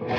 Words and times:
Hola, 0.00 0.16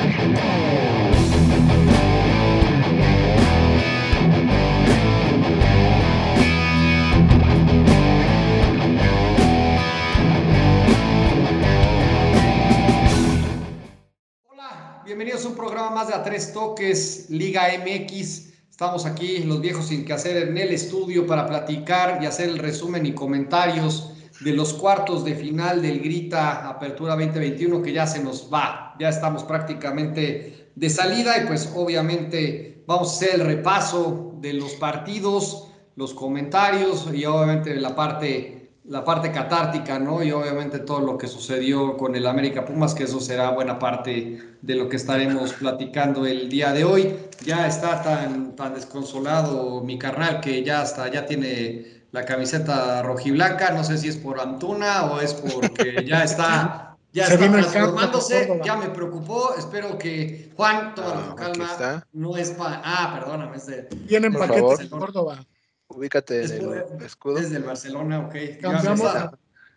bienvenidos 15.03 15.45
a 15.45 15.47
un 15.47 15.55
programa 15.55 15.89
más 15.89 16.09
de 16.09 16.13
A 16.13 16.21
Tres 16.21 16.53
Toques, 16.53 17.31
Liga 17.31 17.63
MX. 17.79 18.51
Estamos 18.69 19.07
aquí, 19.07 19.39
los 19.39 19.61
viejos 19.61 19.87
sin 19.87 20.05
que 20.05 20.13
hacer, 20.13 20.37
en 20.37 20.55
el 20.59 20.73
estudio 20.73 21.25
para 21.25 21.47
platicar 21.47 22.21
y 22.21 22.27
hacer 22.27 22.49
el 22.49 22.59
resumen 22.59 23.07
y 23.07 23.13
comentarios 23.13 24.10
de 24.43 24.53
los 24.53 24.73
cuartos 24.73 25.23
de 25.23 25.35
final 25.35 25.81
del 25.81 25.99
Grita 25.99 26.67
Apertura 26.67 27.15
2021 27.15 27.81
que 27.81 27.93
ya 27.93 28.07
se 28.07 28.23
nos 28.23 28.49
va. 28.51 28.95
Ya 28.99 29.09
estamos 29.09 29.43
prácticamente 29.43 30.71
de 30.75 30.89
salida 30.89 31.37
y 31.41 31.47
pues 31.47 31.71
obviamente 31.75 32.83
vamos 32.87 33.09
a 33.09 33.15
hacer 33.15 33.39
el 33.39 33.45
repaso 33.45 34.33
de 34.39 34.53
los 34.53 34.73
partidos, 34.73 35.67
los 35.95 36.13
comentarios 36.13 37.07
y 37.13 37.25
obviamente 37.25 37.75
la 37.75 37.95
parte 37.95 38.61
la 38.85 39.05
parte 39.05 39.31
catártica, 39.31 39.99
¿no? 39.99 40.23
Y 40.23 40.31
obviamente 40.31 40.79
todo 40.79 41.01
lo 41.01 41.17
que 41.17 41.27
sucedió 41.27 41.95
con 41.97 42.15
el 42.15 42.25
América 42.25 42.65
Pumas, 42.65 42.95
que 42.95 43.03
eso 43.03 43.19
será 43.19 43.51
buena 43.51 43.77
parte 43.77 44.39
de 44.61 44.75
lo 44.75 44.89
que 44.89 44.95
estaremos 44.95 45.53
platicando 45.53 46.25
el 46.25 46.49
día 46.49 46.73
de 46.73 46.83
hoy. 46.83 47.15
Ya 47.45 47.67
está 47.67 48.01
tan, 48.01 48.55
tan 48.55 48.73
desconsolado 48.73 49.81
mi 49.81 49.99
carnal 49.99 50.41
que 50.41 50.63
ya 50.63 50.81
hasta 50.81 51.09
ya 51.11 51.25
tiene 51.27 52.00
la 52.11 52.25
camiseta 52.25 53.01
rojiblanca, 53.01 53.71
no 53.71 53.83
sé 53.83 53.97
si 53.97 54.09
es 54.09 54.17
por 54.17 54.39
Antuna 54.39 55.05
o 55.05 55.19
es 55.19 55.33
porque 55.33 56.05
ya 56.05 56.23
está, 56.23 56.97
ya 57.13 57.25
está 57.25 57.51
transformándose, 57.51 58.61
ya 58.63 58.75
me 58.75 58.89
preocupó, 58.89 59.55
espero 59.57 59.97
que 59.97 60.51
Juan, 60.55 60.93
toma 60.93 61.29
ah, 61.31 61.35
calma, 61.35 62.07
no 62.13 62.35
es 62.37 62.51
para, 62.51 62.81
ah, 62.83 63.17
perdóname, 63.19 63.57
es 63.57 63.65
de... 63.65 63.83
Tienen 64.07 64.33
paquetes 64.33 64.81
en 64.81 64.89
Córdoba. 64.89 65.45
Ubícate 65.87 66.45
en 66.45 66.51
el 66.51 67.05
escudo. 67.05 67.35
Desde 67.35 67.57
el 67.57 67.63
Barcelona, 67.63 68.19
ok. 68.19 68.35
Cambiamos 68.61 69.01
a, 69.01 69.31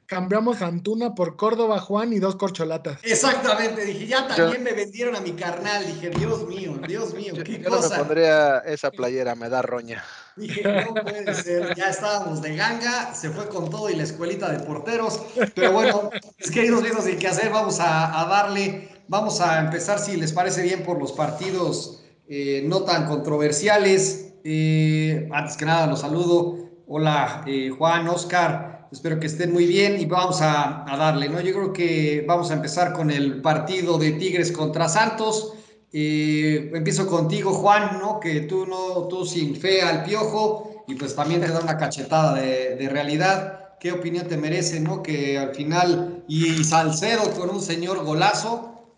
cambiamos 0.07 0.63
Antuna 0.63 1.15
por 1.15 1.37
Córdoba, 1.37 1.81
Juan 1.81 2.13
y 2.13 2.19
dos 2.19 2.37
corcholatas. 2.37 2.99
Exactamente, 3.03 3.85
dije, 3.85 4.07
ya 4.07 4.27
también 4.29 4.63
me 4.63 4.73
vendieron 4.73 5.17
a 5.17 5.21
mi 5.21 5.33
carnal. 5.33 5.87
Dije, 5.87 6.11
Dios 6.11 6.47
mío, 6.47 6.79
Dios 6.87 7.15
mío, 7.15 7.35
qué 7.45 7.59
yo 7.59 7.71
cosa. 7.71 7.89
No 7.89 7.91
me 7.91 7.99
pondría 7.99 8.59
esa 8.59 8.91
playera, 8.91 9.35
me 9.35 9.49
da 9.49 9.63
roña. 9.63 10.05
Dije, 10.37 10.63
no 10.63 10.95
puede 10.95 11.35
ser, 11.35 11.75
ya 11.77 11.91
estábamos 11.91 12.43
de 12.43 12.57
ganga, 12.57 13.15
se 13.15 13.31
fue 13.31 13.49
con 13.49 13.71
todo 13.71 13.89
y 13.89 13.97
la 13.97 14.03
escuelita 14.03 14.51
de 14.51 14.61
porteros. 14.65 15.21
Pero 15.55 15.73
bueno, 15.73 16.11
es 16.39 16.51
que 16.51 16.55
queridos 16.55 16.81
amigos, 16.81 17.05
sin 17.05 17.19
qué 17.19 17.29
hacer, 17.29 17.51
vamos 17.51 17.79
a, 17.81 18.27
darle, 18.29 18.89
vamos 19.09 19.41
a 19.41 19.61
empezar, 19.61 19.99
si 19.99 20.17
les 20.17 20.33
parece 20.33 20.63
bien, 20.63 20.83
por 20.83 20.99
los 20.99 21.13
partidos 21.13 22.03
eh, 22.29 22.65
no 22.67 22.83
tan 22.83 23.07
controversiales. 23.07 24.35
Eh, 24.45 25.29
antes 25.33 25.57
que 25.57 25.65
nada, 25.65 25.87
los 25.87 26.01
saludo. 26.01 26.59
Hola, 26.87 27.45
eh, 27.47 27.71
Juan, 27.71 28.09
Oscar. 28.09 28.74
Espero 28.95 29.19
que 29.19 29.27
estén 29.27 29.53
muy 29.53 29.67
bien 29.67 30.01
y 30.01 30.07
vamos 30.07 30.39
a, 30.41 30.85
darle, 30.87 31.29
¿no? 31.29 31.41
Yo 31.41 31.53
creo 31.53 31.73
que 31.73 32.25
vamos 32.29 32.53
a 32.53 32.55
empezar 32.55 32.93
con 32.93 33.11
el 33.11 33.43
partido 33.43 33.99
de 33.99 34.13
Tigres 34.13 34.53
contra 34.53 34.89
Santos. 34.89 35.53
Eh, 35.93 36.71
empiezo 36.73 37.05
contigo, 37.09 37.53
Juan, 37.55 37.99
¿no? 37.99 38.21
Que 38.21 38.43
tú 38.43 38.67
no, 38.67 39.09
tú 39.09 39.27
sin 39.27 39.57
fe 39.57 39.83
al 39.83 40.05
piojo 40.05 40.85
y 40.87 40.95
pues 40.95 41.17
también 41.17 41.41
te 41.41 41.49
da 41.49 41.59
una 41.59 41.77
cachetada 41.77 42.35
de, 42.35 42.89
realidad. 42.89 43.71
¿Qué 43.81 43.91
opinión 43.91 44.29
te 44.29 44.37
merece, 44.37 44.79
no? 44.79 45.03
Que 45.03 45.39
al 45.39 45.57
final, 45.57 46.23
y 46.29 46.63
Salcedo 46.63 47.33
con 47.33 47.51
un 47.51 47.61
señor 47.61 48.05
golazo, 48.05 48.95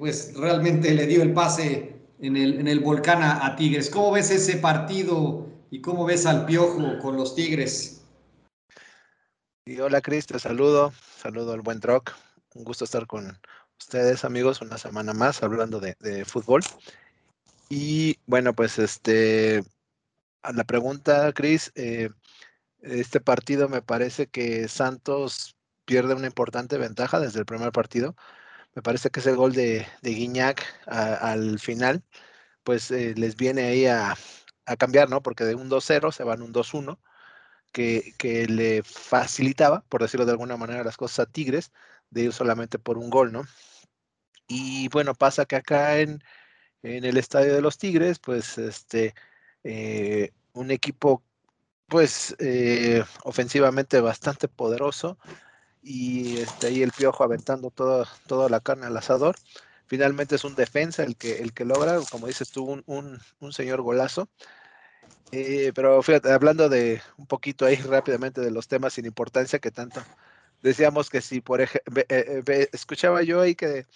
pues 0.00 0.34
realmente 0.34 0.92
le 0.92 1.06
dio 1.06 1.22
el 1.22 1.32
pase 1.32 2.00
en 2.20 2.36
el, 2.36 2.58
en 2.58 2.66
el 2.66 2.80
volcán 2.80 3.22
a, 3.22 3.54
Tigres. 3.54 3.90
¿Cómo 3.90 4.10
ves 4.10 4.32
ese 4.32 4.56
partido 4.56 5.46
y 5.70 5.80
cómo 5.80 6.04
ves 6.04 6.26
al 6.26 6.46
Piojo 6.46 6.98
con 7.00 7.16
los 7.16 7.36
Tigres? 7.36 8.01
Y 9.64 9.78
hola 9.80 10.00
Cris, 10.00 10.26
te 10.26 10.38
saludo, 10.38 10.92
saludo 11.18 11.52
al 11.52 11.60
buen 11.60 11.80
Troc. 11.80 12.12
Un 12.54 12.64
gusto 12.64 12.84
estar 12.84 13.06
con 13.06 13.38
ustedes 13.78 14.24
amigos 14.24 14.60
una 14.60 14.78
semana 14.78 15.12
más 15.12 15.42
hablando 15.42 15.80
de, 15.80 16.24
fútbol. 16.24 16.62
Y 17.68 18.18
bueno, 18.26 18.54
pues 18.54 18.78
este, 18.78 19.62
a 20.42 20.52
la 20.52 20.64
pregunta, 20.64 21.32
Cris, 21.32 21.72
eh, 21.74 22.10
este 22.80 23.20
partido 23.20 23.68
me 23.68 23.82
parece 23.82 24.26
que 24.26 24.68
Santos 24.68 25.56
pierde 25.84 26.14
una 26.14 26.26
importante 26.26 26.78
ventaja 26.78 27.20
desde 27.20 27.40
el 27.40 27.46
primer 27.46 27.72
partido 27.72 28.14
me 28.74 28.82
parece 28.82 29.10
que 29.10 29.20
ese 29.20 29.32
gol 29.34 29.52
de, 29.52 29.86
de 30.02 30.10
Guiñac 30.10 30.64
al 30.86 31.58
final, 31.58 32.02
pues 32.64 32.90
eh, 32.90 33.14
les 33.16 33.36
viene 33.36 33.62
ahí 33.64 33.86
a, 33.86 34.16
cambiar, 34.78 35.10
¿no? 35.10 35.22
Porque 35.22 35.44
de 35.44 35.54
un 35.54 35.68
2-0 35.68 36.12
se 36.12 36.24
van 36.24 36.40
un 36.42 36.52
2-1, 36.52 36.98
que, 37.72 38.46
le 38.48 38.82
facilitaba, 38.82 39.84
por 39.88 40.02
decirlo 40.02 40.26
de 40.26 40.32
alguna 40.32 40.56
manera, 40.56 40.84
las 40.84 40.96
cosas 40.96 41.20
a 41.20 41.30
Tigres, 41.32 41.72
de 42.10 42.24
ir 42.24 42.32
solamente 42.32 42.78
por 42.78 42.98
un 42.98 43.10
gol, 43.10 43.32
¿no? 43.32 43.44
Y 44.46 44.88
bueno, 44.88 45.14
pasa 45.14 45.46
que 45.46 45.56
acá 45.56 45.98
en, 45.98 46.22
en 46.82 47.04
el 47.04 47.16
estadio 47.16 47.54
de 47.54 47.62
los 47.62 47.78
Tigres, 47.78 48.18
pues 48.18 48.58
este, 48.58 49.14
eh, 49.64 50.32
un 50.52 50.70
equipo, 50.70 51.22
pues 51.88 52.36
eh, 52.38 53.04
ofensivamente 53.24 54.00
bastante 54.00 54.48
poderoso, 54.48 55.18
y 55.82 56.38
este, 56.38 56.68
ahí 56.68 56.82
el 56.82 56.92
piojo 56.92 57.24
aventando 57.24 57.70
toda, 57.70 58.08
toda 58.26 58.48
la 58.48 58.60
carne 58.60 58.86
al 58.86 58.96
asador. 58.96 59.36
Finalmente 59.86 60.36
es 60.36 60.44
un 60.44 60.54
defensa 60.54 61.02
el 61.02 61.16
que, 61.16 61.42
el 61.42 61.52
que 61.52 61.64
logra, 61.64 61.98
como 62.10 62.26
dices 62.26 62.50
tú, 62.50 62.64
un, 62.86 63.20
un, 63.40 63.52
señor 63.52 63.82
golazo. 63.82 64.28
Eh, 65.32 65.72
pero 65.74 66.02
fíjate, 66.02 66.30
hablando 66.30 66.68
de 66.68 67.00
un 67.16 67.26
poquito 67.26 67.64
ahí 67.64 67.76
rápidamente 67.76 68.42
de 68.42 68.50
los 68.50 68.68
temas 68.68 68.92
sin 68.92 69.06
importancia 69.06 69.58
que 69.58 69.70
tanto 69.70 70.02
decíamos 70.62 71.10
que 71.10 71.20
si, 71.20 71.40
por 71.40 71.60
ejemplo, 71.62 72.02
eh, 72.08 72.42
eh, 72.46 72.68
escuchaba 72.72 73.22
yo 73.22 73.40
ahí 73.40 73.54
que 73.54 73.86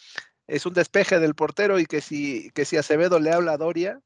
es 0.46 0.64
un 0.64 0.74
despeje 0.74 1.20
del 1.20 1.34
portero 1.34 1.78
y 1.78 1.86
que 1.86 2.00
si, 2.00 2.50
que 2.52 2.64
si 2.64 2.78
Acevedo 2.78 3.20
le 3.20 3.32
habla 3.32 3.52
a 3.52 3.56
Doria 3.58 4.00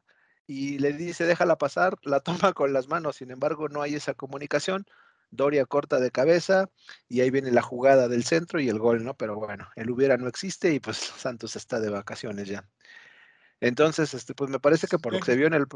y 0.47 0.79
le 0.79 0.93
dice 0.93 1.25
déjala 1.25 1.57
pasar, 1.57 1.99
la 2.03 2.21
toma 2.51 2.53
con 2.53 2.73
las 2.73 2.89
manos, 2.89 3.17
sin 3.17 3.31
embargo 3.31 3.69
no 3.69 3.83
hay 3.83 3.95
esa 3.95 4.15
comunicación. 4.15 4.87
Doria 5.33 5.65
corta 5.65 6.01
de 6.01 6.11
cabeza 6.11 6.69
y 7.09 7.21
ahí 7.21 7.31
viene 7.31 7.53
la 7.53 7.63
jugada 7.63 8.09
del 8.09 8.25
centro 8.25 8.59
y 8.59 8.69
el 8.69 8.81
gol, 8.81 9.05
¿no? 9.05 9.15
Pero 9.15 9.37
bueno, 9.37 9.69
el 9.77 9.89
hubiera 9.89 10.17
no 10.17 10.27
existe 10.27 10.73
y 10.75 10.81
pues 10.81 10.97
Santos 10.97 11.55
está 11.55 11.79
de 11.79 11.89
vacaciones 11.89 12.49
ya. 12.49 12.69
Entonces, 13.61 14.13
este, 14.13 14.35
pues 14.35 14.51
me 14.51 14.59
parece 14.59 14.89
que 14.89 14.99
por 14.99 15.13
lo 15.13 15.21
que 15.21 15.27
se 15.27 15.37
vio 15.37 15.47
en 15.47 15.55
el... 15.55 15.67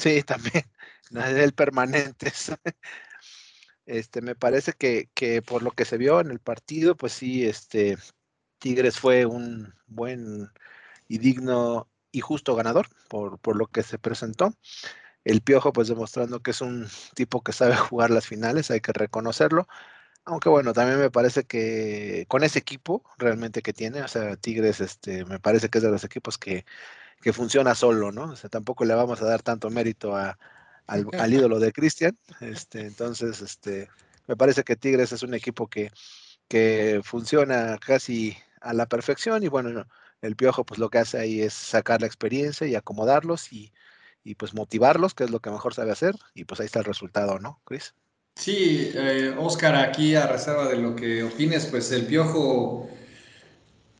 Sí, 0.00 0.22
también, 0.22 0.64
el 1.44 1.52
permanente. 1.52 2.32
Este, 3.86 4.22
me 4.22 4.34
parece 4.36 4.72
que, 4.72 5.10
que 5.14 5.42
por 5.42 5.62
lo 5.62 5.72
que 5.72 5.84
se 5.84 5.98
vio 5.98 6.20
en 6.20 6.30
el 6.30 6.38
partido, 6.40 6.96
pues 6.96 7.12
sí, 7.12 7.44
este, 7.46 7.98
Tigres 8.58 8.98
fue 8.98 9.26
un 9.26 9.74
buen 9.86 10.50
y 11.08 11.18
digno 11.18 11.88
y 12.12 12.20
justo 12.20 12.56
ganador 12.56 12.88
por, 13.08 13.38
por 13.40 13.56
lo 13.56 13.66
que 13.68 13.82
se 13.82 13.98
presentó. 13.98 14.54
El 15.24 15.42
Piojo, 15.42 15.72
pues 15.72 15.88
demostrando 15.88 16.42
que 16.42 16.52
es 16.52 16.60
un 16.62 16.88
tipo 17.14 17.42
que 17.42 17.52
sabe 17.52 17.76
jugar 17.76 18.10
las 18.10 18.26
finales, 18.26 18.70
hay 18.70 18.80
que 18.80 18.92
reconocerlo. 18.92 19.68
Aunque 20.24 20.48
bueno, 20.50 20.72
también 20.74 21.00
me 21.00 21.10
parece 21.10 21.44
que 21.44 22.26
con 22.28 22.44
ese 22.44 22.60
equipo 22.60 23.04
realmente 23.18 23.62
que 23.62 23.72
tiene, 23.74 24.02
o 24.02 24.08
sea, 24.08 24.36
Tigres, 24.36 24.80
este, 24.80 25.24
me 25.26 25.40
parece 25.40 25.70
que 25.70 25.78
es 25.78 25.84
de 25.84 25.90
los 25.90 26.04
equipos 26.04 26.38
que, 26.38 26.66
que 27.20 27.32
funciona 27.32 27.74
solo, 27.74 28.12
¿no? 28.12 28.32
O 28.32 28.36
sea, 28.36 28.50
tampoco 28.50 28.84
le 28.84 28.94
vamos 28.94 29.20
a 29.22 29.26
dar 29.26 29.42
tanto 29.42 29.70
mérito 29.70 30.16
a, 30.16 30.38
al, 30.86 31.32
ídolo 31.32 31.58
de 31.60 31.72
Cristian. 31.72 32.18
Este, 32.40 32.80
entonces, 32.80 33.40
este, 33.42 33.88
me 34.26 34.36
parece 34.36 34.64
que 34.64 34.76
Tigres 34.76 35.12
es 35.12 35.22
un 35.22 35.34
equipo 35.34 35.68
que, 35.68 35.90
que 36.48 37.00
funciona 37.04 37.78
casi 37.78 38.36
a 38.60 38.72
la 38.74 38.86
perfección 38.86 39.42
y 39.42 39.48
bueno, 39.48 39.86
el 40.20 40.36
Piojo 40.36 40.64
pues 40.64 40.78
lo 40.78 40.90
que 40.90 40.98
hace 40.98 41.18
ahí 41.18 41.40
es 41.40 41.54
sacar 41.54 42.00
la 42.00 42.06
experiencia 42.06 42.66
y 42.66 42.74
acomodarlos 42.74 43.52
y, 43.52 43.72
y 44.22 44.34
pues 44.34 44.54
motivarlos, 44.54 45.14
que 45.14 45.24
es 45.24 45.30
lo 45.30 45.40
que 45.40 45.50
mejor 45.50 45.74
sabe 45.74 45.92
hacer, 45.92 46.14
y 46.34 46.44
pues 46.44 46.60
ahí 46.60 46.66
está 46.66 46.80
el 46.80 46.84
resultado, 46.84 47.38
¿no, 47.38 47.60
Chris? 47.64 47.94
Sí, 48.36 48.92
eh, 48.94 49.34
Oscar, 49.38 49.74
aquí 49.76 50.14
a 50.14 50.26
reserva 50.26 50.68
de 50.68 50.76
lo 50.76 50.94
que 50.94 51.22
opines, 51.22 51.66
pues 51.66 51.90
el 51.92 52.06
Piojo, 52.06 52.88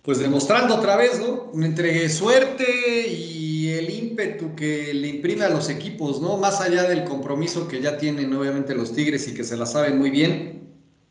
pues 0.03 0.19
demostrando 0.19 0.77
otra 0.77 0.97
vez, 0.97 1.21
¿no? 1.21 1.53
Entre 1.63 2.09
suerte 2.09 3.09
y 3.09 3.69
el 3.71 3.91
ímpetu 3.91 4.55
que 4.55 4.95
le 4.95 5.09
imprime 5.09 5.45
a 5.45 5.51
los 5.51 5.69
equipos, 5.69 6.21
¿no? 6.21 6.37
Más 6.37 6.61
allá 6.61 6.85
del 6.85 7.05
compromiso 7.05 7.69
que 7.69 7.81
ya 7.81 7.99
tienen 7.99 8.33
obviamente 8.35 8.75
los 8.75 8.95
Tigres 8.95 9.29
y 9.29 9.35
que 9.35 9.45
se 9.45 9.57
la 9.57 9.67
saben 9.67 9.99
muy 9.99 10.11
bien, 10.11 10.69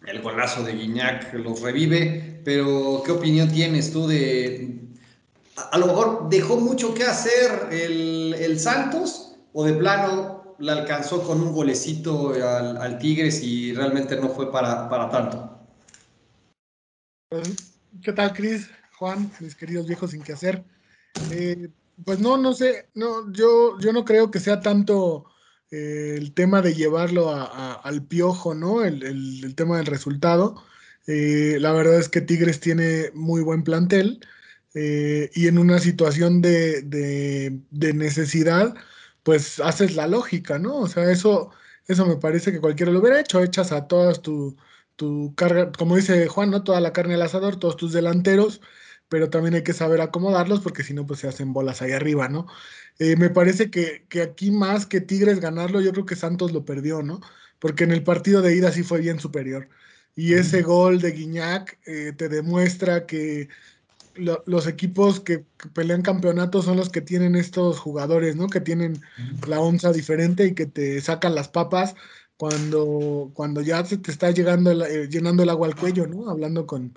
el 0.07 0.21
golazo 0.21 0.63
de 0.63 0.73
Guiñac 0.73 1.33
los 1.33 1.61
revive, 1.61 2.41
pero 2.43 3.03
¿qué 3.05 3.11
opinión 3.11 3.51
tienes 3.51 3.91
tú 3.91 4.07
de, 4.07 4.79
a 5.71 5.77
lo 5.77 5.87
mejor 5.87 6.29
dejó 6.29 6.57
mucho 6.57 6.93
que 6.93 7.03
hacer 7.03 7.69
el, 7.71 8.59
Santos 8.59 9.35
o 9.53 9.63
de 9.63 9.73
plano 9.73 10.55
le 10.59 10.71
alcanzó 10.71 11.23
con 11.23 11.41
un 11.41 11.53
golecito 11.53 12.33
al, 12.33 12.97
Tigres 12.97 13.41
y 13.43 13.73
realmente 13.73 14.15
no 14.17 14.29
fue 14.29 14.51
para, 14.51 14.89
para 14.89 15.09
tanto. 15.09 15.57
¿Qué 18.03 18.11
tal, 18.11 18.33
Cris? 18.33 18.69
Juan, 18.99 19.31
mis 19.39 19.55
queridos 19.55 19.87
viejos 19.87 20.11
sin 20.11 20.21
que 20.21 20.33
hacer. 20.33 20.65
Eh, 21.31 21.69
pues 22.03 22.19
no, 22.19 22.35
no 22.37 22.53
sé, 22.53 22.89
no, 22.95 23.31
yo, 23.31 23.79
yo 23.79 23.93
no 23.93 24.03
creo 24.03 24.29
que 24.29 24.41
sea 24.41 24.59
tanto 24.59 25.23
eh, 25.71 26.15
el 26.17 26.33
tema 26.33 26.61
de 26.61 26.73
llevarlo 26.73 27.31
al 27.31 28.05
piojo, 28.05 28.53
¿no? 28.53 28.83
El, 28.83 29.55
tema 29.55 29.77
del 29.77 29.85
resultado. 29.85 30.61
Eh, 31.07 31.57
la 31.61 31.71
verdad 31.71 31.97
es 31.97 32.09
que 32.09 32.19
Tigres 32.19 32.59
tiene 32.59 33.11
muy 33.13 33.41
buen 33.41 33.63
plantel 33.63 34.19
y 34.73 35.47
en 35.47 35.57
una 35.57 35.79
situación 35.79 36.41
de, 36.41 36.81
de, 36.81 37.93
necesidad, 37.93 38.75
pues 39.23 39.59
haces 39.61 39.95
la 39.95 40.07
lógica, 40.07 40.59
¿no? 40.59 40.77
O 40.77 40.87
sea, 40.87 41.09
eso, 41.11 41.51
eso 41.87 42.05
me 42.05 42.17
parece 42.17 42.51
que 42.51 42.59
cualquiera 42.61 42.91
lo 42.91 42.99
hubiera 42.99 43.19
hecho, 43.19 43.41
echas 43.41 43.71
a 43.71 43.87
todas 43.87 44.21
tu, 44.21 44.57
tu 44.95 45.33
carga, 45.35 45.71
como 45.71 45.95
dice 45.95 46.27
Juan, 46.27 46.51
¿no? 46.51 46.63
Toda 46.63 46.81
la 46.81 46.93
carne 46.93 47.15
al 47.15 47.21
asador, 47.23 47.57
todos 47.57 47.77
tus 47.77 47.93
delanteros, 47.93 48.61
pero 49.09 49.29
también 49.29 49.55
hay 49.55 49.63
que 49.63 49.73
saber 49.73 50.01
acomodarlos 50.01 50.61
porque 50.61 50.83
si 50.83 50.93
no, 50.93 51.05
pues 51.05 51.19
se 51.19 51.27
hacen 51.27 51.51
bolas 51.53 51.81
ahí 51.81 51.91
arriba, 51.91 52.29
¿no? 52.29 52.47
Eh, 52.99 53.15
me 53.17 53.29
parece 53.29 53.71
que, 53.71 54.05
aquí 54.21 54.51
más 54.51 54.85
que 54.85 55.01
Tigres 55.01 55.39
ganarlo, 55.39 55.81
yo 55.81 55.91
creo 55.91 56.05
que 56.05 56.15
Santos 56.15 56.51
lo 56.53 56.65
perdió, 56.65 57.01
¿no? 57.01 57.21
Porque 57.59 57.83
en 57.85 57.91
el 57.91 58.03
partido 58.03 58.41
de 58.41 58.55
ida 58.55 58.71
sí 58.71 58.83
fue 58.83 59.01
bien 59.01 59.19
superior. 59.19 59.69
Y 60.15 60.33
ese 60.33 60.61
gol 60.61 61.01
de 61.01 61.11
Guiñac 61.11 61.79
eh, 61.85 62.13
te 62.15 62.29
demuestra 62.29 63.05
que 63.05 63.49
los 64.15 64.67
equipos 64.67 65.19
que, 65.21 65.45
pelean 65.73 66.01
campeonatos 66.01 66.65
son 66.65 66.77
los 66.77 66.89
que 66.89 67.01
tienen 67.01 67.35
estos 67.35 67.79
jugadores, 67.79 68.35
¿no? 68.35 68.47
Que 68.47 68.61
tienen 68.61 69.01
la 69.47 69.59
onza 69.61 69.91
diferente 69.93 70.45
y 70.45 70.53
que 70.55 70.65
te 70.65 70.99
sacan 71.01 71.35
las 71.35 71.47
papas 71.47 71.95
cuando, 72.37 73.31
cuando 73.33 73.61
ya 73.61 73.83
se 73.85 73.97
te 73.97 74.11
está 74.11 74.31
llegando 74.31 74.71
eh, 74.85 75.07
llenando 75.09 75.43
el 75.43 75.49
agua 75.49 75.67
al 75.67 75.75
cuello, 75.75 76.07
¿no? 76.07 76.29
Hablando 76.29 76.65
con, 76.65 76.93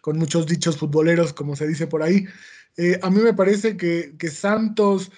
con 0.00 0.18
muchos 0.18 0.46
dichos 0.46 0.76
futboleros, 0.76 1.32
como 1.32 1.56
se 1.56 1.66
dice 1.66 1.86
por 1.86 2.02
ahí. 2.02 2.26
Eh, 2.76 2.98
a 3.02 3.10
mí 3.10 3.20
me 3.20 3.34
parece 3.34 3.76
que, 3.76 4.14
Santos 4.30 5.10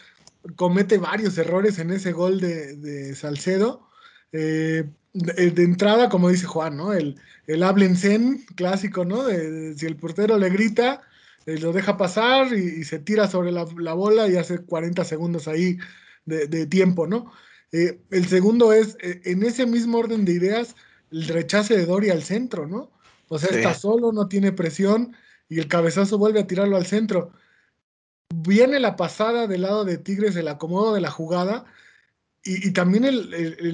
comete 0.57 0.99
varios 0.99 1.39
errores 1.39 1.79
en 1.79 1.91
ese 1.91 2.13
gol 2.13 2.41
de, 2.41 3.15
Salcedo. 3.15 3.89
Eh, 4.33 4.85
de, 5.13 5.63
entrada, 5.63 6.09
como 6.09 6.29
dice 6.31 6.47
Juan, 6.47 6.77
¿no? 6.77 6.93
El, 6.93 7.21
el 7.47 7.63
hablen 7.63 7.97
clásico, 8.57 9.05
¿no? 9.05 9.29
si 9.29 9.87
el 9.87 9.97
portero 9.97 10.39
le 10.39 10.49
grita, 10.49 11.03
eh, 11.47 11.59
lo 11.59 11.73
deja 11.73 11.97
pasar 11.97 12.53
y, 12.55 12.85
se 12.85 12.99
tira 12.99 13.29
sobre 13.29 13.53
la, 13.53 13.65
bola 13.95 14.29
y 14.29 14.37
hace 14.37 14.59
40 14.59 15.05
segundos 15.05 15.49
ahí 15.49 15.79
de, 16.25 16.67
tiempo, 16.67 17.07
¿no? 17.07 17.33
el 17.73 18.27
segundo 18.29 18.73
es, 18.73 18.97
en 19.01 19.43
ese 19.43 19.65
mismo 19.67 19.99
orden 19.99 20.27
de 20.27 20.33
ideas, 20.33 20.77
el 21.11 21.27
rechace 21.29 21.77
de 21.77 21.87
Dori 21.87 22.11
al 22.11 22.23
centro, 22.23 22.67
¿no? 22.67 22.91
O 23.33 23.39
sea, 23.39 23.49
está 23.49 23.73
solo, 23.73 24.13
no 24.13 24.29
tiene 24.29 24.53
presión 24.53 25.17
y 25.49 25.59
el 25.59 25.67
cabezazo 25.67 26.19
vuelve 26.19 26.41
a 26.41 26.47
tirarlo 26.47 26.77
al 26.77 26.85
centro. 26.85 27.33
Viene 28.29 28.79
la 28.79 28.95
pasada 28.95 29.47
del 29.47 29.63
lado 29.63 29.87
de 29.87 29.97
Tigres, 29.97 30.37
el 30.37 30.49
acomodo 30.49 30.93
de 30.93 31.01
la 31.01 31.11
jugada 31.11 31.65
y, 32.45 32.73
también 32.73 33.07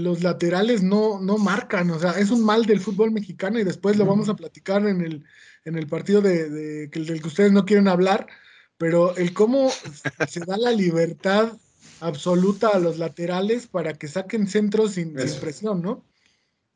los 0.00 0.22
laterales 0.22 0.84
no, 0.84 1.18
no 1.20 1.38
marcan. 1.38 1.90
O 1.90 1.98
sea, 1.98 2.12
es 2.12 2.30
un 2.30 2.44
mal 2.44 2.66
del 2.66 2.78
fútbol 2.78 3.10
mexicano 3.10 3.58
y 3.58 3.64
después 3.64 3.96
lo 3.96 4.06
vamos 4.06 4.28
a 4.28 4.36
platicar 4.36 4.86
en 4.86 5.00
el, 5.00 5.24
en 5.64 5.76
el 5.76 5.88
partido 5.88 6.20
de, 6.20 6.86
del 6.86 7.20
que 7.20 7.26
ustedes 7.26 7.50
no 7.50 7.64
quieren 7.64 7.88
hablar, 7.88 8.28
pero 8.76 9.16
el 9.16 9.34
cómo 9.34 9.70
se 10.28 10.38
da 10.46 10.56
la 10.56 10.70
libertad 10.70 11.54
absoluta 11.98 12.68
a 12.68 12.78
los 12.78 12.96
laterales 12.98 13.66
para 13.66 13.94
que 13.94 14.06
saquen 14.06 14.46
centros 14.46 14.92
sin, 14.92 15.18
sin 15.18 15.40
presión, 15.40 15.82
¿no? 15.82 16.07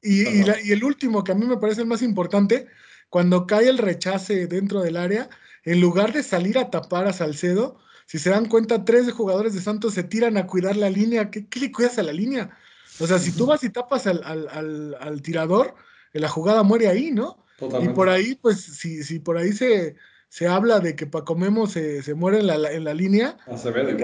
Y, 0.02 0.26
el 0.72 0.84
último, 0.84 1.22
que 1.22 1.32
a 1.32 1.34
mí 1.37 1.46
me 1.46 1.56
parece 1.56 1.82
el 1.82 1.87
más 1.87 2.02
importante, 2.02 2.66
cuando 3.08 3.46
cae 3.46 3.69
el 3.69 3.78
rechace 3.78 4.46
dentro 4.49 4.81
del 4.81 4.96
área, 4.96 5.28
en 5.64 5.81
lugar 5.81 6.12
de 6.12 6.25
salir 6.25 6.58
a 6.58 6.70
tapar 6.70 7.06
a 7.06 7.12
Salcedo, 7.12 7.78
si 8.06 8.19
se 8.19 8.31
dan 8.31 8.46
cuenta, 8.46 8.84
tres 8.84 9.10
jugadores 9.12 9.54
de 9.54 9.60
Santos 9.60 9.94
se 9.94 10.02
tiran 10.02 10.37
a 10.37 10.46
cuidar 10.46 10.76
la 10.76 10.90
línea. 10.90 11.31
¿Qué, 11.31 11.46
le 11.60 11.70
cuidas 11.70 11.99
a 11.99 12.02
la 12.02 12.12
línea? 12.12 12.50
O 12.99 13.06
sea, 13.06 13.19
si 13.19 13.32
tú 13.32 13.46
vas 13.46 13.62
y 13.62 13.70
tapas 13.70 14.06
al, 14.06 15.22
tirador, 15.22 15.75
la 16.12 16.28
jugada 16.28 16.62
muere 16.62 16.88
ahí, 16.88 17.12
¿no? 17.12 17.44
Y 17.81 17.88
por 17.90 18.08
ahí, 18.08 18.34
pues, 18.34 18.60
si, 18.60 19.05
si 19.05 19.20
por 19.20 19.38
ahí 19.38 19.52
se, 19.52 19.94
se 20.28 20.48
habla 20.48 20.81
de 20.81 20.96
que 20.96 21.06
Paco 21.06 21.37
Memo 21.37 21.66
se, 21.66 22.02
se 22.02 22.14
muere 22.14 22.40
en 22.40 22.48
la, 22.48 22.72
en 22.72 22.84
la 22.84 22.93
línea, 22.93 23.37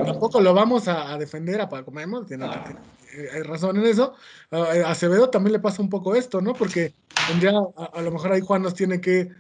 tampoco 0.05 0.41
lo 0.41 0.55
vamos 0.55 0.87
a, 0.87 1.19
defender 1.19 1.61
a 1.61 1.69
Paco 1.69 1.91
Memo, 1.91 2.25
tiene, 2.25 2.45
ah. 2.45 2.65
Eh, 2.69 2.75
hay 3.33 3.43
razón 3.43 3.77
en 3.77 3.87
eso. 3.87 4.15
Acevedo 4.51 5.31
también 5.31 5.53
le 5.53 5.59
pasa 5.61 5.83
un 5.83 5.89
poco 5.89 6.15
esto, 6.15 6.41
¿no? 6.41 6.55
Porque 6.55 6.95
tendría, 7.29 7.53
a, 7.77 8.03
lo 8.03 8.11
mejor 8.11 8.33
ahí 8.33 8.41
Juan 8.41 8.63
nos 8.63 8.75
tiene 8.75 9.01
que, 9.01 9.31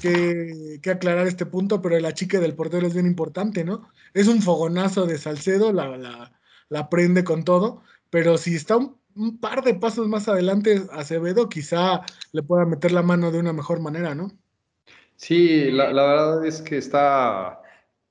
que, 0.00 0.90
aclarar 0.90 1.26
este 1.26 1.46
punto, 1.46 1.80
pero 1.80 1.96
el 1.96 2.04
achique 2.06 2.38
del 2.38 2.54
portero 2.54 2.86
es 2.86 2.94
bien 2.94 3.06
importante, 3.06 3.64
¿no? 3.64 3.90
Es 4.14 4.28
un 4.28 4.42
fogonazo 4.42 5.06
de 5.06 5.18
Salcedo, 5.18 5.72
la, 5.72 6.30
la, 6.68 6.88
prende 6.90 7.24
con 7.24 7.44
todo, 7.44 7.82
pero 8.10 8.38
si 8.38 8.54
está 8.54 8.76
un, 8.76 8.96
par 9.40 9.62
de 9.62 9.74
pasos 9.74 10.06
más 10.08 10.28
adelante 10.28 10.82
Acevedo, 10.92 11.48
quizá 11.48 12.02
le 12.32 12.42
pueda 12.42 12.66
meter 12.66 12.92
la 12.92 13.02
mano 13.02 13.30
de 13.30 13.38
una 13.38 13.52
mejor 13.52 13.80
manera, 13.80 14.14
¿no? 14.14 14.32
Sí, 15.16 15.70
la, 15.70 15.86
verdad 15.86 16.44
es 16.44 16.60
que 16.60 16.76
está... 16.76 17.62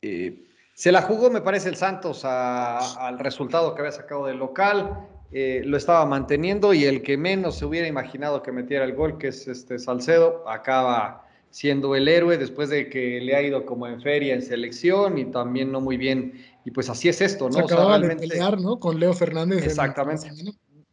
Eh, 0.01 0.45
se 0.73 0.91
la 0.91 1.03
jugó, 1.03 1.29
me 1.29 1.41
parece, 1.41 1.69
el 1.69 1.77
Santos 1.77 2.25
al 2.25 3.17
resultado 3.19 3.73
que 3.73 3.81
había 3.81 3.93
sacado 3.93 4.25
del 4.25 4.37
local. 4.37 5.07
Eh, 5.31 5.63
lo 5.65 5.75
estaba 5.75 6.05
manteniendo 6.05 6.73
y 6.73 6.85
el 6.85 7.01
que 7.01 7.17
menos 7.17 7.57
se 7.57 7.65
hubiera 7.65 7.87
imaginado 7.87 8.41
que 8.41 8.51
metiera 8.51 8.85
el 8.85 8.93
gol, 8.93 9.17
que 9.17 9.29
es 9.29 9.47
este 9.47 9.79
Salcedo, 9.79 10.47
acaba 10.47 11.27
siendo 11.49 11.95
el 11.95 12.07
héroe 12.07 12.37
después 12.37 12.69
de 12.69 12.89
que 12.89 13.19
le 13.21 13.35
ha 13.35 13.41
ido 13.41 13.65
como 13.65 13.87
en 13.87 14.01
feria 14.01 14.33
en 14.33 14.41
selección 14.41 15.17
y 15.17 15.25
también 15.25 15.71
no 15.71 15.81
muy 15.81 15.97
bien. 15.97 16.33
Y 16.65 16.71
pues 16.71 16.89
así 16.89 17.09
es 17.09 17.21
esto, 17.21 17.47
¿no? 17.47 17.53
Se 17.53 17.61
acababa 17.61 17.99
de 17.99 18.15
pelear, 18.15 18.59
¿no? 18.59 18.79
Con 18.79 18.99
Leo 18.99 19.13
Fernández. 19.13 19.63
Exactamente. 19.65 20.29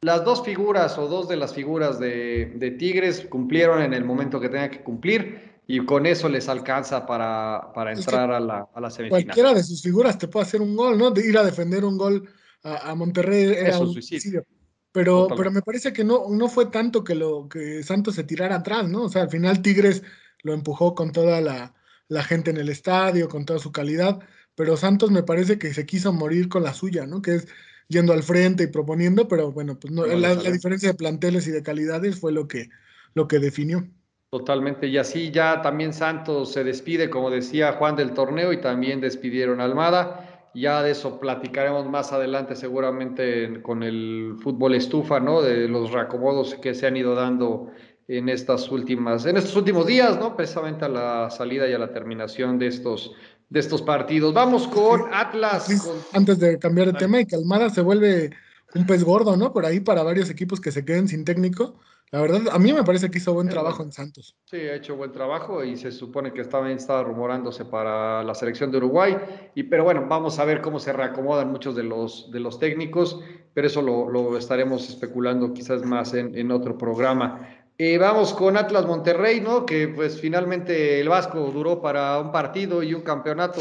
Las 0.02 0.24
dos 0.24 0.42
figuras 0.44 0.98
o 0.98 1.06
dos 1.06 1.28
de 1.28 1.36
las 1.36 1.54
figuras 1.54 1.98
de, 2.00 2.52
de 2.56 2.70
Tigres 2.72 3.26
cumplieron 3.28 3.82
en 3.82 3.94
el 3.94 4.04
momento 4.04 4.40
que 4.40 4.48
tenían 4.48 4.70
que 4.70 4.82
cumplir 4.82 5.52
y 5.66 5.84
con 5.84 6.06
eso 6.06 6.28
les 6.28 6.48
alcanza 6.48 7.06
para, 7.06 7.72
para 7.72 7.92
entrar 7.92 8.32
a, 8.32 8.40
la, 8.40 8.68
a 8.74 8.80
la 8.80 8.90
semifinal. 8.90 9.24
Cualquiera 9.24 9.54
de 9.54 9.62
sus 9.62 9.82
figuras 9.82 10.18
te 10.18 10.26
puede 10.26 10.46
hacer 10.46 10.60
un 10.60 10.76
gol, 10.76 10.98
¿no? 10.98 11.10
De 11.12 11.24
ir 11.24 11.38
a 11.38 11.44
defender 11.44 11.84
un 11.84 11.96
gol 11.96 12.28
a, 12.62 12.94
Monterrey 12.94 13.54
era 13.56 13.78
un 13.78 13.92
suicidio. 13.92 14.44
Pero, 14.92 15.28
pero 15.36 15.50
me 15.50 15.62
parece 15.62 15.92
que 15.92 16.04
no, 16.04 16.26
no 16.28 16.48
fue 16.48 16.66
tanto 16.66 17.02
que, 17.02 17.14
lo, 17.14 17.48
que 17.48 17.82
Santos 17.82 18.14
se 18.14 18.24
tirara 18.24 18.56
atrás, 18.56 18.88
¿no? 18.88 19.04
O 19.04 19.08
sea, 19.08 19.22
al 19.22 19.30
final 19.30 19.62
Tigres 19.62 20.02
lo 20.42 20.52
empujó 20.52 20.94
con 20.94 21.12
toda 21.12 21.40
la, 21.40 21.74
la 22.08 22.22
gente 22.22 22.50
en 22.50 22.58
el 22.58 22.68
estadio, 22.68 23.28
con 23.28 23.46
toda 23.46 23.58
su 23.58 23.72
calidad, 23.72 24.20
pero 24.54 24.76
Santos 24.76 25.10
me 25.10 25.22
parece 25.22 25.58
que 25.58 25.72
se 25.72 25.86
quiso 25.86 26.12
morir 26.12 26.50
con 26.50 26.62
la 26.62 26.74
suya, 26.74 27.06
¿no? 27.06 27.22
Que 27.22 27.36
es 27.36 27.48
yendo 27.88 28.12
al 28.12 28.22
frente 28.22 28.64
y 28.64 28.66
proponiendo, 28.66 29.28
pero 29.28 29.50
bueno, 29.50 29.78
pues 29.78 29.92
no, 29.92 30.04
la, 30.06 30.34
la, 30.34 30.50
diferencia 30.50 30.90
de 30.90 30.94
planteles 30.94 31.46
y 31.46 31.50
de 31.50 31.62
calidades 31.62 32.20
fue 32.20 32.32
lo 32.32 32.46
que, 32.46 32.68
lo 33.14 33.28
que 33.28 33.38
definió. 33.38 33.88
Totalmente, 34.30 34.86
y 34.86 34.96
así 34.96 35.30
ya 35.30 35.60
también 35.60 35.92
Santos 35.92 36.52
se 36.52 36.64
despide, 36.64 37.10
como 37.10 37.30
decía 37.30 37.74
Juan, 37.74 37.96
del 37.96 38.14
torneo 38.14 38.52
y 38.52 38.60
también 38.60 39.00
despidieron 39.00 39.60
a 39.60 39.64
Almada. 39.64 40.31
Ya 40.54 40.82
de 40.82 40.90
eso 40.90 41.18
platicaremos 41.18 41.88
más 41.88 42.12
adelante 42.12 42.56
seguramente 42.56 43.62
con 43.62 43.82
el 43.82 44.36
fútbol 44.42 44.74
estufa, 44.74 45.18
¿no? 45.18 45.40
De 45.40 45.66
los 45.68 45.92
reacomodos 45.92 46.54
que 46.56 46.74
se 46.74 46.86
han 46.86 46.96
ido 46.96 47.14
dando 47.14 47.70
en 48.08 48.28
estas 48.28 48.70
últimas, 48.70 49.24
en 49.24 49.38
estos 49.38 49.56
últimos 49.56 49.86
días, 49.86 50.18
¿no? 50.18 50.36
Precisamente 50.36 50.84
a 50.84 50.88
la 50.88 51.30
salida 51.30 51.68
y 51.68 51.72
a 51.72 51.78
la 51.78 51.92
terminación 51.92 52.58
de 52.58 52.66
estos, 52.66 53.12
de 53.48 53.60
estos 53.60 53.80
partidos. 53.80 54.34
Vamos 54.34 54.68
con 54.68 55.02
Atlas. 55.12 55.68
Antes 56.12 56.38
de 56.38 56.58
cambiar 56.58 56.88
de 56.88 56.98
tema 56.98 57.20
y 57.20 57.26
que 57.26 57.36
Almada 57.36 57.70
se 57.70 57.80
vuelve 57.80 58.30
un 58.74 58.86
pez 58.86 59.04
gordo, 59.04 59.36
¿no? 59.36 59.52
Por 59.52 59.64
ahí 59.64 59.80
para 59.80 60.02
varios 60.02 60.28
equipos 60.28 60.60
que 60.60 60.72
se 60.72 60.84
queden 60.84 61.08
sin 61.08 61.24
técnico 61.24 61.76
la 62.12 62.20
verdad, 62.20 62.42
a 62.52 62.58
mí 62.58 62.74
me 62.74 62.84
parece 62.84 63.10
que 63.10 63.16
hizo 63.16 63.32
buen 63.32 63.48
trabajo 63.48 63.82
en 63.82 63.90
Santos. 63.90 64.36
Sí, 64.44 64.58
ha 64.58 64.74
hecho 64.74 64.96
buen 64.96 65.12
trabajo 65.12 65.64
y 65.64 65.78
se 65.78 65.90
supone 65.90 66.34
que 66.34 66.42
estaba, 66.42 66.70
estaba 66.70 67.02
rumorándose 67.02 67.64
para 67.64 68.22
la 68.22 68.34
selección 68.34 68.70
de 68.70 68.76
Uruguay. 68.76 69.16
Y, 69.54 69.62
pero 69.62 69.84
bueno, 69.84 70.04
vamos 70.06 70.38
a 70.38 70.44
ver 70.44 70.60
cómo 70.60 70.78
se 70.78 70.92
reacomodan 70.92 71.50
muchos 71.50 71.74
de 71.74 71.84
los, 71.84 72.30
de 72.30 72.40
los 72.40 72.58
técnicos, 72.58 73.18
pero 73.54 73.66
eso 73.66 73.80
lo, 73.80 74.10
lo 74.10 74.36
estaremos 74.36 74.86
especulando 74.90 75.54
quizás 75.54 75.84
más 75.84 76.12
en, 76.12 76.36
en 76.36 76.50
otro 76.50 76.76
programa. 76.76 77.48
Vamos 77.98 78.32
con 78.34 78.56
Atlas 78.56 78.86
Monterrey, 78.86 79.40
¿no? 79.40 79.66
Que 79.66 79.88
pues 79.88 80.20
finalmente 80.20 81.00
el 81.00 81.08
Vasco 81.08 81.50
duró 81.50 81.82
para 81.82 82.20
un 82.20 82.30
partido 82.30 82.80
y 82.82 82.94
un 82.94 83.02
campeonato 83.02 83.60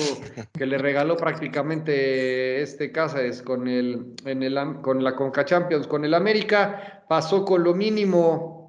que 0.54 0.66
le 0.68 0.78
regaló 0.78 1.18
prácticamente 1.18 2.62
este 2.62 2.92
Cáceres 2.92 3.42
con 3.42 3.68
el, 3.68 4.14
con 4.84 5.04
la 5.04 5.16
Conca 5.16 5.44
Champions, 5.44 5.88
con 5.88 6.06
el 6.06 6.14
América, 6.14 7.04
pasó 7.10 7.44
con 7.44 7.64
lo 7.64 7.74
mínimo 7.74 8.62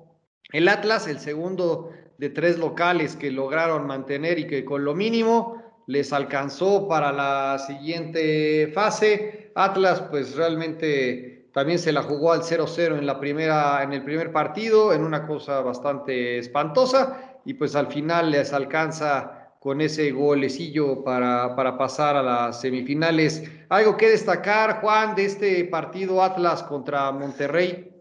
el 0.52 0.68
Atlas, 0.68 1.06
el 1.06 1.18
segundo 1.18 1.90
de 2.18 2.30
tres 2.30 2.58
locales 2.58 3.16
que 3.16 3.30
lograron 3.30 3.86
mantener 3.86 4.38
y 4.38 4.46
que 4.46 4.64
con 4.64 4.84
lo 4.84 4.94
mínimo 4.94 5.62
les 5.86 6.12
alcanzó 6.12 6.88
para 6.88 7.12
la 7.12 7.58
siguiente 7.58 8.70
fase. 8.74 9.50
Atlas, 9.54 10.02
pues 10.10 10.36
realmente 10.36 11.31
también 11.52 11.78
se 11.78 11.92
la 11.92 12.02
jugó 12.02 12.32
al 12.32 12.42
0-0 12.42 12.98
en, 12.98 13.06
la 13.06 13.20
primera, 13.20 13.82
en 13.82 13.92
el 13.92 14.02
primer 14.02 14.32
partido, 14.32 14.92
en 14.92 15.04
una 15.04 15.26
cosa 15.26 15.60
bastante 15.60 16.38
espantosa, 16.38 17.38
y 17.44 17.54
pues 17.54 17.76
al 17.76 17.88
final 17.88 18.30
les 18.30 18.52
alcanza 18.52 19.42
con 19.60 19.80
ese 19.80 20.10
golecillo 20.10 21.04
para, 21.04 21.54
para 21.54 21.78
pasar 21.78 22.16
a 22.16 22.22
las 22.22 22.60
semifinales. 22.60 23.44
¿Algo 23.68 23.96
que 23.96 24.10
destacar, 24.10 24.80
Juan, 24.80 25.14
de 25.14 25.26
este 25.26 25.64
partido 25.66 26.22
Atlas 26.22 26.62
contra 26.64 27.12
Monterrey? 27.12 27.92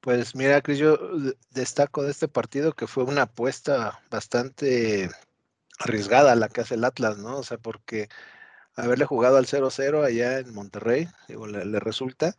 Pues 0.00 0.34
mira, 0.36 0.62
Cris, 0.62 0.78
yo 0.78 0.96
destaco 1.50 2.04
de 2.04 2.12
este 2.12 2.28
partido 2.28 2.72
que 2.72 2.86
fue 2.86 3.02
una 3.04 3.22
apuesta 3.22 4.00
bastante 4.08 5.10
arriesgada 5.80 6.34
la 6.36 6.48
que 6.48 6.60
hace 6.60 6.76
el 6.76 6.84
Atlas, 6.84 7.18
¿no? 7.18 7.38
O 7.38 7.42
sea, 7.42 7.58
porque 7.58 8.08
haberle 8.76 9.06
jugado 9.06 9.38
al 9.38 9.46
0-0 9.46 10.04
allá 10.04 10.38
en 10.38 10.54
Monterrey, 10.54 11.08
digo, 11.28 11.46
le, 11.46 11.64
le, 11.64 11.80
resulta, 11.80 12.36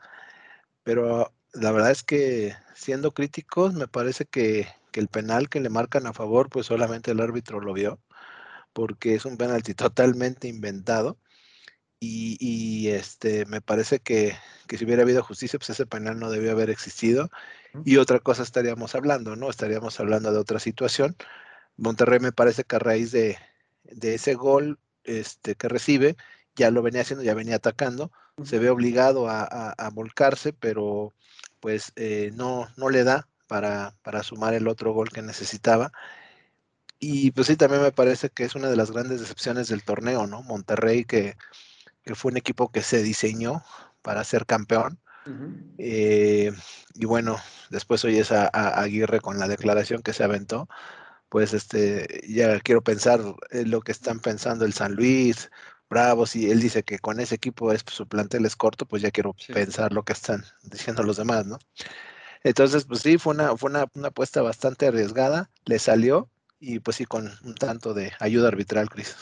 pero 0.84 1.34
la 1.54 1.72
verdad 1.72 1.92
es 1.92 2.04
que 2.04 2.56
siendo 2.76 3.14
críticos, 3.14 3.74
me 3.74 3.88
parece 3.88 4.26
que, 4.26 4.68
que, 4.92 5.00
el 5.00 5.08
penal 5.10 5.50
que 5.50 5.60
le 5.60 5.70
marcan 5.70 6.08
a 6.08 6.14
favor, 6.14 6.50
pues 6.50 6.68
solamente 6.68 7.12
el 7.12 7.22
árbitro 7.22 7.60
lo 7.60 7.74
vio, 7.74 8.00
porque 8.74 9.16
es 9.16 9.26
un 9.26 9.38
penalti 9.38 9.74
totalmente 9.76 10.48
inventado. 10.48 11.20
Y, 12.00 12.38
y 12.40 12.90
este, 12.90 13.46
me 13.48 13.62
parece 13.62 14.00
que, 14.00 14.36
que, 14.68 14.78
si 14.78 14.86
hubiera 14.86 15.02
habido 15.04 15.24
justicia, 15.24 15.58
pues 15.60 15.72
ese 15.72 15.88
penal 15.88 16.20
no 16.20 16.30
debió 16.30 16.52
haber 16.52 16.70
existido. 16.70 17.30
Y 17.86 17.98
otra 17.98 18.20
cosa 18.20 18.44
estaríamos 18.44 18.96
hablando, 18.96 19.36
¿no? 19.36 19.50
Estaríamos 19.50 20.00
hablando 20.00 20.32
de 20.32 20.40
otra 20.40 20.60
situación. 20.60 21.16
Monterrey 21.78 22.20
me 22.20 22.32
parece 22.32 22.64
que 22.64 22.76
a 22.76 22.80
raíz 22.80 23.12
de, 23.12 23.38
de 23.84 24.16
ese 24.16 24.36
gol 24.36 24.80
este, 25.08 25.56
que 25.56 25.68
recibe, 25.68 26.16
ya 26.56 26.70
lo 26.72 26.82
venía 26.84 27.02
haciendo, 27.02 27.24
ya 27.24 27.34
venía 27.34 27.56
atacando, 27.56 28.12
se 28.44 28.60
ve 28.60 28.70
obligado 28.70 29.28
a, 29.30 29.42
a, 29.44 29.72
a 29.72 29.90
volcarse, 29.90 30.54
pero 30.54 31.14
pues 31.60 31.92
eh, 31.96 32.32
no, 32.36 32.68
no 32.78 32.90
le 32.90 33.04
da 33.04 33.28
para, 33.48 33.96
para 34.04 34.24
sumar 34.24 34.54
el 34.54 34.68
otro 34.68 34.94
gol 34.94 35.10
que 35.10 35.22
necesitaba. 35.22 35.92
Y 37.00 37.32
pues 37.32 37.48
sí, 37.48 37.56
también 37.56 37.82
me 37.84 37.92
parece 37.92 38.30
que 38.30 38.44
es 38.44 38.56
una 38.56 38.70
de 38.70 38.76
las 38.76 38.92
grandes 38.92 39.20
decepciones 39.22 39.68
del 39.68 39.84
torneo, 39.84 40.28
¿no? 40.28 40.42
Monterrey, 40.44 41.06
que, 41.06 41.38
que 42.04 42.16
fue 42.16 42.32
un 42.32 42.38
equipo 42.38 42.72
que 42.72 42.82
se 42.82 43.04
diseñó 43.04 43.64
para 44.02 44.24
ser 44.24 44.46
campeón. 44.46 45.00
Uh 45.26 45.30
-huh. 45.30 45.76
eh, 45.78 46.54
y 46.96 47.06
bueno, 47.06 47.38
después 47.70 48.04
oyes 48.06 48.32
a, 48.32 48.50
a, 48.52 48.82
Aguirre 48.82 49.20
con 49.22 49.40
la 49.40 49.48
declaración 49.48 50.02
que 50.02 50.14
se 50.14 50.24
aventó. 50.24 50.68
Pues 51.30 51.54
este, 51.54 52.22
ya 52.28 52.60
quiero 52.62 52.82
pensar 52.82 53.22
en 53.52 53.72
lo 53.72 53.82
que 53.82 53.92
están 53.92 54.20
pensando 54.20 54.66
el 54.66 54.74
San 54.74 54.94
Luis, 54.96 55.50
Bravos, 55.90 56.36
y 56.36 56.50
él 56.52 56.60
dice 56.60 56.84
que 56.84 57.00
con 57.00 57.20
ese 57.20 57.36
equipo 57.36 57.72
es, 57.72 57.84
su 57.92 58.08
plantel 58.08 58.46
es 58.46 58.56
corto, 58.56 58.86
pues 58.86 59.02
ya 59.02 59.12
quiero 59.12 59.36
sí. 59.38 59.54
pensar 59.54 59.94
lo 59.94 60.04
que 60.04 60.14
están 60.14 60.44
diciendo 60.64 61.04
los 61.04 61.18
demás, 61.18 61.46
¿no? 61.46 61.60
Entonces, 62.44 62.86
pues 62.86 63.02
sí, 63.02 63.18
fue 63.18 63.34
una, 63.34 63.58
fue 63.58 63.70
una, 63.70 63.88
una 63.94 64.10
apuesta 64.10 64.42
bastante 64.42 64.88
arriesgada, 64.88 65.50
le 65.66 65.80
salió, 65.80 66.30
y 66.60 66.80
pues 66.80 66.98
sí, 66.98 67.06
con 67.06 67.32
un 67.44 67.56
tanto 67.56 67.94
de 67.94 68.14
ayuda 68.20 68.48
arbitral, 68.50 68.90
Cris. 68.90 69.16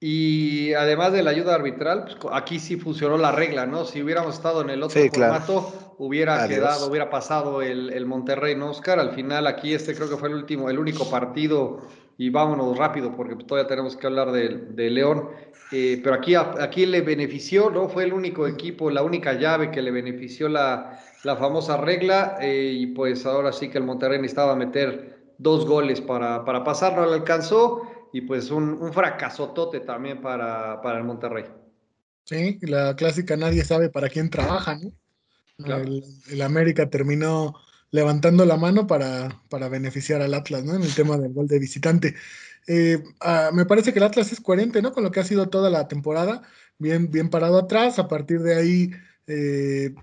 Y 0.00 0.72
además 0.72 1.12
de 1.12 1.22
la 1.22 1.30
ayuda 1.30 1.54
arbitral, 1.54 2.04
pues 2.04 2.34
aquí 2.34 2.58
sí 2.58 2.76
funcionó 2.76 3.18
la 3.18 3.32
regla, 3.32 3.66
¿no? 3.66 3.84
Si 3.84 4.02
hubiéramos 4.02 4.34
estado 4.34 4.62
en 4.62 4.70
el 4.70 4.82
otro 4.82 5.02
sí, 5.02 5.08
formato, 5.10 5.68
claro. 5.68 5.89
Hubiera 6.00 6.42
Adiós. 6.42 6.48
quedado, 6.48 6.86
hubiera 6.88 7.10
pasado 7.10 7.60
el, 7.60 7.92
el, 7.92 8.06
Monterrey, 8.06 8.56
¿no, 8.56 8.70
Oscar? 8.70 8.98
Al 8.98 9.12
final 9.12 9.46
aquí 9.46 9.74
este 9.74 9.94
creo 9.94 10.08
que 10.08 10.16
fue 10.16 10.30
el 10.30 10.34
último, 10.34 10.70
el 10.70 10.78
único 10.78 11.08
partido, 11.10 11.82
y 12.16 12.30
vámonos 12.30 12.76
rápido 12.76 13.14
porque 13.14 13.34
todavía 13.44 13.68
tenemos 13.68 13.96
que 13.96 14.06
hablar 14.06 14.32
de, 14.32 14.48
de 14.48 14.90
León, 14.90 15.28
eh, 15.72 16.00
pero 16.02 16.14
aquí, 16.14 16.34
aquí 16.34 16.86
le 16.86 17.02
benefició, 17.02 17.70
¿no? 17.70 17.88
Fue 17.90 18.04
el 18.04 18.14
único 18.14 18.46
equipo, 18.46 18.90
la 18.90 19.02
única 19.02 19.34
llave 19.34 19.70
que 19.70 19.82
le 19.82 19.90
benefició 19.90 20.48
la, 20.48 20.98
la 21.22 21.36
famosa 21.36 21.76
regla, 21.76 22.38
eh, 22.40 22.72
y 22.74 22.86
pues 22.88 23.26
ahora 23.26 23.52
sí 23.52 23.68
que 23.68 23.76
el 23.76 23.84
Monterrey 23.84 24.18
necesitaba 24.18 24.56
meter 24.56 25.34
dos 25.36 25.66
goles 25.66 26.00
para, 26.00 26.44
para 26.46 26.64
pasar, 26.64 26.96
no 26.96 27.04
le 27.04 27.14
alcanzó, 27.14 27.82
y 28.12 28.22
pues 28.22 28.50
un, 28.50 28.72
un 28.80 28.92
fracasotote 28.94 29.80
también 29.80 30.22
para, 30.22 30.80
para 30.80 30.96
el 30.98 31.04
Monterrey. 31.04 31.44
Sí, 32.24 32.58
la 32.62 32.96
clásica 32.96 33.36
nadie 33.36 33.64
sabe 33.64 33.90
para 33.90 34.08
quién 34.08 34.30
trabaja, 34.30 34.76
¿no? 34.76 34.92
Claro. 35.64 35.84
El, 35.84 36.04
el, 36.30 36.42
América 36.42 36.88
terminó 36.90 37.54
levantando 37.90 38.44
la 38.44 38.56
mano 38.56 38.86
para, 38.86 39.42
para, 39.48 39.68
beneficiar 39.68 40.22
al 40.22 40.34
Atlas, 40.34 40.64
¿no? 40.64 40.74
En 40.74 40.82
el 40.82 40.94
tema 40.94 41.18
del 41.18 41.32
gol 41.32 41.46
de 41.46 41.58
visitante. 41.58 42.14
Eh, 42.66 43.02
uh, 43.20 43.54
me 43.54 43.64
parece 43.64 43.92
que 43.92 43.98
el 43.98 44.04
Atlas 44.04 44.32
es 44.32 44.40
coherente, 44.40 44.82
¿no? 44.82 44.92
Con 44.92 45.02
lo 45.02 45.10
que 45.10 45.20
ha 45.20 45.24
sido 45.24 45.48
toda 45.48 45.70
la 45.70 45.88
temporada, 45.88 46.42
bien, 46.78 47.10
bien 47.10 47.30
parado 47.30 47.58
atrás, 47.58 47.98
a 47.98 48.08
partir 48.08 48.40
de 48.40 48.54
ahí 48.54 48.90
eh, 49.26 49.94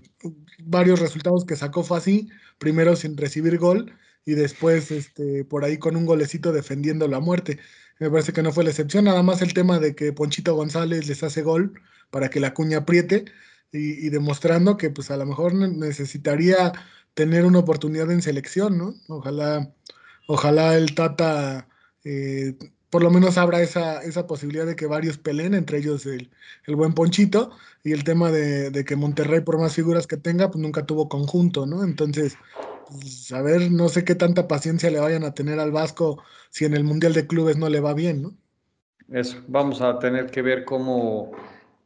varios 0.64 1.00
resultados 1.00 1.44
que 1.44 1.56
sacó 1.56 1.82
fue 1.82 1.98
así, 1.98 2.28
primero 2.58 2.96
sin 2.96 3.16
recibir 3.16 3.58
gol 3.58 3.92
y 4.24 4.34
después 4.34 4.90
este, 4.90 5.44
por 5.44 5.64
ahí 5.64 5.78
con 5.78 5.96
un 5.96 6.06
golecito 6.06 6.52
defendiendo 6.52 7.08
la 7.08 7.20
muerte. 7.20 7.58
Me 7.98 8.10
parece 8.10 8.32
que 8.32 8.42
no 8.42 8.52
fue 8.52 8.64
la 8.64 8.70
excepción, 8.70 9.04
nada 9.04 9.22
más 9.22 9.42
el 9.42 9.54
tema 9.54 9.78
de 9.78 9.94
que 9.94 10.12
Ponchito 10.12 10.54
González 10.54 11.08
les 11.08 11.22
hace 11.22 11.42
gol 11.42 11.80
para 12.10 12.30
que 12.30 12.40
la 12.40 12.54
cuña 12.54 12.78
apriete 12.78 13.26
y, 13.72 14.08
demostrando 14.10 14.76
que 14.76 14.90
pues 14.90 15.10
a 15.10 15.16
lo 15.16 15.26
mejor 15.26 15.54
necesitaría 15.54 16.72
tener 17.14 17.44
una 17.44 17.58
oportunidad 17.58 18.10
en 18.10 18.22
selección, 18.22 18.78
¿no? 18.78 18.94
Ojalá, 19.08 19.72
ojalá 20.26 20.76
el 20.76 20.94
Tata 20.94 21.68
eh, 22.04 22.56
por 22.90 23.02
lo 23.02 23.10
menos 23.10 23.36
abra 23.36 23.60
esa, 23.60 24.02
esa 24.02 24.26
posibilidad 24.26 24.66
de 24.66 24.76
que 24.76 24.86
varios 24.86 25.18
peleen, 25.18 25.54
entre 25.54 25.78
ellos 25.78 26.06
el, 26.06 26.30
el 26.66 26.76
buen 26.76 26.94
Ponchito, 26.94 27.50
y 27.84 27.92
el 27.92 28.04
tema 28.04 28.30
de, 28.30 28.70
de, 28.70 28.84
que 28.84 28.96
Monterrey, 28.96 29.40
por 29.40 29.58
más 29.58 29.74
figuras 29.74 30.06
que 30.06 30.16
tenga, 30.16 30.50
pues 30.50 30.62
nunca 30.62 30.86
tuvo 30.86 31.08
conjunto, 31.08 31.66
¿no? 31.66 31.84
Entonces, 31.84 32.36
pues, 32.88 33.30
a 33.32 33.42
ver, 33.42 33.70
no 33.70 33.88
sé 33.88 34.04
qué 34.04 34.14
tanta 34.14 34.48
paciencia 34.48 34.90
le 34.90 35.00
vayan 35.00 35.24
a 35.24 35.34
tener 35.34 35.60
al 35.60 35.72
Vasco 35.72 36.22
si 36.50 36.64
en 36.64 36.74
el 36.74 36.84
Mundial 36.84 37.12
de 37.12 37.26
Clubes 37.26 37.58
no 37.58 37.68
le 37.68 37.80
va 37.80 37.92
bien, 37.92 38.22
¿no? 38.22 38.34
Eso, 39.10 39.42
vamos 39.48 39.80
a 39.80 39.98
tener 39.98 40.26
que 40.30 40.42
ver 40.42 40.64
cómo, 40.64 41.32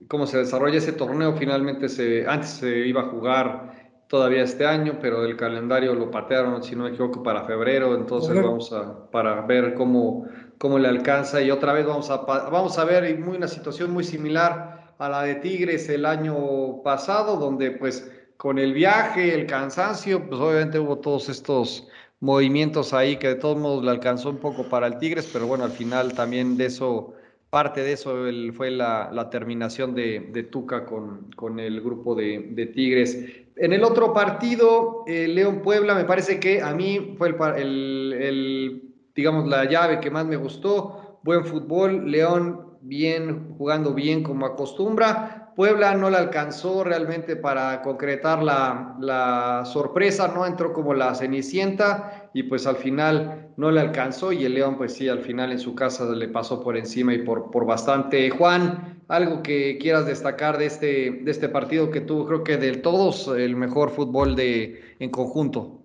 cómo 0.08 0.26
se 0.26 0.38
desarrolla 0.38 0.78
ese 0.78 0.92
torneo. 0.92 1.34
Finalmente, 1.34 1.88
se, 1.88 2.26
antes 2.26 2.50
se 2.50 2.86
iba 2.86 3.02
a 3.02 3.08
jugar 3.08 3.72
todavía 4.06 4.42
este 4.42 4.66
año, 4.66 4.98
pero 5.00 5.24
el 5.24 5.36
calendario 5.36 5.94
lo 5.94 6.10
patearon, 6.10 6.62
si 6.62 6.76
no 6.76 6.84
me 6.84 6.90
equivoco, 6.90 7.22
para 7.22 7.44
febrero, 7.44 7.94
entonces 7.94 8.34
vamos 8.34 8.72
a, 8.72 9.10
para 9.10 9.40
ver 9.46 9.74
cómo, 9.74 10.26
cómo 10.58 10.78
le 10.78 10.88
alcanza. 10.88 11.40
Y 11.40 11.50
otra 11.50 11.72
vez 11.72 11.86
vamos 11.86 12.10
a, 12.10 12.18
vamos 12.18 12.78
a 12.78 12.84
ver 12.84 13.18
muy, 13.18 13.36
una 13.36 13.48
situación 13.48 13.90
muy 13.90 14.04
similar 14.04 14.94
a 14.98 15.08
la 15.08 15.22
de 15.22 15.36
Tigres 15.36 15.88
el 15.88 16.04
año 16.04 16.82
pasado, 16.82 17.36
donde 17.36 17.70
pues 17.70 18.10
con 18.36 18.58
el 18.58 18.72
viaje, 18.72 19.34
el 19.34 19.46
cansancio, 19.46 20.28
pues 20.28 20.40
obviamente 20.40 20.78
hubo 20.78 20.98
todos 20.98 21.28
estos 21.28 21.88
movimientos 22.20 22.92
ahí 22.92 23.16
que 23.16 23.28
de 23.28 23.34
todos 23.34 23.56
modos 23.56 23.84
le 23.84 23.90
alcanzó 23.90 24.30
un 24.30 24.38
poco 24.38 24.68
para 24.68 24.86
el 24.86 24.98
Tigres, 24.98 25.28
pero 25.32 25.46
bueno, 25.46 25.64
al 25.64 25.72
final 25.72 26.12
también 26.14 26.56
de 26.56 26.66
eso, 26.66 27.14
parte 27.52 27.82
de 27.82 27.92
eso 27.92 28.26
el, 28.26 28.54
fue 28.54 28.70
la, 28.70 29.28
terminación 29.30 29.94
de, 29.94 30.30
de 30.32 30.42
Tuca 30.42 30.86
con, 30.86 31.30
con, 31.36 31.60
el 31.60 31.82
grupo 31.82 32.14
de, 32.14 32.48
de, 32.52 32.64
Tigres. 32.64 33.26
En 33.56 33.74
el 33.74 33.84
otro 33.84 34.14
partido, 34.14 35.04
eh, 35.06 35.28
León 35.28 35.60
Puebla, 35.60 35.94
me 35.94 36.06
parece 36.06 36.40
que 36.40 36.62
a 36.62 36.72
mí 36.72 37.14
fue 37.18 37.28
el, 37.28 37.36
el, 37.58 38.12
el, 38.14 38.94
digamos, 39.14 39.46
la 39.48 39.66
llave 39.66 40.00
que 40.00 40.10
más 40.10 40.24
me 40.24 40.36
gustó. 40.36 41.20
Buen 41.24 41.44
fútbol, 41.44 42.10
León 42.10 42.78
bien, 42.80 43.54
jugando 43.58 43.92
bien 43.92 44.22
como 44.22 44.46
acostumbra. 44.46 45.41
Puebla 45.54 45.94
no 45.94 46.08
le 46.08 46.16
alcanzó 46.16 46.82
realmente 46.84 47.36
para 47.36 47.82
concretar 47.82 48.42
la, 48.42 48.96
la, 49.00 49.64
sorpresa, 49.64 50.28
no 50.28 50.46
entró 50.46 50.72
como 50.72 50.94
la 50.94 51.14
cenicienta 51.14 52.30
y 52.32 52.44
pues 52.44 52.66
al 52.66 52.76
final 52.76 53.50
no 53.56 53.70
le 53.70 53.80
alcanzó 53.80 54.32
y 54.32 54.44
el 54.44 54.54
León 54.54 54.76
pues 54.76 54.94
sí, 54.94 55.08
al 55.08 55.20
final 55.20 55.52
en 55.52 55.58
su 55.58 55.74
casa 55.74 56.04
le 56.06 56.28
pasó 56.28 56.62
por 56.62 56.76
encima 56.76 57.12
y 57.14 57.18
por, 57.22 57.50
por 57.50 57.66
bastante. 57.66 58.30
Juan, 58.30 59.02
algo 59.08 59.42
que 59.42 59.78
quieras 59.78 60.06
destacar 60.06 60.58
de 60.58 60.66
este, 60.66 61.10
de 61.22 61.30
este 61.30 61.48
partido 61.48 61.90
que 61.90 62.00
tuvo 62.00 62.26
creo 62.26 62.44
que 62.44 62.56
de 62.56 62.76
todos 62.78 63.28
el 63.28 63.56
mejor 63.56 63.90
fútbol 63.90 64.34
de, 64.34 64.96
en 64.98 65.10
conjunto. 65.10 65.82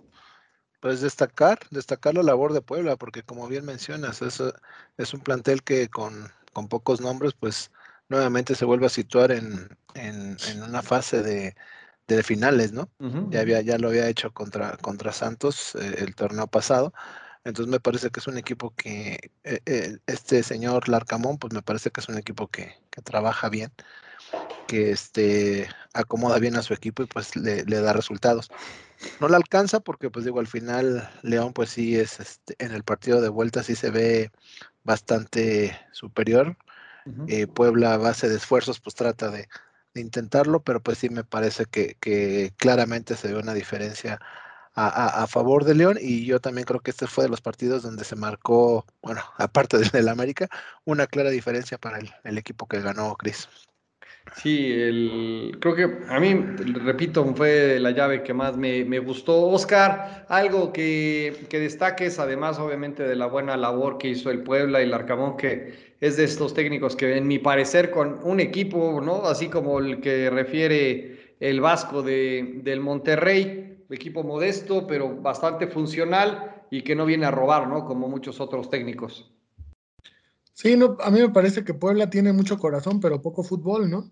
Pues 0.80 1.02
destacar, 1.02 1.60
destacar 1.72 2.14
la 2.14 2.24
labor 2.24 2.54
de 2.54 2.62
Puebla, 2.62 2.96
porque 2.96 3.24
como 3.24 3.48
bien 3.48 3.66
mencionas, 3.66 4.22
es, 4.22 4.42
es 4.98 5.14
un 5.14 5.20
plantel 5.20 5.64
que 5.64 5.90
con, 5.90 6.32
con 6.54 6.68
pocos 6.70 7.02
nombres 7.02 7.34
pues 7.34 7.72
nuevamente 8.10 8.56
se 8.56 8.66
vuelve 8.66 8.86
a 8.86 8.90
situar 8.90 9.32
en, 9.32 9.70
en, 9.96 10.38
en 10.50 10.64
una 10.64 10.82
fase 10.82 11.22
de, 11.22 11.56
de, 12.08 12.24
finales, 12.24 12.72
¿no? 12.72 12.90
Uh 13.00 13.08
-huh. 13.08 13.32
ya, 13.32 13.42
había, 13.42 13.62
ya 13.62 13.78
lo 13.78 13.90
había 13.90 14.08
hecho 14.08 14.34
contra, 14.34 14.78
contra 14.78 15.12
Santos 15.12 15.76
eh, 15.76 15.96
el 16.00 16.16
torneo 16.16 16.48
pasado. 16.48 16.94
Entonces 17.48 17.72
me 17.72 17.80
parece 17.80 18.10
que 18.10 18.20
es 18.20 18.28
un 18.28 18.38
equipo 18.38 18.74
que 18.76 19.32
eh, 19.46 19.60
eh, 19.66 19.98
este 20.06 20.44
señor 20.44 20.90
Larcamón, 20.90 21.38
pues 21.38 21.54
me 21.54 21.62
parece 21.62 21.92
que 21.92 22.02
es 22.02 22.10
un 22.10 22.18
equipo 22.18 22.48
que, 22.48 22.76
que, 22.90 23.02
trabaja 23.02 23.48
bien, 23.48 23.72
que 24.68 24.92
este, 24.92 25.70
acomoda 25.94 26.40
bien 26.40 26.58
a 26.58 26.62
su 26.62 26.74
equipo 26.74 27.04
y 27.04 27.06
pues 27.06 27.38
le, 27.38 27.64
le, 27.64 27.80
da 27.80 27.94
resultados. 27.94 28.50
No 29.22 29.30
le 29.30 29.38
alcanza 29.38 29.80
porque 29.80 30.10
pues 30.10 30.26
digo, 30.26 30.42
al 30.42 30.48
final 30.48 31.10
León 31.22 31.54
pues 31.54 31.70
sí 31.70 31.98
es, 31.98 32.20
este, 32.20 32.56
en 32.60 32.74
el 32.74 32.84
partido 32.84 33.22
de 33.22 33.30
vuelta 33.30 33.64
sí 33.64 33.76
se 33.76 33.92
ve 33.92 34.32
bastante 34.84 35.78
superior, 35.94 36.58
eh, 37.28 37.48
Puebla 37.48 37.94
a 37.94 37.98
base 37.98 38.30
de 38.30 38.36
esfuerzos 38.36 38.80
pues 38.80 38.96
trata 38.96 39.30
de, 39.30 39.48
de, 39.94 40.02
intentarlo, 40.02 40.62
pero 40.62 40.82
pues 40.82 40.98
sí 40.98 41.10
me 41.10 41.24
parece 41.24 41.66
que, 41.66 41.96
que 42.00 42.54
claramente 42.58 43.16
se 43.16 43.32
ve 43.34 43.40
una 43.40 43.54
diferencia 43.54 44.20
a, 44.80 45.26
favor 45.28 45.66
de 45.66 45.74
León 45.74 45.98
y 46.00 46.26
yo 46.26 46.40
también 46.40 46.66
creo 46.66 46.82
que 46.82 46.92
este 46.92 47.08
fue 47.08 47.24
de 47.24 47.32
los 47.32 47.42
partidos 47.42 47.82
donde 47.82 48.04
se 48.04 48.16
marcó, 48.16 48.86
bueno, 49.02 49.22
aparte 49.38 49.78
del, 49.80 50.08
América, 50.08 50.48
una 50.86 51.08
clara 51.08 51.32
diferencia 51.32 51.78
para 51.78 52.00
el, 52.24 52.38
equipo 52.38 52.68
que 52.68 52.82
ganó 52.82 53.16
Cris. 53.16 53.50
Sí, 54.36 54.72
el, 54.72 55.58
creo 55.60 55.74
que 55.74 56.06
a 56.10 56.20
mí, 56.20 56.34
repito, 56.84 57.26
fue 57.34 57.80
la 57.80 57.92
llave 57.92 58.24
que 58.24 58.34
más 58.34 58.56
me, 58.56 59.00
gustó. 59.00 59.48
Oscar, 59.48 60.26
algo 60.30 60.72
que, 60.72 61.48
que, 61.50 61.60
destaques, 61.60 62.20
además 62.20 62.60
obviamente 62.60 63.04
de 63.04 63.16
la 63.16 63.26
buena 63.26 63.58
labor 63.58 63.98
que 63.98 64.10
hizo 64.10 64.30
el 64.30 64.44
Puebla 64.44 64.82
y 64.82 64.84
el 64.84 64.94
Arcamón, 64.94 65.38
que 65.38 65.87
es 66.00 66.18
de 66.18 66.24
estos 66.24 66.54
técnicos 66.54 66.96
que 66.96 67.18
en 67.18 67.28
mi 67.28 67.40
parecer 67.40 67.92
con 67.92 68.20
un 68.24 68.40
equipo, 68.40 69.02
¿no? 69.02 69.26
Así 69.26 69.48
como 69.48 69.80
el 69.80 70.00
que 70.00 70.30
refiere 70.30 71.36
el 71.40 71.62
Vasco 71.62 72.04
de, 72.04 72.62
del 72.64 72.80
Monterrey, 72.80 73.86
equipo 73.90 74.24
modesto, 74.24 74.86
pero 74.88 75.16
bastante 75.16 75.68
funcional 75.68 76.64
y 76.70 76.82
que 76.84 76.96
no 76.96 77.06
viene 77.06 77.26
a 77.26 77.32
robar, 77.32 77.68
¿no? 77.68 77.86
Como 77.86 78.08
muchos 78.08 78.40
otros 78.40 78.70
técnicos. 78.70 79.32
Sí, 80.54 80.76
no, 80.76 80.98
a 81.02 81.12
mí 81.12 81.22
me 81.22 81.30
parece 81.30 81.64
que 81.64 81.74
Puebla 81.74 82.10
tiene 82.10 82.34
mucho 82.34 82.58
corazón, 82.58 83.00
pero 83.00 83.22
poco 83.22 83.44
fútbol, 83.44 83.90
¿no? 83.90 84.12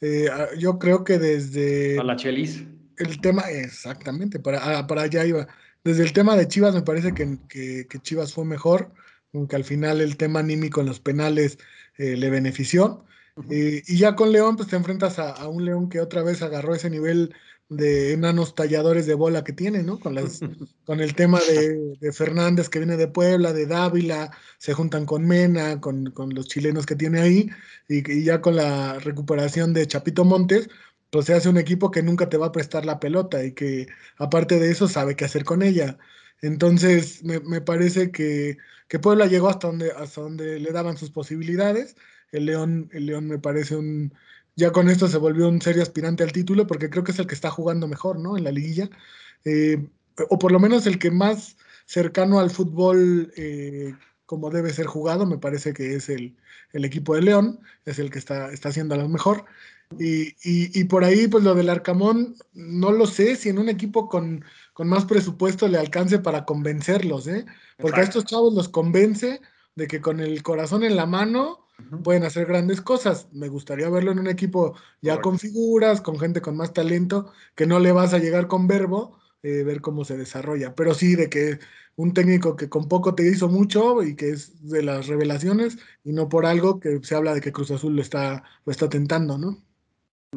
Eh, 0.00 0.26
yo 0.58 0.78
creo 0.78 1.04
que 1.04 1.18
desde... 1.18 1.98
A 1.98 2.04
la 2.04 2.16
Chelis. 2.16 2.64
El 2.96 3.20
tema, 3.20 3.42
exactamente, 3.50 4.38
para, 4.38 4.78
ah, 4.78 4.86
para 4.86 5.02
allá 5.02 5.24
iba. 5.24 5.46
Desde 5.82 6.02
el 6.02 6.12
tema 6.12 6.36
de 6.36 6.48
Chivas 6.48 6.74
me 6.74 6.82
parece 6.82 7.12
que, 7.12 7.38
que, 7.48 7.98
Chivas 8.00 8.32
fue 8.32 8.44
mejor, 8.44 8.90
aunque 9.34 9.56
al 9.56 9.64
final 9.64 10.00
el 10.00 10.16
tema 10.16 10.40
anímico 10.40 10.80
en 10.80 10.86
los 10.86 11.00
penales 11.00 11.58
eh, 11.98 12.16
le 12.16 12.30
benefició. 12.30 13.04
Eh, 13.50 13.82
y 13.86 13.98
ya 13.98 14.14
con 14.14 14.30
León, 14.30 14.56
pues 14.56 14.68
te 14.68 14.76
enfrentas 14.76 15.18
a, 15.18 15.32
a, 15.32 15.48
un 15.48 15.64
León 15.64 15.88
que 15.88 16.00
otra 16.00 16.22
vez 16.22 16.40
agarró 16.40 16.74
ese 16.74 16.88
nivel 16.88 17.34
de 17.68 18.12
enanos 18.12 18.54
talladores 18.54 19.06
de 19.06 19.14
bola 19.14 19.42
que 19.44 19.52
tiene, 19.52 19.82
¿no? 19.82 19.98
Con, 19.98 20.14
las, 20.14 20.40
con 20.84 21.00
el 21.00 21.14
tema 21.14 21.40
de, 21.48 22.12
Fernández 22.12 22.68
que 22.68 22.78
viene 22.78 22.96
de 22.96 23.08
Puebla, 23.08 23.52
de 23.52 23.66
Dávila, 23.66 24.30
se 24.58 24.74
juntan 24.74 25.06
con 25.06 25.26
Mena, 25.26 25.80
con, 25.80 26.12
los 26.34 26.46
chilenos 26.46 26.86
que 26.86 26.96
tiene 26.96 27.20
ahí, 27.20 27.50
y, 27.88 28.22
ya 28.22 28.40
con 28.40 28.56
la 28.56 28.98
recuperación 28.98 29.72
de 29.72 29.86
Chapito 29.86 30.24
Montes, 30.24 30.68
pues 31.10 31.26
se 31.26 31.34
hace 31.34 31.48
un 31.48 31.58
equipo 31.58 31.90
que 31.90 32.02
nunca 32.02 32.28
te 32.28 32.36
va 32.36 32.46
a 32.46 32.52
prestar 32.52 32.84
la 32.84 33.00
pelota 33.00 33.44
y 33.44 33.52
que 33.52 33.86
aparte 34.18 34.58
de 34.58 34.70
eso 34.70 34.88
sabe 34.88 35.16
qué 35.16 35.24
hacer 35.24 35.44
con 35.44 35.62
ella. 35.62 35.98
Entonces, 36.44 37.24
me, 37.24 37.60
parece 37.62 38.10
que, 38.10 38.58
que, 38.88 38.98
Puebla 38.98 39.26
llegó 39.26 39.48
hasta 39.48 39.68
donde, 39.68 39.92
hasta 39.92 40.20
donde 40.20 40.60
le 40.60 40.72
daban 40.72 40.96
sus 40.98 41.10
posibilidades. 41.10 41.96
El 42.32 42.46
León, 42.46 42.90
el 42.92 43.06
León 43.06 43.26
me 43.28 43.38
parece 43.38 43.76
un, 43.76 44.12
ya 44.56 44.70
con 44.70 44.88
esto 44.90 45.08
se 45.08 45.18
volvió 45.18 45.48
un 45.48 45.62
serio 45.62 45.82
aspirante 45.82 46.22
al 46.22 46.32
título 46.32 46.66
porque 46.66 46.90
creo 46.90 47.02
que 47.02 47.12
es 47.12 47.18
el 47.18 47.26
que 47.26 47.34
está 47.34 47.50
jugando 47.50 47.88
mejor, 47.88 48.18
¿no? 48.18 48.36
En 48.36 48.44
la 48.44 48.52
liguilla. 48.52 48.90
Eh, 49.44 49.88
o 50.28 50.38
por 50.38 50.52
lo 50.52 50.60
menos 50.60 50.86
el 50.86 50.98
que 50.98 51.10
más 51.10 51.56
cercano 51.86 52.38
al 52.38 52.50
fútbol 52.50 53.32
eh, 53.36 53.94
como 54.26 54.50
debe 54.50 54.70
ser 54.70 54.86
jugado, 54.86 55.26
me 55.26 55.38
parece 55.38 55.72
que 55.72 55.94
es 55.94 56.08
el, 56.08 56.36
equipo 56.72 57.14
de 57.14 57.22
León, 57.22 57.60
es 57.84 57.98
el 57.98 58.10
que 58.10 58.18
está, 58.18 58.50
está 58.52 58.68
haciendo 58.70 58.94
a 58.94 58.98
lo 58.98 59.08
mejor. 59.08 59.44
Y, 59.98 60.84
por 60.84 61.04
ahí, 61.04 61.28
pues 61.28 61.44
lo 61.44 61.54
del 61.54 61.70
Arcamón, 61.70 62.36
no 62.52 62.92
lo 62.92 63.06
sé 63.06 63.36
si 63.36 63.48
en 63.48 63.58
un 63.58 63.68
equipo 63.68 64.08
con, 64.08 64.44
con 64.72 64.88
más 64.88 65.04
presupuesto 65.04 65.68
le 65.68 65.78
alcance 65.78 66.18
para 66.18 66.44
convencerlos, 66.44 67.26
¿eh? 67.26 67.44
Porque 67.78 68.00
a 68.00 68.04
estos 68.04 68.24
chavos 68.24 68.54
los 68.54 68.68
convence 68.68 69.40
de 69.74 69.86
que 69.86 70.00
con 70.00 70.20
el 70.20 70.42
corazón 70.42 70.84
en 70.84 70.96
la 70.96 71.06
mano 71.06 71.66
pueden 72.02 72.24
hacer 72.24 72.46
grandes 72.46 72.80
cosas. 72.80 73.28
Me 73.32 73.48
gustaría 73.48 73.88
verlo 73.88 74.12
en 74.12 74.20
un 74.20 74.28
equipo 74.28 74.74
ya 75.00 75.20
con 75.20 75.38
figuras, 75.38 76.00
con 76.00 76.18
gente 76.18 76.40
con 76.40 76.56
más 76.56 76.72
talento, 76.72 77.32
que 77.54 77.66
no 77.66 77.80
le 77.80 77.92
vas 77.92 78.14
a 78.14 78.18
llegar 78.18 78.46
con 78.46 78.66
verbo, 78.66 79.18
eh, 79.42 79.64
ver 79.64 79.80
cómo 79.80 80.04
se 80.04 80.16
desarrolla. 80.16 80.74
Pero 80.74 80.94
sí, 80.94 81.16
de 81.16 81.28
que 81.28 81.58
un 81.96 82.12
técnico 82.12 82.56
que 82.56 82.68
con 82.68 82.88
poco 82.88 83.14
te 83.14 83.26
hizo 83.28 83.48
mucho 83.48 84.02
y 84.02 84.16
que 84.16 84.30
es 84.30 84.68
de 84.68 84.82
las 84.82 85.06
revelaciones 85.06 85.78
y 86.04 86.12
no 86.12 86.28
por 86.28 86.46
algo 86.46 86.80
que 86.80 87.00
se 87.02 87.14
habla 87.14 87.34
de 87.34 87.40
que 87.40 87.52
Cruz 87.52 87.70
Azul 87.70 87.94
lo 87.96 88.02
está, 88.02 88.44
lo 88.64 88.72
está 88.72 88.88
tentando, 88.88 89.38
¿no? 89.38 89.62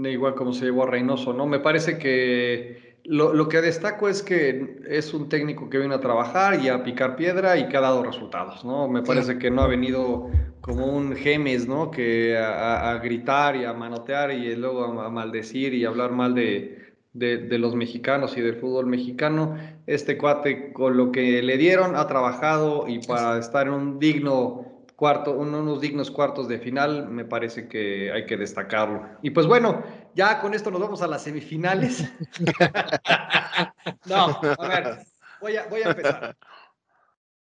Igual 0.06 0.36
como 0.36 0.54
se 0.54 0.66
llevó 0.66 0.84
a 0.84 0.88
Reynoso, 0.88 1.34
¿no? 1.34 1.46
Me 1.46 1.60
parece 1.60 1.98
que 1.98 2.98
lo, 3.08 3.48
que 3.48 3.62
destaco 3.62 4.10
es 4.10 4.22
que 4.22 4.82
es 4.90 5.14
un 5.14 5.30
técnico 5.30 5.70
que 5.70 5.78
viene 5.78 5.96
a 5.96 6.00
trabajar 6.00 6.60
y 6.62 6.68
a 6.68 6.84
picar 6.84 7.16
piedra 7.16 7.58
y 7.58 7.70
que 7.70 7.78
ha 7.78 7.82
dado 7.82 8.04
resultados, 8.04 8.66
¿no? 8.66 8.90
Me 8.90 9.02
parece 9.02 9.38
que 9.38 9.50
no 9.50 9.62
ha 9.62 9.68
venido 9.68 10.30
como 10.60 10.86
un 10.86 11.16
gemes, 11.16 11.68
¿no? 11.68 11.90
Que 11.90 12.38
a, 12.38 13.00
gritar 13.02 13.56
y 13.56 13.64
a 13.64 13.74
manotear 13.74 14.32
y 14.32 14.54
luego 14.58 14.84
a, 14.84 15.10
maldecir 15.10 15.74
y 15.74 15.86
hablar 15.86 16.12
mal 16.12 16.36
de, 16.36 16.80
de, 17.14 17.58
los 17.58 17.76
mexicanos 17.76 18.38
y 18.38 18.42
del 18.42 18.58
fútbol 18.58 18.88
mexicano. 18.88 19.56
Este 19.86 20.18
cuate 20.18 20.74
con 20.74 20.98
lo 20.98 21.14
que 21.14 21.42
le 21.42 21.58
dieron 21.58 21.96
ha 21.96 22.08
trabajado 22.08 22.90
y 22.90 23.00
para 23.00 23.38
estar 23.38 23.68
en 23.68 23.74
un 23.74 24.00
digno 24.00 24.66
cuarto, 24.98 25.32
unos 25.32 25.80
dignos 25.80 26.10
cuartos 26.10 26.48
de 26.48 26.58
final, 26.58 27.08
me 27.08 27.24
parece 27.24 27.68
que 27.68 28.12
hay 28.12 28.26
que 28.26 28.36
destacarlo. 28.36 29.08
Y 29.22 29.30
pues 29.30 29.46
bueno, 29.46 29.84
ya 30.16 30.42
con 30.42 30.56
esto 30.56 30.72
nos 30.72 30.82
vamos 30.82 31.04
a 31.04 31.08
las 31.08 31.24
semifinales. 31.24 32.12
no, 34.06 34.42
a 34.58 34.68
ver, 34.68 34.98
voy 35.40 35.56
a, 35.56 35.68
voy 35.68 35.82
a 35.84 35.90
empezar. 35.90 36.36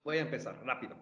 Voy 0.05 0.19
a 0.19 0.21
empezar 0.21 0.61
rápido. 0.63 0.95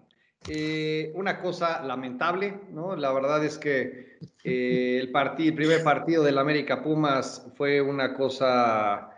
Eh, 0.48 1.10
una 1.16 1.40
cosa 1.40 1.82
lamentable, 1.82 2.60
¿no? 2.70 2.94
La 2.94 3.12
verdad 3.12 3.44
es 3.44 3.58
que 3.58 4.18
eh, 4.44 4.98
el, 5.00 5.10
partido, 5.10 5.48
el 5.48 5.56
primer 5.56 5.82
partido 5.82 6.22
del 6.22 6.38
América 6.38 6.80
Pumas 6.80 7.44
fue 7.56 7.80
una 7.80 8.14
cosa 8.14 9.10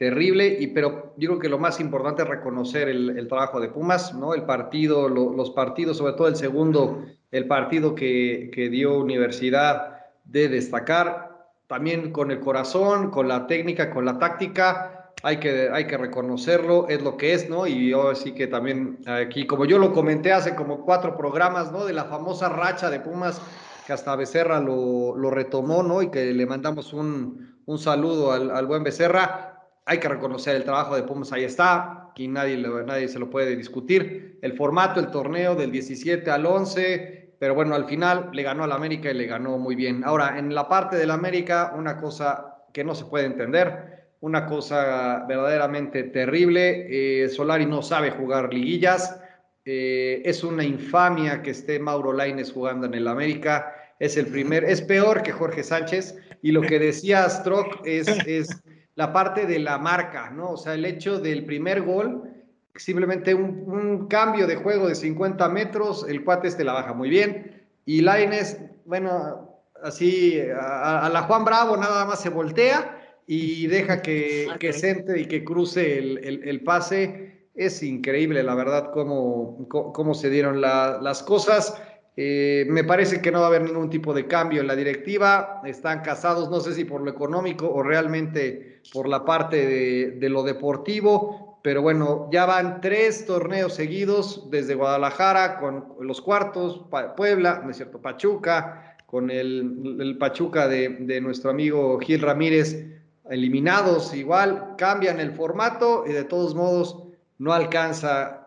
terrible, 0.00 0.56
y, 0.58 0.68
pero 0.68 1.12
yo 1.18 1.28
creo 1.28 1.38
que 1.38 1.48
lo 1.50 1.58
más 1.58 1.78
importante 1.78 2.22
es 2.22 2.28
reconocer 2.28 2.88
el, 2.88 3.28
trabajo 3.28 3.60
de 3.60 3.68
Pumas, 3.68 4.14
¿no? 4.14 4.32
El 4.32 4.44
partido, 4.44 5.10
los 5.10 5.50
partidos, 5.50 5.98
sobre 5.98 6.14
todo 6.14 6.26
el 6.26 6.36
segundo, 6.36 7.04
el 7.30 7.46
partido 7.46 7.94
que, 7.94 8.50
que, 8.50 8.70
dio 8.70 8.98
Universidad 8.98 9.98
de 10.24 10.48
destacar, 10.48 11.50
también 11.66 12.12
con 12.12 12.30
el 12.30 12.40
corazón, 12.40 13.10
con 13.10 13.28
la 13.28 13.46
técnica, 13.46 13.90
con 13.90 14.06
la 14.06 14.18
táctica, 14.18 15.12
hay 15.22 15.36
que, 15.36 15.68
hay 15.70 15.86
que 15.86 15.98
reconocerlo, 15.98 16.88
es 16.88 17.02
lo 17.02 17.18
que 17.18 17.34
es, 17.34 17.50
¿no? 17.50 17.66
Y 17.66 17.90
yo 17.90 18.14
sí 18.14 18.32
que 18.32 18.46
también 18.46 19.00
aquí, 19.06 19.46
como 19.46 19.66
yo 19.66 19.78
lo 19.78 19.92
comenté 19.92 20.32
hace 20.32 20.54
como 20.54 20.86
cuatro 20.86 21.14
programas, 21.14 21.72
¿no? 21.72 21.84
De 21.84 21.92
la 21.92 22.06
famosa 22.06 22.48
racha 22.48 22.88
de 22.88 23.00
Pumas, 23.00 23.38
que 23.86 23.92
hasta 23.92 24.16
Becerra 24.16 24.60
lo, 24.60 25.14
lo 25.14 25.30
retomó, 25.30 25.82
¿no? 25.82 26.00
Y 26.00 26.10
que 26.10 26.32
le 26.32 26.46
mandamos 26.46 26.94
un, 26.94 27.54
un 27.66 27.78
saludo 27.78 28.32
al, 28.32 28.50
al 28.50 28.66
buen 28.66 28.82
Becerra 28.82 29.49
hay 29.90 29.98
que 29.98 30.08
reconocer 30.08 30.54
el 30.54 30.62
trabajo 30.62 30.94
de 30.94 31.02
Pumas, 31.02 31.32
ahí 31.32 31.42
está, 31.42 32.10
aquí 32.12 32.28
nadie, 32.28 32.56
nadie 32.56 33.08
se 33.08 33.18
lo 33.18 33.28
puede 33.28 33.56
discutir. 33.56 34.38
El 34.40 34.52
formato, 34.52 35.00
el 35.00 35.10
torneo 35.10 35.56
del 35.56 35.72
17 35.72 36.30
al 36.30 36.46
11, 36.46 37.34
pero 37.40 37.56
bueno, 37.56 37.74
al 37.74 37.86
final 37.86 38.30
le 38.32 38.44
ganó 38.44 38.62
al 38.62 38.70
América 38.70 39.10
y 39.10 39.14
le 39.14 39.26
ganó 39.26 39.58
muy 39.58 39.74
bien. 39.74 40.04
Ahora, 40.04 40.38
en 40.38 40.54
la 40.54 40.68
parte 40.68 40.94
del 40.94 41.10
América, 41.10 41.74
una 41.76 41.96
cosa 41.96 42.58
que 42.72 42.84
no 42.84 42.94
se 42.94 43.06
puede 43.06 43.26
entender, 43.26 44.06
una 44.20 44.46
cosa 44.46 45.24
verdaderamente 45.26 46.04
terrible. 46.04 47.24
Eh, 47.24 47.28
Solari 47.28 47.66
no 47.66 47.82
sabe 47.82 48.12
jugar 48.12 48.54
liguillas. 48.54 49.20
Eh, 49.64 50.22
es 50.24 50.44
una 50.44 50.62
infamia 50.62 51.42
que 51.42 51.50
esté 51.50 51.80
Mauro 51.80 52.12
Laines 52.12 52.52
jugando 52.52 52.86
en 52.86 52.94
el 52.94 53.08
América. 53.08 53.74
Es 53.98 54.16
el 54.16 54.26
primer, 54.28 54.62
es 54.62 54.82
peor 54.82 55.24
que 55.24 55.32
Jorge 55.32 55.64
Sánchez. 55.64 56.16
Y 56.42 56.52
lo 56.52 56.60
que 56.60 56.78
decía 56.78 57.28
Strock 57.28 57.84
es, 57.84 58.06
es 58.06 58.62
la 59.00 59.14
parte 59.14 59.46
de 59.46 59.58
la 59.58 59.78
marca, 59.78 60.28
¿no? 60.28 60.50
O 60.50 60.56
sea, 60.58 60.74
el 60.74 60.84
hecho 60.84 61.18
del 61.18 61.46
primer 61.46 61.80
gol, 61.80 62.34
simplemente 62.74 63.32
un, 63.32 64.08
cambio 64.08 64.46
de 64.46 64.56
juego 64.56 64.88
de 64.88 64.94
50 64.94 65.48
metros, 65.48 66.04
el 66.06 66.22
cuate 66.22 66.48
este 66.48 66.64
la 66.64 66.74
baja 66.74 66.92
muy 66.92 67.08
bien. 67.08 67.64
Y 67.86 68.02
Laines, 68.02 68.58
bueno, 68.84 69.56
así 69.82 70.38
a, 70.54 71.08
la 71.10 71.22
Juan 71.22 71.46
Bravo 71.46 71.78
nada 71.78 72.04
más 72.04 72.20
se 72.20 72.28
voltea 72.28 73.00
y 73.26 73.68
deja 73.68 74.02
que, 74.02 74.48
que 74.60 74.74
sente 74.74 75.18
y 75.18 75.24
que 75.24 75.44
cruce 75.44 75.96
el, 75.96 76.60
pase. 76.62 77.48
Es 77.54 77.82
increíble, 77.82 78.42
la 78.42 78.54
verdad, 78.54 78.90
cómo, 78.92 79.66
cómo 79.70 80.12
se 80.12 80.28
dieron 80.28 80.60
las 80.60 81.22
cosas. 81.22 81.82
Eh, 82.22 82.66
me 82.68 82.84
parece 82.84 83.22
que 83.22 83.32
no 83.32 83.38
va 83.38 83.46
a 83.46 83.48
haber 83.48 83.62
ningún 83.62 83.88
tipo 83.88 84.12
de 84.12 84.26
cambio 84.26 84.60
en 84.60 84.66
la 84.66 84.76
directiva. 84.76 85.62
Están 85.64 86.02
casados, 86.02 86.50
no 86.50 86.60
sé 86.60 86.74
si 86.74 86.84
por 86.84 87.00
lo 87.00 87.10
económico 87.10 87.66
o 87.66 87.82
realmente 87.82 88.82
por 88.92 89.08
la 89.08 89.24
parte 89.24 90.12
de, 90.20 90.28
lo 90.28 90.42
deportivo. 90.42 91.58
Pero 91.62 91.80
bueno, 91.80 92.28
ya 92.30 92.44
van 92.44 92.82
tres 92.82 93.24
torneos 93.24 93.72
seguidos 93.72 94.50
desde 94.50 94.74
Guadalajara 94.74 95.58
con 95.60 95.94
los 95.98 96.20
cuartos, 96.20 96.84
Puebla, 97.16 97.62
no 97.64 97.70
es 97.70 97.78
cierto, 97.78 98.02
Pachuca, 98.02 98.98
con 99.06 99.30
el, 99.30 100.18
Pachuca 100.20 100.68
de, 100.68 100.90
de 101.00 101.22
nuestro 101.22 101.50
amigo 101.50 101.98
Gil 102.00 102.20
Ramírez, 102.20 102.84
eliminados 103.30 104.12
igual, 104.14 104.74
cambian 104.76 105.20
el 105.20 105.32
formato 105.32 106.04
y 106.06 106.12
de 106.12 106.24
todos 106.24 106.54
modos 106.54 107.02
no 107.38 107.54
alcanza 107.54 108.39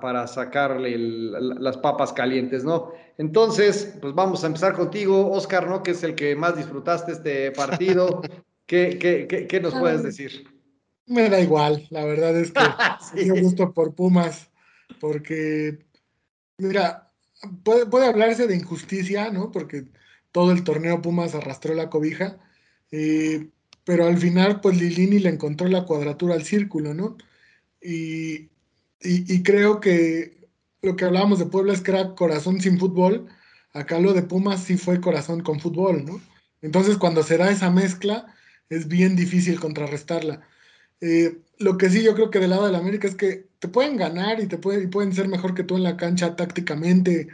para, 0.00 0.26
sacarle 0.26 0.96
las 0.98 1.76
papas 1.76 2.12
calientes, 2.12 2.64
¿no? 2.64 2.92
Entonces, 3.18 3.96
pues 4.00 4.12
vamos 4.12 4.42
a 4.42 4.48
empezar 4.48 4.74
contigo, 4.74 5.30
Oscar, 5.30 5.68
¿no? 5.68 5.82
Que 5.82 5.92
es 5.92 6.02
el 6.02 6.16
que 6.16 6.34
más 6.34 6.56
disfrutaste 6.56 7.12
este 7.12 7.52
partido. 7.52 8.20
¿Qué, 8.66 8.98
qué, 8.98 9.46
qué, 9.46 9.60
nos 9.60 9.74
puedes 9.74 10.02
decir? 10.02 10.48
Me 11.06 11.28
da 11.28 11.38
igual, 11.38 11.86
la 11.90 12.04
verdad 12.04 12.36
es 12.36 12.50
que 12.50 12.60
sí. 13.22 13.30
me 13.30 13.42
gusto 13.42 13.72
por 13.72 13.94
Pumas, 13.94 14.50
porque, 15.00 15.78
mira, 16.58 17.12
puede, 17.62 17.86
puede, 17.86 18.06
hablarse 18.06 18.46
de 18.46 18.56
injusticia, 18.56 19.30
¿no? 19.30 19.52
Porque 19.52 19.84
todo 20.32 20.50
el 20.50 20.64
torneo 20.64 21.02
Pumas 21.02 21.34
arrastró 21.34 21.74
la 21.74 21.90
cobija, 21.90 22.38
eh, 22.90 23.50
pero 23.84 24.06
al 24.06 24.16
final, 24.16 24.60
pues 24.62 24.80
Lilini 24.80 25.18
le 25.18 25.28
encontró 25.28 25.68
la 25.68 25.84
cuadratura 25.84 26.34
al 26.34 26.42
círculo, 26.42 26.94
¿no? 26.94 27.18
Y, 27.82 28.48
y, 29.04 29.42
creo 29.42 29.80
que 29.80 30.48
lo 30.82 30.96
que 30.96 31.04
hablábamos 31.04 31.38
de 31.38 31.46
Puebla 31.46 31.72
es 31.72 31.80
que 31.80 31.92
era 31.92 32.14
corazón 32.14 32.60
sin 32.60 32.78
fútbol, 32.78 33.28
acá 33.72 33.98
lo 33.98 34.12
de 34.14 34.22
Pumas 34.22 34.62
sí 34.62 34.76
fue 34.76 35.00
corazón 35.00 35.42
con 35.42 35.60
fútbol, 35.60 36.04
¿no? 36.04 36.20
Entonces, 36.62 36.96
cuando 36.96 37.22
se 37.22 37.36
da 37.36 37.50
esa 37.50 37.70
mezcla, 37.70 38.34
es 38.70 38.88
bien 38.88 39.16
difícil 39.16 39.60
contrarrestarla. 39.60 40.46
Eh, 41.00 41.38
lo 41.58 41.76
que 41.76 41.90
sí 41.90 42.02
yo 42.02 42.14
creo 42.14 42.30
que 42.30 42.38
del 42.38 42.50
lado 42.50 42.66
de 42.66 42.72
la 42.72 42.78
América 42.78 43.06
es 43.08 43.14
que 43.14 43.48
te 43.58 43.68
pueden 43.68 43.96
ganar 43.96 44.40
y 44.40 44.46
te 44.46 44.58
pueden, 44.58 44.90
pueden 44.90 45.12
ser 45.12 45.28
mejor 45.28 45.54
que 45.54 45.64
tú 45.64 45.76
en 45.76 45.82
la 45.82 45.96
cancha 45.96 46.36
tácticamente 46.36 47.28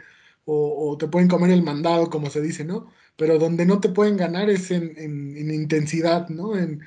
o, 0.45 0.97
te 0.99 1.07
pueden 1.07 1.29
comer 1.29 1.51
el 1.51 1.63
mandado, 1.63 2.09
como 2.09 2.29
se 2.29 2.41
dice, 2.41 2.65
¿no? 2.65 2.91
Pero 3.15 3.37
donde 3.39 3.65
no 3.65 3.79
te 3.79 3.89
pueden 3.89 4.17
ganar 4.17 4.49
es 4.49 4.71
en, 4.71 4.97
intensidad, 5.37 6.29
¿no? 6.29 6.57
En, 6.57 6.81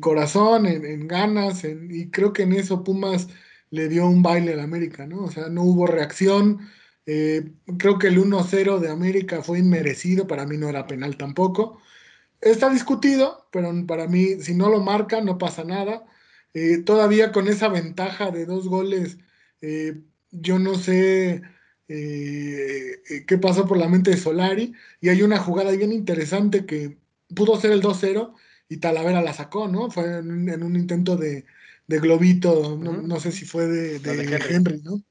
corazón, 0.00 0.66
en, 0.66 1.06
ganas, 1.06 1.62
y 1.64 2.10
creo 2.10 2.32
que 2.32 2.42
en 2.42 2.54
eso 2.54 2.82
Pumas 2.82 3.28
le 3.70 3.88
dio 3.88 4.06
un 4.06 4.22
baile 4.22 4.52
a 4.52 4.56
la 4.56 4.64
América, 4.64 5.06
¿no? 5.06 5.24
O 5.24 5.30
sea, 5.30 5.48
no 5.48 5.62
hubo 5.62 5.86
reacción. 5.86 6.68
Eh, 7.06 7.52
creo 7.78 7.98
que 7.98 8.08
el 8.08 8.18
1-0 8.18 8.78
de 8.80 8.90
América 8.90 9.42
fue 9.42 9.58
inmerecido, 9.60 10.26
para 10.26 10.46
mí 10.46 10.56
no 10.56 10.68
era 10.68 10.86
penal 10.86 11.16
tampoco. 11.16 11.80
Está 12.40 12.70
discutido, 12.70 13.48
pero 13.52 13.72
para 13.86 14.08
mí, 14.08 14.40
si 14.42 14.54
no 14.54 14.68
lo 14.70 14.80
marca, 14.80 15.20
no 15.20 15.38
pasa 15.38 15.64
nada. 15.64 16.06
Eh, 16.54 16.78
todavía 16.78 17.32
con 17.32 17.48
esa 17.48 17.68
ventaja 17.68 18.30
de 18.30 18.46
dos 18.46 18.68
goles, 18.68 19.18
eh, 19.60 20.02
yo 20.30 20.58
no 20.58 20.74
sé 20.76 21.42
qué 21.88 23.38
pasó 23.40 23.66
por 23.66 23.78
la 23.78 23.88
mente 23.88 24.10
de 24.10 24.16
Solari. 24.16 24.74
Y 25.00 25.08
hay 25.08 25.22
una 25.22 25.38
jugada 25.38 25.70
bien 25.72 25.92
interesante 25.92 26.66
que 26.66 26.98
pudo 27.34 27.60
ser 27.60 27.72
el 27.72 27.82
2-0 27.82 28.34
y 28.68 28.78
Talavera 28.78 29.22
la 29.22 29.32
sacó, 29.32 29.68
¿no? 29.68 29.90
Fue 29.90 30.18
en, 30.18 30.62
un 30.62 30.76
intento 30.76 31.16
de, 31.16 31.46
globito, 31.88 32.76
no, 32.76 33.20
sé 33.20 33.32
si 33.32 33.44
fue 33.44 33.66
de, 33.66 33.96
Henry. 34.48 34.82
¿no? 34.82 35.02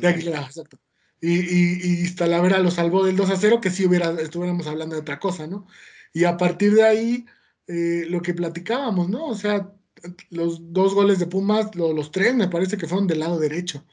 De 0.00 0.08
Aguilera, 0.08 0.42
exacto. 0.42 0.78
Y, 1.20 2.04
y, 2.04 2.14
Talavera 2.14 2.58
lo 2.58 2.70
salvó 2.70 3.04
del 3.04 3.16
2 3.16 3.30
0, 3.38 3.60
que 3.60 3.70
si 3.70 3.86
hubiera, 3.86 4.10
estuviéramos 4.20 4.66
hablando 4.66 4.94
de 4.94 5.00
otra 5.00 5.18
cosa, 5.18 5.46
¿no? 5.46 5.66
Y 6.12 6.24
a 6.24 6.36
partir 6.36 6.74
de 6.74 6.82
ahí, 6.82 7.26
eh, 7.66 8.04
lo 8.10 8.20
que 8.20 8.34
platicábamos, 8.34 9.08
¿no? 9.08 9.26
O 9.26 9.34
sea, 9.34 9.72
los 10.28 10.72
dos 10.72 10.94
goles 10.94 11.18
de 11.18 11.26
Pumas, 11.26 11.74
los 11.74 12.10
tres 12.10 12.34
me 12.34 12.48
parece 12.48 12.76
que 12.76 12.86
fueron 12.86 13.06
del 13.06 13.20
lado 13.20 13.38
derecho. 13.38 13.86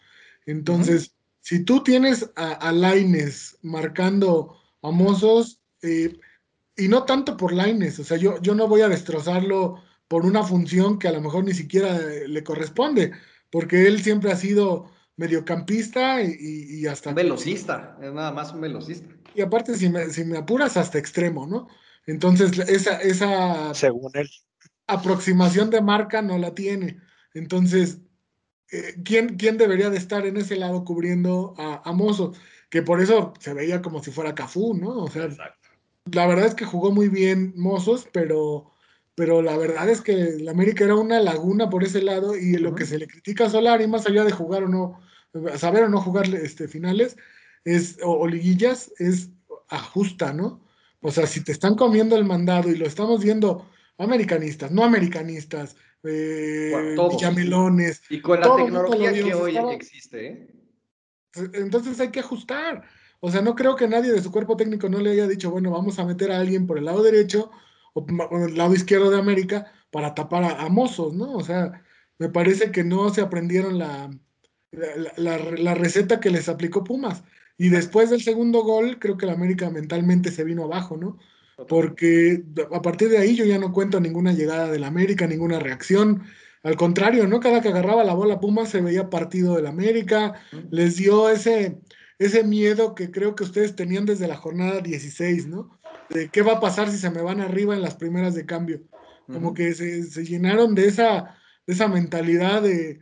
Entonces, 0.46 1.16
si 1.40 1.64
tú 1.64 1.84
tienes 1.84 2.30
a, 2.36 2.72
Laines 2.74 3.58
marcando 3.62 4.58
a 4.82 4.92
Mozos, 4.92 5.62
eh, 5.82 6.20
y 6.76 6.88
no 6.90 7.06
tanto 7.06 7.38
por 7.38 7.54
Laines, 7.54 7.98
o 8.00 8.04
sea, 8.04 8.18
yo, 8.18 8.42
yo 8.42 8.56
no 8.56 8.68
voy 8.68 8.82
a 8.82 8.90
destrozarlo 8.90 9.82
por 10.12 10.26
una 10.26 10.44
función 10.44 11.00
que 11.00 11.08
a 11.08 11.14
lo 11.14 11.22
mejor 11.22 11.46
ni 11.46 11.54
siquiera 11.54 11.98
le 11.98 12.44
corresponde, 12.44 13.14
porque 13.50 13.88
él 13.88 14.04
siempre 14.04 14.30
ha 14.30 14.36
sido 14.36 14.92
mediocampista 15.16 16.22
y, 16.22 16.36
y 16.38 16.86
hasta... 16.86 17.12
Un 17.12 17.16
velocista, 17.16 17.98
es 18.02 18.12
nada 18.12 18.34
más 18.34 18.52
un 18.52 18.60
velocista. 18.60 19.08
Y 19.34 19.40
aparte, 19.40 19.74
si 19.76 19.88
me, 19.88 20.10
si 20.10 20.26
me 20.26 20.38
apuras, 20.38 20.76
hasta 20.76 20.98
extremo, 20.98 21.48
¿no? 21.48 21.70
Entonces, 22.08 22.60
esa, 22.60 22.98
esa 22.98 23.74
Según 23.74 24.12
él. 24.16 24.30
aproximación 24.86 25.70
de 25.70 25.80
marca 25.80 26.22
no 26.22 26.38
la 26.38 26.54
tiene. 26.54 27.00
Entonces, 27.34 28.00
eh, 28.70 28.96
¿quién, 29.06 29.38
¿quién, 29.38 29.58
debería 29.58 29.90
de 29.90 29.98
estar 29.98 30.26
en 30.26 30.36
ese 30.36 30.58
lado 30.58 30.84
cubriendo 30.84 31.54
a, 31.58 31.90
a, 31.90 31.94
Mozo? 31.94 32.34
Que 32.70 32.82
por 32.82 33.00
eso 33.00 33.34
se 33.40 33.54
veía 33.54 33.82
como 33.82 34.04
si 34.04 34.12
fuera 34.12 34.36
Cafú, 34.36 34.74
¿no? 34.74 34.90
O 35.04 35.10
sea, 35.10 35.30
la 36.12 36.28
verdad 36.28 36.48
es 36.48 36.56
que 36.56 36.66
jugó 36.66 36.92
muy 36.92 37.08
bien 37.08 37.54
Mozos, 37.56 38.10
pero, 38.12 38.74
pero 39.16 39.42
la 39.42 39.58
verdad 39.58 39.90
es 39.90 40.02
que 40.02 40.38
la 40.40 40.52
América 40.52 40.86
era 40.86 40.96
una 40.96 41.20
laguna 41.20 41.70
por 41.70 41.84
ese 41.84 42.02
lado 42.02 42.36
y 42.36 42.58
lo 42.58 42.76
que 42.76 42.86
se 42.86 42.98
le 42.98 43.08
critica 43.08 43.46
a 43.46 43.50
Solari, 43.50 43.88
más 43.88 44.08
allá 44.08 44.24
de 44.24 44.32
jugar 44.32 44.64
o 44.64 44.68
no, 44.68 45.00
saber 45.58 45.84
o 45.84 45.90
no 45.90 46.02
jugar 46.02 46.34
este, 46.34 46.68
finales 46.68 47.18
es, 47.64 47.98
o 48.04 48.28
liguillas, 48.28 48.92
es 49.00 49.30
ajusta, 49.70 50.34
¿no? 50.34 50.62
O 51.02 51.12
sea, 51.12 51.28
si 51.28 51.44
te 51.44 51.52
están 51.52 51.76
comiendo 51.76 52.16
el 52.16 52.26
mandado 52.26 52.70
y 52.70 52.76
lo 52.76 52.86
estamos 52.86 53.24
viendo 53.24 53.68
americanistas, 53.98 54.72
no 54.72 54.84
americanistas, 54.84 55.76
eh, 56.04 56.96
Y 58.10 58.22
con 58.22 58.40
la 58.40 58.56
tecnología 58.56 59.14
que 59.14 59.34
hoy 59.34 59.58
existe. 59.74 60.28
¿eh? 60.28 60.48
Entonces 61.54 62.00
hay 62.00 62.10
que 62.10 62.20
ajustar. 62.20 62.84
O 63.20 63.32
sea, 63.32 63.42
no 63.42 63.56
creo 63.56 63.76
que 63.76 63.88
nadie 63.88 64.12
de 64.12 64.22
su 64.22 64.32
cuerpo 64.32 64.58
técnico 64.58 64.90
no 64.90 65.00
le 65.00 65.12
haya 65.12 65.28
dicho, 65.28 65.52
bueno, 65.52 65.72
vamos 65.72 66.00
a 66.00 66.06
meter 66.06 66.32
a 66.32 66.40
alguien 66.40 66.66
por 66.66 66.78
el 66.78 66.86
lado 66.86 67.04
derecho 67.04 67.52
o 67.94 68.06
el 68.46 68.58
lado 68.58 68.74
izquierdo 68.74 69.10
de 69.10 69.20
América 69.20 69.72
para 69.92 70.14
tapar 70.16 70.44
a, 70.44 70.70
mozos, 70.70 71.14
¿no? 71.14 71.34
O 71.34 71.44
sea, 71.44 71.84
me 72.18 72.30
parece 72.30 72.72
que 72.72 72.84
no 72.84 73.14
se 73.14 73.22
aprendieron 73.22 73.78
la, 73.78 74.10
la 74.72 75.76
receta 75.76 76.20
que 76.20 76.30
les 76.30 76.48
aplicó 76.50 76.84
Pumas. 76.84 77.24
Y 77.58 77.70
después 77.70 78.10
del 78.10 78.24
segundo 78.24 78.64
gol, 78.64 78.98
creo 79.00 79.18
que 79.18 79.26
el 79.26 79.32
América 79.32 79.70
mentalmente 79.70 80.32
se 80.32 80.44
vino 80.44 80.64
abajo, 80.64 80.98
¿no? 80.98 81.20
Porque 81.68 82.44
a 82.72 82.82
partir 82.82 83.10
de 83.10 83.20
ahí 83.20 83.36
yo 83.36 83.46
ya 83.46 83.60
no 83.60 83.72
cuento 83.72 84.00
ninguna 84.00 84.34
llegada 84.34 84.72
del 84.72 84.84
América, 84.84 85.28
ninguna 85.28 85.60
reacción. 85.60 86.24
Al 86.64 86.76
contrario, 86.76 87.28
¿no? 87.28 87.40
Cada 87.40 87.62
que 87.62 87.70
agarraba 87.70 88.04
la 88.04 88.16
bola 88.16 88.40
Puma 88.40 88.66
se 88.66 88.82
veía 88.82 89.12
partido 89.12 89.56
del 89.56 89.68
América, 89.68 90.42
les 90.72 90.96
dio 90.96 91.30
ese, 91.30 91.80
ese 92.18 92.44
miedo 92.44 92.96
que 92.96 93.12
creo 93.12 93.36
que 93.36 93.44
ustedes 93.44 93.76
tenían 93.76 94.06
desde 94.06 94.28
la 94.28 94.38
jornada 94.38 94.82
16, 94.82 95.48
¿no? 95.48 95.80
De 96.14 96.30
qué 96.30 96.42
va 96.42 96.54
a 96.54 96.60
pasar 96.60 96.90
si 96.90 96.98
se 96.98 97.10
me 97.10 97.22
van 97.22 97.42
arriba 97.42 97.74
en 97.74 97.82
las 97.82 97.96
primeras 97.96 98.36
de 98.36 98.46
cambio. 98.46 98.82
Como 99.28 99.54
que 99.54 99.74
se, 99.74 100.26
llenaron 100.26 100.76
de 100.76 100.88
esa, 100.88 101.38
de 101.66 101.74
esa 101.74 101.88
mentalidad 101.88 102.62
de, 102.62 103.00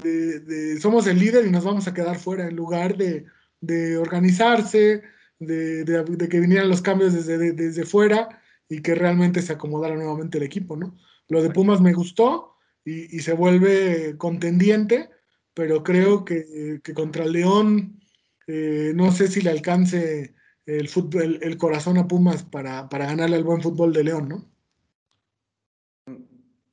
de, 0.00 0.78
somos 0.80 1.06
el 1.06 1.18
líder 1.18 1.44
y 1.46 1.50
nos 1.50 1.64
vamos 1.64 1.88
a 1.88 1.94
quedar 1.94 2.18
fuera, 2.18 2.46
en 2.46 2.54
lugar 2.54 2.96
de, 2.96 3.26
de 3.60 3.96
organizarse, 3.96 5.02
de, 5.38 6.28
que 6.30 6.40
vinieran 6.40 6.68
los 6.68 6.82
cambios 6.82 7.14
desde, 7.14 7.52
desde 7.52 7.84
fuera 7.84 8.40
y 8.68 8.80
que 8.80 8.94
realmente 8.94 9.42
se 9.42 9.52
acomodara 9.52 9.94
nuevamente 9.94 10.38
el 10.38 10.44
equipo, 10.44 10.76
¿no? 10.76 10.96
Lo 11.28 11.42
de 11.42 11.50
Pumas 11.50 11.80
me 11.80 11.92
gustó 11.92 12.56
y, 12.84 13.20
se 13.20 13.32
vuelve 13.32 14.16
contendiente, 14.18 15.08
pero 15.54 15.82
creo 15.82 16.24
que, 16.24 16.80
contra 16.94 17.26
León 17.26 18.00
eh, 18.46 18.92
no 18.94 19.12
sé 19.12 19.28
si 19.28 19.40
le 19.40 19.50
alcance 19.50 20.34
el, 20.66 20.88
fútbol, 20.88 21.38
el, 21.42 21.56
corazón 21.56 21.98
a 21.98 22.06
Pumas 22.06 22.44
para, 22.44 22.88
para 22.88 23.06
ganarle 23.06 23.36
al 23.36 23.44
buen 23.44 23.62
fútbol 23.62 23.92
de 23.92 24.04
León, 24.04 24.28
¿no? 24.28 24.52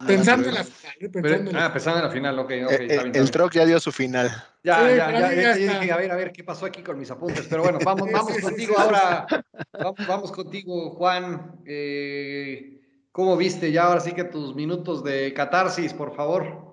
Pensando 0.05 0.47
en 0.47 0.55
la 0.55 0.63
final. 0.63 0.95
¿eh? 0.99 1.09
Pensando 1.09 1.49
en 1.49 1.55
la 1.57 1.65
ah, 1.65 1.73
pensando 1.73 1.99
en 1.99 2.05
la 2.05 2.11
final, 2.11 2.39
ok, 2.39 2.45
ok. 2.45 2.71
Eh, 2.71 2.87
está 2.89 3.03
bien, 3.03 3.15
el 3.15 3.31
Troc 3.31 3.51
ya 3.51 3.65
dio 3.65 3.79
su 3.81 3.91
final. 3.91 4.31
Ya, 4.63 4.89
ya, 4.89 5.11
ya, 5.11 5.33
ya, 5.33 5.55
dije, 5.55 5.91
a 5.91 5.97
ver, 5.97 6.11
a 6.11 6.15
ver, 6.15 6.31
¿qué 6.31 6.43
pasó 6.43 6.65
aquí 6.65 6.81
con 6.81 6.97
mis 6.97 7.11
apuntes? 7.11 7.47
Pero 7.49 7.63
bueno, 7.63 7.79
vamos, 7.83 8.09
vamos 8.11 8.37
contigo 8.39 8.79
ahora. 8.79 9.27
Vamos, 9.73 10.07
vamos, 10.07 10.31
contigo, 10.31 10.91
Juan. 10.91 11.61
Eh, 11.65 12.79
¿Cómo 13.11 13.35
viste 13.35 13.71
ya 13.71 13.83
ahora 13.83 13.99
sí 13.99 14.13
que 14.13 14.23
tus 14.23 14.55
minutos 14.55 15.03
de 15.03 15.33
catarsis, 15.33 15.93
por 15.93 16.15
favor? 16.15 16.69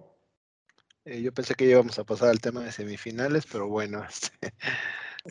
yo 1.04 1.32
pensé 1.32 1.54
que 1.54 1.64
íbamos 1.64 1.98
a 2.00 2.04
pasar 2.04 2.30
al 2.30 2.40
tema 2.40 2.62
de 2.62 2.72
semifinales, 2.72 3.46
pero 3.50 3.68
bueno, 3.68 4.04
este, 4.08 4.52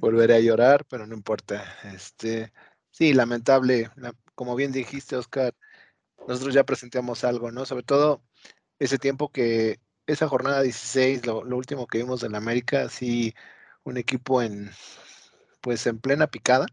volveré 0.01 0.35
a 0.35 0.39
llorar, 0.39 0.85
pero 0.85 1.07
no 1.07 1.15
importa. 1.15 1.63
Este, 1.93 2.53
sí, 2.91 3.13
lamentable, 3.13 3.89
como 4.35 4.55
bien 4.55 4.71
dijiste, 4.71 5.15
Oscar, 5.15 5.53
nosotros 6.27 6.53
ya 6.53 6.63
presentamos 6.65 7.23
algo, 7.23 7.51
¿no? 7.51 7.65
Sobre 7.65 7.83
todo 7.83 8.23
ese 8.79 8.97
tiempo 8.99 9.31
que, 9.31 9.79
esa 10.07 10.27
jornada 10.27 10.61
16, 10.61 11.25
lo, 11.25 11.39
último 11.41 11.87
que 11.87 11.99
vimos 11.99 12.23
en 12.23 12.35
América, 12.35 12.89
sí, 12.89 13.33
un 13.83 13.97
equipo 13.97 14.41
en, 14.41 14.71
pues 15.61 15.87
en 15.87 15.99
plena 15.99 16.27
picada. 16.27 16.67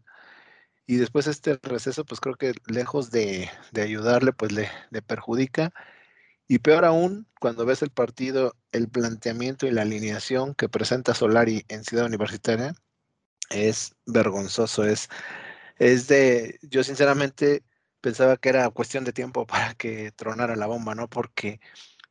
Y 0.85 0.97
después 0.97 1.27
este 1.27 1.59
receso, 1.63 2.05
pues 2.05 2.19
creo 2.19 2.35
que 2.35 2.53
lejos 2.67 3.11
de, 3.11 3.49
ayudarle, 3.75 4.33
pues 4.33 4.51
le, 4.51 4.69
perjudica. 5.07 5.73
Y 6.47 6.59
peor 6.59 6.85
aún, 6.85 7.27
cuando 7.39 7.65
ves 7.65 7.81
el 7.83 7.91
partido, 7.91 8.55
el 8.71 8.89
planteamiento 8.89 9.67
y 9.67 9.71
la 9.71 9.83
alineación 9.83 10.55
que 10.55 10.69
presenta 10.69 11.13
Solari 11.13 11.65
en 11.69 11.83
Ciudad 11.83 12.05
Universitaria, 12.05 12.75
es 13.49 13.95
vergonzoso. 14.05 14.85
Es, 14.85 15.09
es 15.77 16.07
de, 16.07 16.59
yo 16.63 16.83
sinceramente, 16.83 17.63
pensaba 18.01 18.37
que 18.37 18.49
era 18.49 18.69
cuestión 18.69 19.03
de 19.05 19.13
tiempo 19.13 19.45
para 19.47 19.73
que 19.75 20.11
tronara 20.11 20.55
la 20.55 20.67
bomba, 20.67 20.95
¿no? 20.95 21.09
Porque 21.09 21.59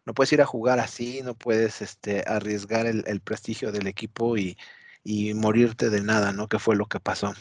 no 0.05 0.15
puedes 0.15 0.33
ir 0.33 0.43
a 0.43 0.47
jugar 0.47 0.81
así, 0.81 1.23
no 1.23 1.35
puedes 1.35 1.83
este, 1.83 2.25
arriesgar 2.27 2.87
el, 2.87 3.21
prestigio 3.21 3.73
del 3.73 3.87
equipo 3.87 4.37
y, 4.37 4.57
morirte 5.35 5.91
de 5.91 6.01
nada, 6.03 6.33
¿no? 6.33 6.49
Que 6.49 6.59
fue 6.59 6.77
lo 6.77 6.87
que 6.87 7.01
pasó. 7.01 7.35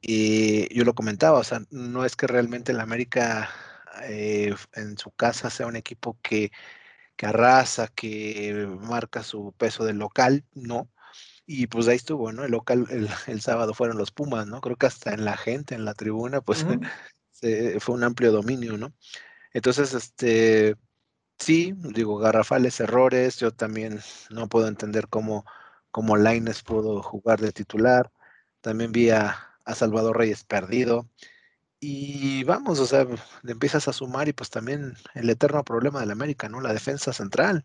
Y 0.00 0.74
yo 0.74 0.84
lo 0.84 0.94
comentaba, 0.94 1.38
o 1.38 1.44
sea, 1.44 1.62
no 1.70 2.04
es 2.04 2.16
que 2.16 2.26
realmente 2.26 2.72
el 2.72 2.80
América 2.80 3.50
eh, 4.02 4.54
en 4.74 4.98
su 4.98 5.10
casa 5.12 5.50
sea 5.50 5.66
un 5.66 5.76
equipo 5.76 6.18
que, 6.22 6.50
que 7.16 7.26
arrasa, 7.26 7.88
que 7.88 8.66
marca 8.80 9.22
su 9.22 9.54
peso 9.56 9.84
del 9.84 9.98
local, 9.98 10.44
no. 10.54 10.90
Y 11.46 11.66
pues 11.66 11.88
ahí 11.88 11.96
estuvo, 11.96 12.32
¿no? 12.32 12.44
El 12.44 12.52
local, 12.52 12.86
el, 13.26 13.40
sábado 13.40 13.74
fueron 13.74 13.98
los 13.98 14.10
Pumas, 14.10 14.46
¿no? 14.46 14.60
Creo 14.60 14.76
que 14.76 14.86
hasta 14.86 15.12
en 15.12 15.24
la 15.24 15.36
gente, 15.36 15.74
en 15.74 15.84
la 15.84 15.94
tribuna, 15.94 16.40
pues 16.40 16.64
fue 17.80 17.94
un 17.94 18.04
amplio 18.04 18.32
dominio, 18.32 18.78
¿no? 18.78 18.94
Entonces, 19.52 19.94
este, 19.94 20.76
sí, 21.38 21.74
digo, 21.76 22.18
garrafales 22.18 22.80
errores, 22.80 23.38
yo 23.38 23.52
también 23.52 24.00
no 24.30 24.48
puedo 24.48 24.68
entender 24.68 25.08
cómo, 25.08 25.44
cómo 25.90 26.16
Laines 26.16 26.62
pudo 26.62 27.02
jugar 27.02 27.40
de 27.40 27.52
titular, 27.52 28.10
también 28.60 28.92
vi 28.92 29.10
a, 29.10 29.36
a 29.64 29.74
Salvador 29.74 30.18
Reyes 30.18 30.44
perdido, 30.44 31.08
y 31.86 32.44
vamos, 32.44 32.80
o 32.80 32.86
sea, 32.86 33.06
le 33.42 33.52
empiezas 33.52 33.88
a 33.88 33.92
sumar 33.92 34.26
y 34.26 34.32
pues 34.32 34.48
también 34.48 34.94
el 35.12 35.28
eterno 35.28 35.62
problema 35.64 36.00
del 36.00 36.12
América, 36.12 36.48
¿no? 36.48 36.62
La 36.62 36.72
defensa 36.72 37.12
central. 37.12 37.62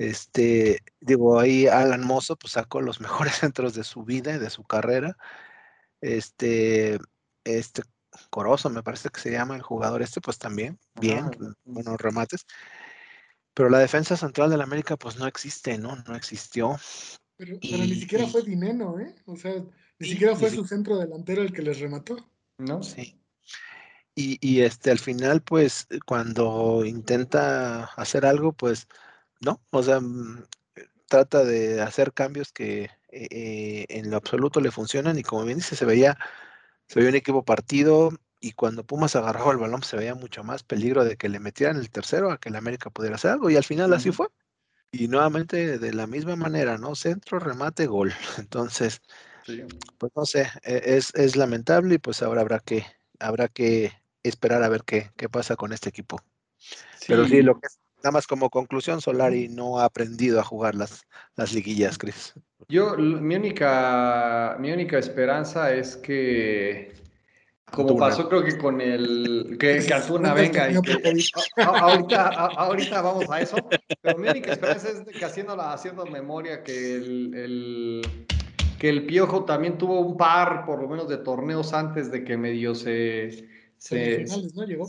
Este, 0.00 0.82
digo, 0.98 1.38
ahí 1.38 1.66
Alan 1.66 2.06
Mozo 2.06 2.34
pues 2.34 2.54
sacó 2.54 2.80
los 2.80 3.02
mejores 3.02 3.34
centros 3.40 3.74
de 3.74 3.84
su 3.84 4.02
vida 4.02 4.34
y 4.34 4.38
de 4.38 4.48
su 4.48 4.64
carrera. 4.64 5.18
Este, 6.00 6.98
este 7.44 7.82
Corozo, 8.30 8.70
me 8.70 8.82
parece 8.82 9.10
que 9.10 9.20
se 9.20 9.30
llama 9.30 9.56
el 9.56 9.62
jugador 9.62 10.00
este, 10.00 10.22
pues 10.22 10.38
también, 10.38 10.78
bien, 10.98 11.30
buenos 11.64 12.00
remates. 12.00 12.46
Pero 13.52 13.68
la 13.68 13.78
defensa 13.78 14.16
central 14.16 14.48
del 14.48 14.62
América 14.62 14.96
pues 14.96 15.18
no 15.18 15.26
existe, 15.26 15.76
¿no? 15.76 15.96
No 16.08 16.16
existió. 16.16 16.78
Pero, 17.36 17.58
ni 17.60 17.94
siquiera 17.94 18.26
fue 18.26 18.42
Dineno, 18.42 18.98
¿eh? 18.98 19.14
O 19.26 19.36
sea, 19.36 19.52
ni 19.98 20.08
siquiera 20.08 20.34
fue 20.34 20.48
su 20.48 20.64
centro 20.64 20.96
delantero 20.96 21.42
el 21.42 21.52
que 21.52 21.60
les 21.60 21.78
remató. 21.78 22.16
¿No? 22.56 22.82
Sí. 22.82 23.20
Y, 24.14 24.60
este, 24.60 24.90
al 24.90 24.98
final, 24.98 25.42
pues, 25.42 25.86
cuando 26.06 26.84
intenta 26.86 27.84
hacer 27.84 28.24
algo, 28.24 28.52
pues, 28.52 28.86
no, 29.40 29.60
o 29.70 29.82
sea, 29.82 30.00
mm, 30.00 30.44
trata 31.08 31.44
de 31.44 31.80
hacer 31.80 32.12
cambios 32.12 32.52
que 32.52 32.84
eh, 32.84 33.28
eh, 33.30 33.86
en 33.88 34.10
lo 34.10 34.16
absoluto 34.16 34.60
le 34.60 34.70
funcionan 34.70 35.18
y 35.18 35.22
como 35.22 35.44
bien 35.44 35.58
dice, 35.58 35.76
se 35.76 35.84
veía, 35.84 36.16
se 36.86 37.00
veía 37.00 37.10
un 37.10 37.16
equipo 37.16 37.44
partido 37.44 38.10
y 38.40 38.52
cuando 38.52 38.84
Pumas 38.84 39.16
agarraba 39.16 39.52
el 39.52 39.58
balón 39.58 39.82
se 39.82 39.96
veía 39.96 40.14
mucho 40.14 40.44
más 40.44 40.62
peligro 40.62 41.04
de 41.04 41.16
que 41.16 41.28
le 41.28 41.40
metieran 41.40 41.76
el 41.76 41.90
tercero 41.90 42.30
a 42.30 42.38
que 42.38 42.48
el 42.48 42.56
América 42.56 42.90
pudiera 42.90 43.16
hacer 43.16 43.32
algo 43.32 43.50
y 43.50 43.56
al 43.56 43.64
final 43.64 43.92
así 43.92 44.12
fue. 44.12 44.28
Y 44.92 45.08
nuevamente 45.08 45.78
de 45.78 45.92
la 45.92 46.06
misma 46.06 46.36
manera, 46.36 46.76
¿no? 46.78 46.94
Centro, 46.94 47.38
remate, 47.38 47.86
gol. 47.86 48.12
Entonces, 48.38 49.02
pues 49.98 50.12
no 50.16 50.24
sé, 50.24 50.48
e, 50.62 50.96
es, 50.96 51.14
es 51.14 51.36
lamentable 51.36 51.96
y 51.96 51.98
pues 51.98 52.22
ahora 52.22 52.40
habrá 52.40 52.60
que, 52.60 52.84
habrá 53.18 53.48
que 53.48 53.92
esperar 54.22 54.62
a 54.62 54.68
ver 54.68 54.84
qué, 54.84 55.10
qué 55.16 55.28
pasa 55.28 55.56
con 55.56 55.72
este 55.72 55.88
equipo. 55.88 56.20
Pero 57.06 57.26
sí, 57.26 57.42
lo 57.42 57.58
que 57.58 57.68
nada 58.02 58.12
más 58.12 58.26
como 58.26 58.50
conclusión, 58.50 59.00
Solari 59.00 59.48
no 59.48 59.78
ha 59.78 59.84
aprendido 59.84 60.40
a 60.40 60.44
jugar 60.44 60.74
las, 60.74 61.06
las 61.36 61.52
liguillas, 61.52 61.98
Cris. 61.98 62.34
Yo, 62.68 62.96
mi 62.96 63.34
única, 63.34 64.56
mi 64.58 64.72
única 64.72 64.98
esperanza 64.98 65.72
es 65.74 65.96
que, 65.96 66.92
como 67.70 67.96
pasó 67.96 68.28
creo 68.28 68.44
que 68.44 68.58
con 68.58 68.80
el, 68.80 69.56
que, 69.58 69.78
que 69.86 69.94
Antuna 69.94 70.34
venga 70.34 70.70
y 70.70 70.80
que, 70.80 70.92
ahorita, 71.56 72.28
ahorita 72.28 73.02
vamos 73.02 73.30
a 73.30 73.40
eso, 73.40 73.56
pero 74.02 74.18
mi 74.18 74.28
única 74.28 74.52
esperanza 74.52 74.88
es 74.90 75.18
que 75.18 75.24
haciendo, 75.24 75.60
haciendo 75.60 76.06
memoria 76.06 76.62
que 76.62 76.96
el, 76.96 77.34
el 77.34 78.26
que 78.78 78.88
el 78.88 79.04
Piojo 79.04 79.44
también 79.44 79.76
tuvo 79.76 80.00
un 80.00 80.16
par, 80.16 80.64
por 80.64 80.80
lo 80.80 80.88
menos, 80.88 81.06
de 81.06 81.18
torneos 81.18 81.74
antes 81.74 82.10
de 82.10 82.24
que 82.24 82.38
medio 82.38 82.74
se, 82.74 83.46
Semifinales, 83.80 84.54
¿no? 84.54 84.64
Llegó. 84.64 84.88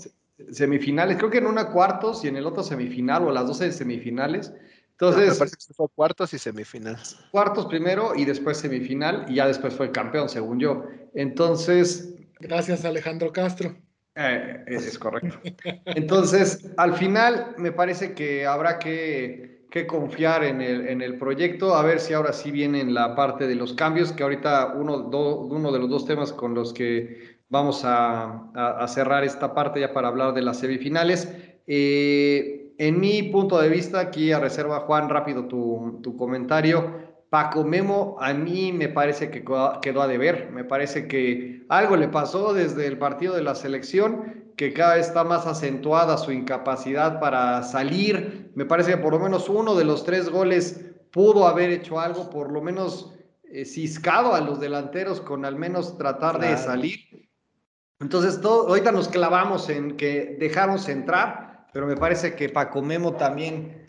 Semifinales, 0.52 1.18
creo 1.18 1.30
que 1.30 1.40
en 1.40 1.48
una 1.48 1.70
cuartos 1.70 2.24
y 2.24 2.28
en 2.28 2.38
el 2.38 2.46
otro 2.46 2.64
semifinal 2.64 3.24
o 3.24 3.32
las 3.32 3.48
12 3.48 3.72
semifinales. 3.72 4.54
Entonces, 4.92 5.30
me 5.30 5.36
parece 5.36 5.58
que 5.68 5.74
fue 5.74 5.88
cuartos 5.96 6.34
y 6.34 6.38
semifinales. 6.38 7.18
Cuartos 7.32 7.66
primero 7.66 8.14
y 8.16 8.26
después 8.26 8.58
semifinal 8.58 9.26
y 9.28 9.36
ya 9.36 9.48
después 9.48 9.74
fue 9.74 9.92
campeón, 9.92 10.30
según 10.30 10.60
yo. 10.60 10.86
Entonces. 11.16 12.14
Gracias, 12.40 12.86
Alejandro 12.86 13.32
Castro. 13.32 13.76
Eh, 14.16 14.64
es 14.68 15.00
correcto. 15.00 15.40
Entonces, 15.86 16.70
al 16.78 16.94
final 16.96 17.56
me 17.58 17.72
parece 17.72 18.14
que 18.14 18.46
habrá 18.46 18.78
que, 18.78 19.66
que 19.72 19.88
confiar 19.88 20.44
en 20.44 20.62
el, 20.62 20.88
en 20.88 21.02
el, 21.02 21.18
proyecto, 21.18 21.76
a 21.76 21.84
ver 21.84 22.00
si 22.00 22.14
ahora 22.14 22.34
sí 22.34 22.52
viene 22.52 22.82
en 22.82 22.94
la 22.94 23.16
parte 23.16 23.48
de 23.48 23.56
los 23.56 23.74
cambios, 23.74 24.12
que 24.12 24.24
ahorita 24.24 24.74
uno, 24.76 25.08
uno 25.08 25.72
de 25.72 25.80
los 25.80 25.90
dos 25.90 26.06
temas 26.06 26.34
con 26.34 26.54
los 26.54 26.74
que 26.74 27.31
vamos 27.52 27.82
a, 27.84 28.88
cerrar 28.88 29.24
esta 29.24 29.54
parte 29.54 29.80
ya 29.80 29.94
para 29.94 30.08
hablar 30.08 30.34
de 30.34 30.42
las 30.42 30.58
semifinales. 30.58 31.32
Eh, 31.68 32.74
en 32.78 33.00
mi 33.00 33.24
punto 33.24 33.62
de 33.62 33.70
vista, 33.70 34.00
aquí 34.00 34.32
a 34.32 34.40
reserva, 34.40 34.80
Juan, 34.80 35.10
rápido 35.10 35.46
tu, 35.46 36.16
comentario. 36.18 37.12
Paco 37.30 37.64
Memo, 37.64 38.18
a 38.20 38.34
mí 38.34 38.74
me 38.74 38.90
parece 38.90 39.30
que 39.30 39.44
quedó 39.82 40.02
a 40.02 40.08
deber. 40.08 40.50
Me 40.52 40.64
parece 40.64 41.08
que 41.08 41.66
algo 41.70 41.96
le 41.96 42.08
pasó 42.08 42.54
desde 42.54 42.88
el 42.88 42.98
partido 42.98 43.36
de 43.36 43.44
la 43.44 43.56
selección, 43.56 44.52
que 44.56 44.74
cada 44.74 44.96
vez 44.96 45.08
está 45.08 45.24
más 45.24 45.46
acentuada 45.46 46.18
su 46.18 46.32
incapacidad 46.32 47.20
para 47.20 47.64
salir. 47.64 48.52
Me 48.56 48.66
parece 48.66 48.92
que 48.92 48.98
por 48.98 49.14
lo 49.14 49.20
menos 49.20 49.50
uno 49.50 49.76
de 49.76 49.86
los 49.86 50.04
tres 50.04 50.30
goles 50.30 50.86
pudo 51.12 51.48
haber 51.48 51.70
hecho 51.70 52.00
algo, 52.00 52.30
por 52.30 52.52
lo 52.52 52.62
menos 52.62 53.14
eh, 53.44 53.66
ciscado 53.66 54.34
a 54.34 54.42
los 54.42 54.60
delanteros 54.60 55.22
con 55.22 55.46
al 55.46 55.58
menos 55.58 55.98
tratar 55.98 56.40
de 56.40 56.58
salir. 56.58 57.31
Entonces, 58.02 58.42
todo, 58.42 58.68
ahorita 58.68 58.92
nos 58.92 59.08
clavamos 59.08 59.70
en 59.70 59.96
que 59.96 60.36
dejamos 60.40 60.90
entrar, 60.90 61.68
pero 61.72 61.86
me 61.86 61.96
parece 61.96 62.36
que 62.36 62.50
Paco 62.50 62.82
Memo 62.82 63.14
también 63.14 63.86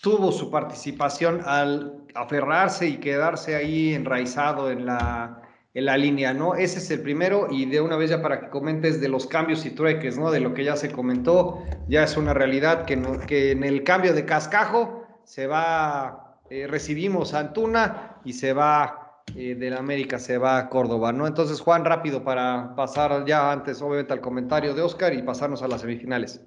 tuvo 0.00 0.32
su 0.32 0.50
participación 0.50 1.42
al 1.44 2.04
aferrarse 2.14 2.88
y 2.88 2.96
quedarse 2.96 3.54
ahí 3.54 3.94
enraizado 3.94 4.70
en 4.70 4.86
la, 4.86 5.42
en 5.74 5.84
la 5.84 5.96
línea, 5.96 6.32
¿no? 6.32 6.54
Ese 6.54 6.78
es 6.78 6.90
el 6.90 7.02
primero 7.02 7.48
y 7.50 7.66
de 7.66 7.80
una 7.80 7.96
vez 7.96 8.10
ya 8.10 8.22
para 8.22 8.40
que 8.40 8.48
comentes 8.48 9.00
de 9.00 9.08
los 9.08 9.26
cambios 9.26 9.66
y 9.66 9.70
trueques, 9.70 10.16
¿no? 10.16 10.30
De 10.30 10.40
lo 10.40 10.54
que 10.54 10.64
ya 10.64 10.76
se 10.76 10.90
comentó, 10.90 11.62
ya 11.88 12.04
es 12.04 12.16
una 12.16 12.32
realidad 12.32 12.84
que, 12.84 13.00
que 13.26 13.52
en 13.52 13.62
el 13.62 13.84
cambio 13.84 14.14
de 14.14 14.24
cascajo 14.24 15.06
se 15.24 15.46
va, 15.46 16.40
eh, 16.48 16.66
recibimos 16.66 17.34
a 17.34 17.40
Antuna 17.40 18.20
y 18.24 18.32
se 18.32 18.54
va 18.54 19.07
de 19.34 19.54
del 19.54 19.76
América 19.76 20.18
se 20.18 20.38
va 20.38 20.58
a 20.58 20.68
Córdoba, 20.68 21.12
¿no? 21.12 21.26
Entonces, 21.26 21.60
Juan, 21.60 21.84
rápido 21.84 22.24
para 22.24 22.74
pasar 22.74 23.24
ya 23.26 23.50
antes, 23.52 23.80
obviamente, 23.82 24.12
al 24.12 24.20
comentario 24.20 24.74
de 24.74 24.82
Oscar 24.82 25.14
y 25.14 25.22
pasarnos 25.22 25.62
a 25.62 25.68
las 25.68 25.80
semifinales. 25.80 26.40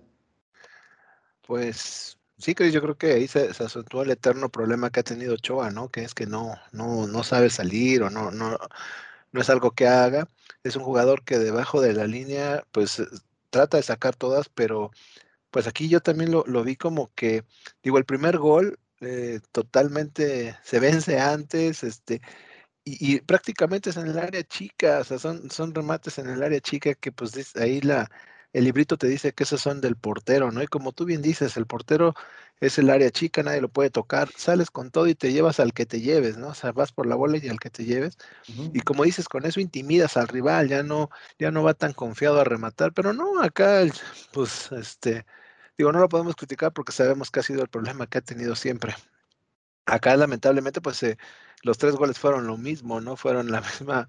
Pues 1.46 2.17
sí, 2.38 2.56
Cris, 2.56 2.74
yo 2.74 2.82
creo 2.82 2.98
que 2.98 3.13
ahí 3.13 3.28
se, 3.28 3.54
se, 3.54 3.63
el 3.63 4.12
eterno 4.12 4.50
problema 4.50 4.89
que 4.89 5.02
ha 5.02 5.04
tenido 5.04 5.36
Ochoa, 5.36 5.72
¿no? 5.72 5.89
Que 5.89 6.04
es 6.04 6.13
que 6.13 6.26
no, 6.26 6.56
no, 6.72 7.08
no 7.08 7.24
sabe 7.24 7.50
salir 7.50 8.04
o 8.04 8.10
no, 8.10 8.32
no, 8.32 8.58
no 9.32 9.41
es 9.41 9.50
algo 9.50 9.72
que 9.72 9.88
haga. 9.88 10.28
Es 10.63 10.76
un 10.76 10.84
jugador 10.84 11.24
que 11.24 11.39
debajo 11.39 11.82
de 11.82 11.94
la 11.94 12.06
línea, 12.08 12.63
pues 12.72 13.00
eh, 13.00 13.06
trata 13.50 13.78
de 13.78 13.84
sacar 13.84 14.15
todas, 14.15 14.50
pero 14.50 14.91
pues 15.52 15.67
aquí 15.67 15.89
yo 15.89 16.02
también 16.02 16.32
lo, 16.32 16.44
lo 16.48 16.63
vi 16.63 16.76
como 16.76 17.12
que, 17.15 17.44
digo, 17.84 17.98
el 17.98 18.06
primer 18.06 18.38
gol 18.38 18.80
eh, 19.02 19.39
totalmente 19.52 20.56
se 20.63 20.80
vence 20.80 21.20
antes, 21.20 21.84
este, 21.84 22.22
y, 22.84 23.20
prácticamente 23.22 23.91
es 23.91 23.98
en 23.98 24.08
el 24.08 24.20
área 24.20 24.44
chica, 24.44 25.00
o 25.00 25.04
sea, 25.04 25.20
son, 25.20 25.50
son 25.52 25.74
remates 25.74 26.17
en 26.17 26.30
el 26.30 26.41
área 26.44 26.60
chica 26.60 26.94
que 26.96 27.12
pues 27.12 27.56
ahí 27.56 27.82
la, 27.82 28.10
el 28.54 28.65
librito 28.65 28.98
te 28.98 29.08
dice 29.08 29.34
que 29.34 29.44
esos 29.44 29.62
son 29.62 29.82
del 29.82 29.96
portero, 29.96 30.52
¿no? 30.52 30.62
Y 30.63 30.67
como 30.67 30.91
tú 30.91 31.06
bien 31.06 31.22
dices, 31.22 31.58
el 31.58 31.67
portero 31.67 32.13
es 32.60 32.78
el 32.78 32.89
área 32.89 33.10
chica, 33.12 33.44
nadie 33.44 33.62
lo 33.62 33.70
puede 33.70 33.89
tocar, 33.89 34.30
sales 34.36 34.70
con 34.72 34.91
todo 34.91 35.08
y 35.08 35.15
te 35.15 35.32
llevas 35.32 35.60
al 35.60 35.74
que 35.74 35.86
te 35.86 36.02
lleves, 36.02 36.38
¿no? 36.38 36.50
O 36.50 36.54
sea, 36.54 36.72
vas 36.72 36.91
por 36.91 37.08
la 37.08 37.15
bola 37.15 37.38
y 37.38 37.50
al 37.50 37.60
que 37.60 37.70
te 37.70 37.86
lleves. 37.86 38.17
Y 38.48 38.82
como 38.82 39.04
dices, 39.04 39.28
con 39.28 39.46
eso 39.46 39.60
intimidas 39.60 40.17
al 40.17 40.28
rival, 40.28 40.67
ya 40.70 40.84
no, 40.84 41.10
ya 41.39 41.52
no 41.52 41.63
va 41.63 41.74
tan 41.74 41.94
confiado 41.94 42.39
a 42.39 42.44
rematar, 42.44 42.94
pero 42.94 43.13
no, 43.13 43.41
acá, 43.41 43.84
pues, 44.32 44.72
este, 44.74 45.26
digo, 45.78 45.91
no 45.91 46.00
lo 46.00 46.10
podemos 46.10 46.36
criticar 46.36 46.74
porque 46.74 46.91
sabemos 46.91 47.32
que 47.32 47.39
ha 47.39 47.44
sido 47.44 47.62
el 47.62 47.70
problema 47.70 48.08
que 48.08 48.20
ha 48.20 48.22
tenido 48.22 48.56
siempre. 48.56 48.96
Acá, 49.86 50.15
lamentablemente, 50.15 50.82
pues 50.82 50.98
se 50.98 51.17
los 51.63 51.78
tres 51.78 51.96
goles 51.96 52.17
fueron 52.17 52.48
lo 52.48 52.58
mismo, 52.58 53.02
¿no? 53.02 53.15
Fueron 53.15 53.52
la 53.52 53.62
misma, 53.82 54.08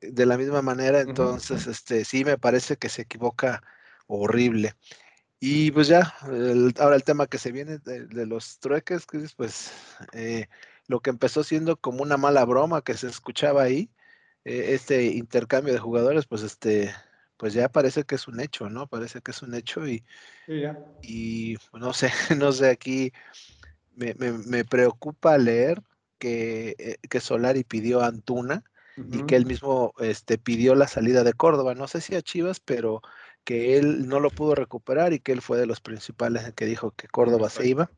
de 0.00 0.26
la 0.26 0.36
misma 0.36 0.62
manera, 0.62 1.00
entonces, 1.00 1.66
este, 1.66 2.04
sí 2.04 2.24
me 2.24 2.38
parece 2.38 2.76
que 2.76 2.88
se 2.88 3.02
equivoca 3.02 3.62
horrible. 4.06 4.74
Y 5.40 5.72
pues 5.72 5.88
ya, 5.88 6.14
ahora 6.78 6.96
el 6.96 7.04
tema 7.04 7.26
que 7.26 7.38
se 7.38 7.50
viene 7.50 7.78
de, 7.78 8.26
los 8.26 8.60
trueques, 8.60 9.06
pues 9.36 9.72
eh, 10.12 10.48
lo 10.86 11.00
que 11.00 11.10
empezó 11.10 11.42
siendo 11.42 11.76
como 11.76 12.02
una 12.02 12.16
mala 12.16 12.44
broma 12.44 12.82
que 12.82 12.94
se 12.94 13.08
escuchaba 13.08 13.62
ahí, 13.64 13.90
eh, 14.44 14.66
este 14.74 15.04
intercambio 15.06 15.72
de 15.72 15.80
jugadores, 15.80 16.26
pues 16.26 16.42
este, 16.42 16.94
pues 17.36 17.54
ya 17.54 17.68
parece 17.68 18.04
que 18.04 18.14
es 18.14 18.28
un 18.28 18.38
hecho, 18.38 18.70
¿no? 18.70 18.86
Parece 18.86 19.20
que 19.20 19.32
es 19.32 19.42
un 19.42 19.54
hecho 19.54 19.86
y, 19.88 20.04
y 21.02 21.56
no 21.72 21.92
sé, 21.92 22.12
no 22.38 22.52
sé, 22.52 22.70
aquí 22.70 23.12
me, 23.94 24.14
me 24.14 24.64
preocupa 24.64 25.36
leer 25.38 25.82
que, 26.18 26.76
eh, 26.78 26.96
que 27.10 27.20
Solari 27.20 27.64
pidió 27.64 28.00
a 28.00 28.06
Antuna 28.06 28.62
y 29.10 29.24
que 29.24 29.36
él 29.36 29.46
mismo 29.46 29.94
este, 29.98 30.38
pidió 30.38 30.74
la 30.74 30.86
salida 30.86 31.24
de 31.24 31.32
Córdoba. 31.32 31.74
No 31.74 31.88
sé 31.88 32.00
si 32.00 32.14
a 32.14 32.22
Chivas, 32.22 32.60
pero 32.60 33.00
que 33.42 33.76
él 33.76 34.06
no 34.06 34.20
lo 34.20 34.30
pudo 34.30 34.54
recuperar 34.54 35.12
y 35.12 35.18
que 35.18 35.32
él 35.32 35.42
fue 35.42 35.58
de 35.58 35.66
los 35.66 35.80
principales 35.80 36.52
que 36.54 36.66
dijo 36.66 36.92
que 36.92 37.08
Córdoba 37.08 37.50
se 37.50 37.66
iba. 37.66 37.90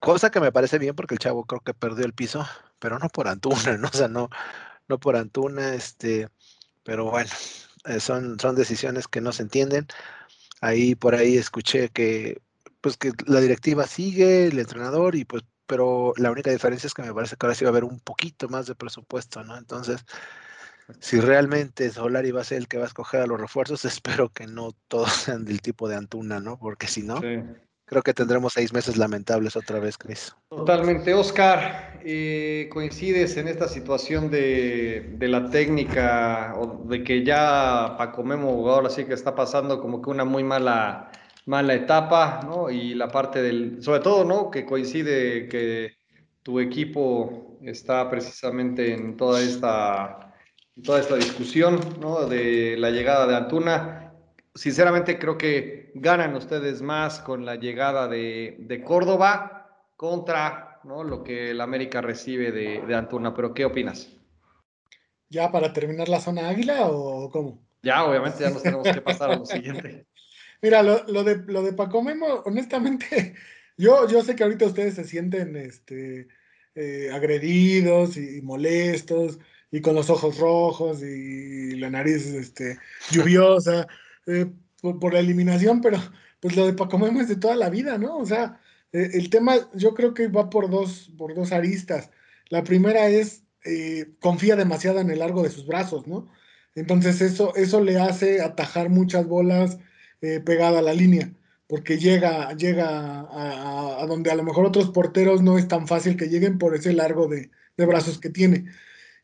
Cosa 0.00 0.30
que 0.30 0.40
me 0.40 0.52
parece 0.52 0.78
bien 0.78 0.94
porque 0.94 1.14
el 1.14 1.20
chavo 1.20 1.44
creo 1.44 1.60
que 1.60 1.72
perdió 1.72 2.04
el 2.04 2.12
piso, 2.12 2.46
pero 2.78 2.98
no 2.98 3.08
por 3.08 3.28
Antuna, 3.28 3.78
¿no? 3.78 3.88
O 3.94 3.96
sea, 3.96 4.08
no, 4.08 4.28
no 4.88 4.98
por 4.98 5.16
Antuna, 5.16 5.74
este, 5.74 6.28
pero 6.82 7.10
bueno, 7.10 7.30
eh, 7.86 8.00
son, 8.00 8.38
son 8.38 8.54
decisiones 8.54 9.08
que 9.08 9.20
no 9.22 9.32
se 9.32 9.44
entienden. 9.44 9.86
Ahí 10.60 10.94
por 10.94 11.14
ahí 11.14 11.38
escuché 11.38 11.88
que 11.88 12.42
pues 12.84 12.98
que 12.98 13.12
la 13.24 13.40
directiva 13.40 13.86
sigue, 13.86 14.48
el 14.48 14.58
entrenador, 14.58 15.14
y 15.14 15.24
pues, 15.24 15.42
pero 15.66 16.12
la 16.18 16.30
única 16.30 16.50
diferencia 16.50 16.86
es 16.86 16.92
que 16.92 17.00
me 17.00 17.14
parece 17.14 17.34
que 17.34 17.46
ahora 17.46 17.54
sí 17.54 17.64
va 17.64 17.70
a 17.70 17.72
haber 17.72 17.84
un 17.84 17.98
poquito 17.98 18.46
más 18.50 18.66
de 18.66 18.74
presupuesto, 18.74 19.42
¿no? 19.42 19.56
Entonces, 19.56 20.04
si 21.00 21.18
realmente 21.18 21.90
Solari 21.90 22.30
va 22.30 22.42
a 22.42 22.44
ser 22.44 22.58
el 22.58 22.68
que 22.68 22.76
va 22.76 22.84
a 22.84 22.88
escoger 22.88 23.22
a 23.22 23.26
los 23.26 23.40
refuerzos, 23.40 23.84
espero 23.86 24.28
que 24.28 24.46
no 24.46 24.72
todos 24.88 25.10
sean 25.14 25.46
del 25.46 25.62
tipo 25.62 25.88
de 25.88 25.96
Antuna, 25.96 26.40
¿no? 26.40 26.58
Porque 26.58 26.86
si 26.86 27.02
no, 27.02 27.22
creo 27.86 28.02
que 28.02 28.12
tendremos 28.12 28.52
seis 28.52 28.74
meses 28.74 28.98
lamentables 28.98 29.56
otra 29.56 29.78
vez, 29.78 29.96
Cris. 29.96 30.36
Totalmente. 30.50 31.14
Oscar, 31.14 32.00
eh, 32.04 32.68
¿coincides 32.70 33.38
en 33.38 33.48
esta 33.48 33.66
situación 33.66 34.30
de, 34.30 35.16
la 35.20 35.48
técnica 35.48 36.52
o 36.58 36.86
de 36.86 37.02
que 37.02 37.24
ya 37.24 37.94
Paco 37.96 38.22
Memo 38.24 38.68
ahora 38.68 38.90
sí 38.90 39.06
que 39.06 39.14
está 39.14 39.34
pasando 39.34 39.80
como 39.80 40.02
que 40.02 40.10
una 40.10 40.26
muy 40.26 40.44
mala, 40.44 41.10
mala 41.46 41.74
etapa, 41.74 42.40
¿no? 42.44 42.70
Y 42.70 42.94
la 42.94 43.08
parte 43.08 43.42
del, 43.42 43.82
sobre 43.82 44.00
todo, 44.00 44.24
¿no? 44.24 44.50
Que 44.50 44.64
coincide 44.64 45.48
que 45.48 45.96
tu 46.42 46.60
equipo 46.60 47.58
está 47.62 48.10
precisamente 48.10 48.92
en 48.92 49.16
toda 49.16 49.40
esta 49.40 50.24
toda 50.82 51.00
esta 51.00 51.16
discusión 51.16 51.78
¿no? 52.00 52.26
de 52.26 52.76
la 52.78 52.90
llegada 52.90 53.26
de 53.26 53.36
Antuna. 53.36 54.12
Sinceramente 54.54 55.18
creo 55.18 55.38
que 55.38 55.92
ganan 55.94 56.34
ustedes 56.34 56.82
más 56.82 57.20
con 57.20 57.44
la 57.44 57.56
llegada 57.56 58.08
de, 58.08 58.82
Córdoba 58.84 59.88
contra 59.96 60.80
¿no? 60.84 61.04
lo 61.04 61.22
que 61.22 61.50
el 61.50 61.60
América 61.60 62.00
recibe 62.00 62.52
de, 62.52 62.94
Antuna. 62.94 63.34
Pero 63.34 63.54
¿qué 63.54 63.64
opinas? 63.64 64.10
¿Ya 65.28 65.50
para 65.50 65.72
terminar 65.72 66.08
la 66.08 66.20
zona 66.20 66.48
águila 66.48 66.86
o 66.86 67.30
cómo? 67.30 67.64
Ya, 67.82 68.04
obviamente 68.04 68.42
ya 68.42 68.50
nos 68.50 68.62
tenemos 68.62 68.88
que 68.88 69.00
pasar 69.00 69.30
a 69.30 69.36
lo 69.36 69.46
siguiente. 69.46 70.06
Mira, 70.62 70.82
lo, 70.82 71.24
de, 71.24 71.42
lo 71.46 71.62
de 71.62 71.72
Paco 71.72 72.02
Memo, 72.02 72.42
honestamente, 72.46 73.34
yo, 73.76 74.08
yo 74.08 74.22
sé 74.22 74.34
que 74.36 74.44
ahorita 74.44 74.66
ustedes 74.66 74.94
se 74.94 75.04
sienten 75.04 75.56
este, 75.56 76.28
eh, 76.74 77.10
agredidos 77.12 78.16
y 78.16 78.40
molestos 78.42 79.38
y 79.74 79.80
con 79.80 79.96
los 79.96 80.08
ojos 80.08 80.38
rojos 80.38 81.02
y 81.02 81.74
la 81.76 81.90
nariz 81.90 82.26
este, 82.26 82.78
lluviosa 83.10 83.88
eh, 84.28 84.46
por, 84.80 85.12
la 85.12 85.18
eliminación, 85.18 85.80
pero 85.80 85.98
pues 86.38 86.54
lo 86.54 86.66
de 86.66 86.74
Paco 86.74 86.96
Memo 86.96 87.20
es 87.20 87.28
de 87.28 87.34
toda 87.34 87.56
la 87.56 87.70
vida, 87.70 87.98
¿no? 87.98 88.18
O 88.18 88.24
sea, 88.24 88.60
eh, 88.92 89.10
el 89.14 89.30
tema 89.30 89.56
yo 89.74 89.94
creo 89.94 90.14
que 90.14 90.28
va 90.28 90.48
por 90.48 90.70
dos, 90.70 91.10
por 91.18 91.34
dos 91.34 91.50
aristas. 91.50 92.10
La 92.50 92.62
primera 92.62 93.08
es, 93.08 93.42
eh, 93.64 94.12
confía 94.20 94.54
demasiado 94.54 95.00
en 95.00 95.10
el 95.10 95.18
largo 95.18 95.42
de 95.42 95.50
sus 95.50 95.66
brazos, 95.66 96.06
¿no? 96.06 96.30
Entonces 96.76 97.20
eso, 97.20 97.52
eso 97.56 97.80
le 97.80 97.98
hace 97.98 98.42
atajar 98.42 98.90
muchas 98.90 99.26
bolas 99.26 99.78
pegada 100.20 100.78
a 100.78 100.82
la 100.82 100.94
línea, 100.94 101.32
porque 101.66 101.98
llega, 101.98 102.52
llega 102.54 103.26
a, 103.30 104.06
donde 104.06 104.30
a 104.30 104.34
lo 104.34 104.42
mejor 104.42 104.64
otros 104.66 104.90
porteros 104.90 105.42
no 105.42 105.58
es 105.58 105.68
tan 105.68 105.86
fácil 105.86 106.16
que 106.16 106.28
lleguen 106.28 106.58
por 106.58 106.74
ese 106.74 106.92
largo 106.92 107.28
de, 107.28 107.50
de 107.76 107.86
brazos 107.86 108.18
que 108.18 108.30
tiene. 108.30 108.66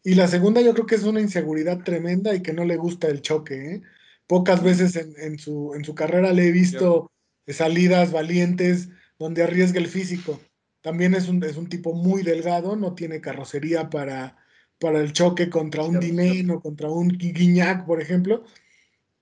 Y 0.03 0.14
la 0.14 0.29
segunda 0.29 0.61
yo 0.61 0.72
creo 0.72 0.87
que 0.87 0.94
es 0.94 1.05
una 1.05 1.20
inseguridad 1.20 1.83
tremenda 1.85 2.35
y 2.35 2.42
que 2.42 2.53
no 2.53 2.64
le 2.64 2.76
gusta 2.76 3.09
el 3.09 3.20
choque. 3.20 3.74
¿eh? 3.74 3.83
Pocas 4.26 4.62
veces 4.62 4.96
en, 4.96 5.38
su, 5.38 5.72
en 5.74 5.85
su 5.85 5.94
carrera 5.94 6.33
le 6.33 6.48
he 6.48 6.53
visto 6.53 7.11
salidas 7.46 8.12
valientes 8.12 8.88
donde 9.18 9.42
arriesga 9.42 9.79
el 9.79 9.88
físico. 9.88 10.40
También 10.81 11.14
es 11.14 11.29
un, 11.29 11.44
es 11.44 11.57
un 11.57 11.68
tipo 11.68 11.92
muy 11.92 12.22
delgado, 12.22 12.76
no 12.76 12.94
tiene 12.94 13.20
carrocería 13.20 13.90
para, 13.90 14.38
para 14.79 15.00
el 15.00 15.12
choque 15.12 15.50
contra 15.50 15.85
un 15.85 16.00
Dineno, 16.00 16.55
o 16.55 16.61
contra 16.61 16.88
un 16.88 17.09
Guiñac, 17.09 17.85
por 17.85 18.00
ejemplo. 18.00 18.44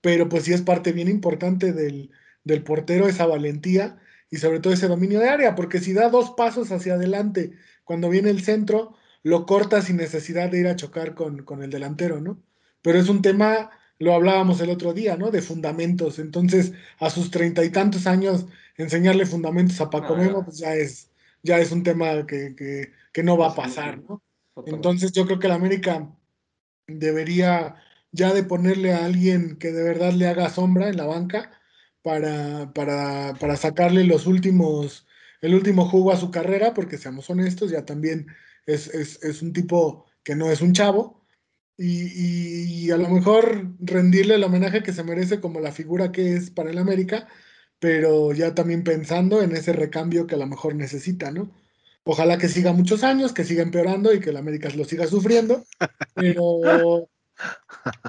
Pero 0.01 0.29
pues 0.29 0.43
sí 0.43 0.53
es 0.53 0.61
parte 0.61 0.91
bien 0.91 1.07
importante 1.07 1.73
del, 1.73 2.11
del 2.43 2.63
portero 2.63 3.07
esa 3.07 3.25
valentía 3.25 3.99
y 4.29 4.37
sobre 4.37 4.59
todo 4.59 4.73
ese 4.73 4.87
dominio 4.87 5.19
de 5.19 5.29
área, 5.29 5.55
porque 5.55 5.79
si 5.79 5.93
da 5.93 6.09
dos 6.09 6.31
pasos 6.31 6.71
hacia 6.71 6.93
adelante 6.93 7.53
cuando 7.83 8.09
viene 8.09 8.29
el 8.29 8.43
centro, 8.43 8.95
lo 9.23 9.45
corta 9.45 9.81
sin 9.81 9.97
necesidad 9.97 10.49
de 10.49 10.59
ir 10.59 10.67
a 10.67 10.75
chocar 10.75 11.15
con, 11.15 11.63
el 11.63 11.69
delantero, 11.69 12.21
¿no? 12.21 12.41
Pero 12.81 12.99
es 12.99 13.09
un 13.09 13.21
tema, 13.21 13.71
lo 13.97 14.13
hablábamos 14.13 14.61
el 14.61 14.69
otro 14.69 14.93
día, 14.93 15.17
¿no? 15.17 15.31
De 15.31 15.41
fundamentos. 15.41 16.19
Entonces, 16.19 16.73
a 16.99 17.09
sus 17.09 17.31
treinta 17.31 17.63
y 17.63 17.71
tantos 17.71 18.07
años, 18.07 18.45
enseñarle 18.77 19.25
fundamentos 19.25 19.81
a 19.81 19.89
Paco 19.89 20.15
Memo, 20.15 20.45
pues 20.45 20.59
ya 20.59 20.75
es, 20.75 21.09
ya 21.43 21.59
es 21.59 21.71
un 21.71 21.83
tema 21.83 22.25
que, 22.25 22.91
no 23.23 23.37
va 23.37 23.47
a 23.47 23.55
pasar, 23.55 24.01
¿no? 24.07 24.21
Entonces, 24.65 25.11
yo 25.11 25.25
creo 25.25 25.39
que 25.39 25.47
la 25.47 25.55
América 25.55 26.09
debería 26.87 27.75
ya 28.11 28.33
de 28.33 28.43
ponerle 28.43 28.93
a 28.93 29.05
alguien 29.05 29.57
que 29.57 29.71
de 29.71 29.83
verdad 29.83 30.13
le 30.13 30.27
haga 30.27 30.49
sombra 30.49 30.89
en 30.89 30.97
la 30.97 31.05
banca 31.05 31.51
para, 32.01 32.73
para, 32.73 33.35
para 33.39 33.55
sacarle 33.57 34.03
los 34.03 34.25
últimos, 34.25 35.07
el 35.41 35.55
último 35.55 35.85
jugo 35.85 36.11
a 36.11 36.17
su 36.17 36.31
carrera, 36.31 36.73
porque 36.73 36.97
seamos 36.97 37.29
honestos, 37.29 37.71
ya 37.71 37.85
también 37.85 38.27
es, 38.65 39.41
un 39.41 39.53
tipo 39.53 40.05
que 40.23 40.35
no 40.35 40.51
es 40.51 40.61
un 40.61 40.73
chavo, 40.73 41.25
y, 41.77 42.91
a 42.91 42.97
lo 42.97 43.09
mejor 43.09 43.73
rendirle 43.79 44.35
el 44.35 44.43
homenaje 44.43 44.83
que 44.83 44.91
se 44.91 45.03
merece 45.03 45.39
como 45.39 45.61
la 45.61 45.71
figura 45.71 46.11
que 46.11 46.35
es 46.35 46.51
para 46.51 46.71
el 46.71 46.77
América, 46.77 47.27
pero 47.79 48.33
ya 48.33 48.53
también 48.53 48.83
pensando 48.83 49.41
en 49.41 49.55
ese 49.55 49.71
recambio 49.71 50.27
que 50.27 50.35
a 50.35 50.39
lo 50.39 50.47
mejor 50.47 50.75
necesita, 50.75 51.31
¿no? 51.31 51.51
Ojalá 52.03 52.37
que 52.37 52.49
siga 52.49 52.73
muchos 52.73 53.03
años, 53.03 53.33
que 53.33 53.45
siga 53.45 53.63
empeorando 53.63 54.13
y 54.13 54.19
que 54.19 54.31
el 54.31 54.37
América 54.37 54.69
lo 54.75 54.83
siga 54.83 55.07
sufriendo, 55.07 55.63
pero, 56.15 57.07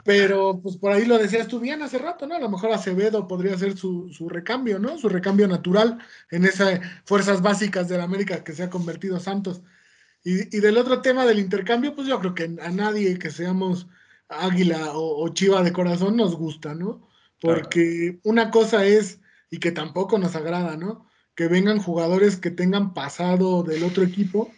pero 0.05 0.61
pues 0.63 0.77
por 0.77 0.93
ahí 0.93 1.05
lo 1.05 1.19
decías 1.19 1.49
tú 1.49 1.61
bien 1.61 1.83
hace 1.83 1.99
rato, 1.99 2.27
¿no? 2.27 2.35
A 2.35 2.41
lo 2.41 2.49
mejor 2.49 2.73
Acevedo 2.73 3.29
podría 3.29 3.57
ser 3.57 3.77
su, 3.77 4.09
su 4.13 4.29
recambio, 4.29 4.79
¿no? 4.79 4.99
Su 4.99 5.09
recambio 5.09 5.47
natural 5.49 5.99
en 6.31 6.45
esas 6.45 6.81
fuerzas 7.05 7.43
básicas 7.43 7.89
del 7.89 8.01
América 8.01 8.43
que 8.45 8.53
se 8.53 8.65
ha 8.65 8.71
convertido 8.71 9.21
Santos. 9.21 9.63
Y, 10.23 10.61
del 10.61 10.77
otro 10.77 11.01
tema 11.01 11.25
del 11.25 11.39
intercambio, 11.39 11.95
pues 11.95 12.07
yo 12.07 12.19
creo 12.21 12.35
que 12.35 12.45
a 12.61 12.71
nadie 12.71 13.19
que 13.19 13.31
seamos 13.31 13.89
águila 14.29 14.93
o, 14.95 15.29
chiva 15.31 15.63
de 15.63 15.73
corazón 15.73 16.17
nos 16.17 16.37
gusta, 16.37 16.75
¿no? 16.75 17.09
Porque 17.41 18.21
una 18.23 18.51
cosa 18.51 18.85
es, 18.85 19.21
y 19.51 19.59
que 19.59 19.73
tampoco 19.73 20.19
nos 20.19 20.37
agrada, 20.37 20.77
¿no? 20.77 21.07
Que 21.35 21.49
vengan 21.49 21.79
jugadores 21.79 22.37
que 22.37 22.51
tengan 22.51 22.93
pasado 22.93 23.63
del 23.63 23.83
otro 23.83 24.03
equipo, 24.03 24.53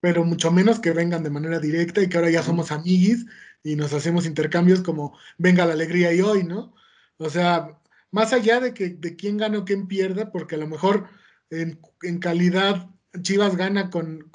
pero 0.00 0.24
mucho 0.24 0.52
menos 0.52 0.78
que 0.78 0.92
vengan 0.92 1.24
de 1.24 1.30
manera 1.30 1.58
directa 1.58 2.00
y 2.00 2.08
que 2.08 2.16
ahora 2.16 2.30
ya 2.30 2.42
somos 2.44 2.70
amiguis 2.70 3.26
y 3.66 3.74
nos 3.74 3.92
hacemos 3.92 4.26
intercambios 4.26 4.80
como 4.80 5.18
venga 5.38 5.66
la 5.66 5.72
alegría 5.72 6.12
y 6.12 6.20
hoy, 6.20 6.44
¿no? 6.44 6.72
O 7.16 7.28
sea, 7.28 7.80
más 8.12 8.32
allá 8.32 8.60
de 8.60 8.72
que 8.72 8.90
de 8.90 9.16
quién 9.16 9.38
gana 9.38 9.58
o 9.58 9.64
quién 9.64 9.88
pierda, 9.88 10.30
porque 10.30 10.54
a 10.54 10.58
lo 10.58 10.68
mejor 10.68 11.08
en, 11.50 11.80
calidad 12.20 12.88
Chivas 13.22 13.56
gana 13.56 13.90
con, 13.90 14.30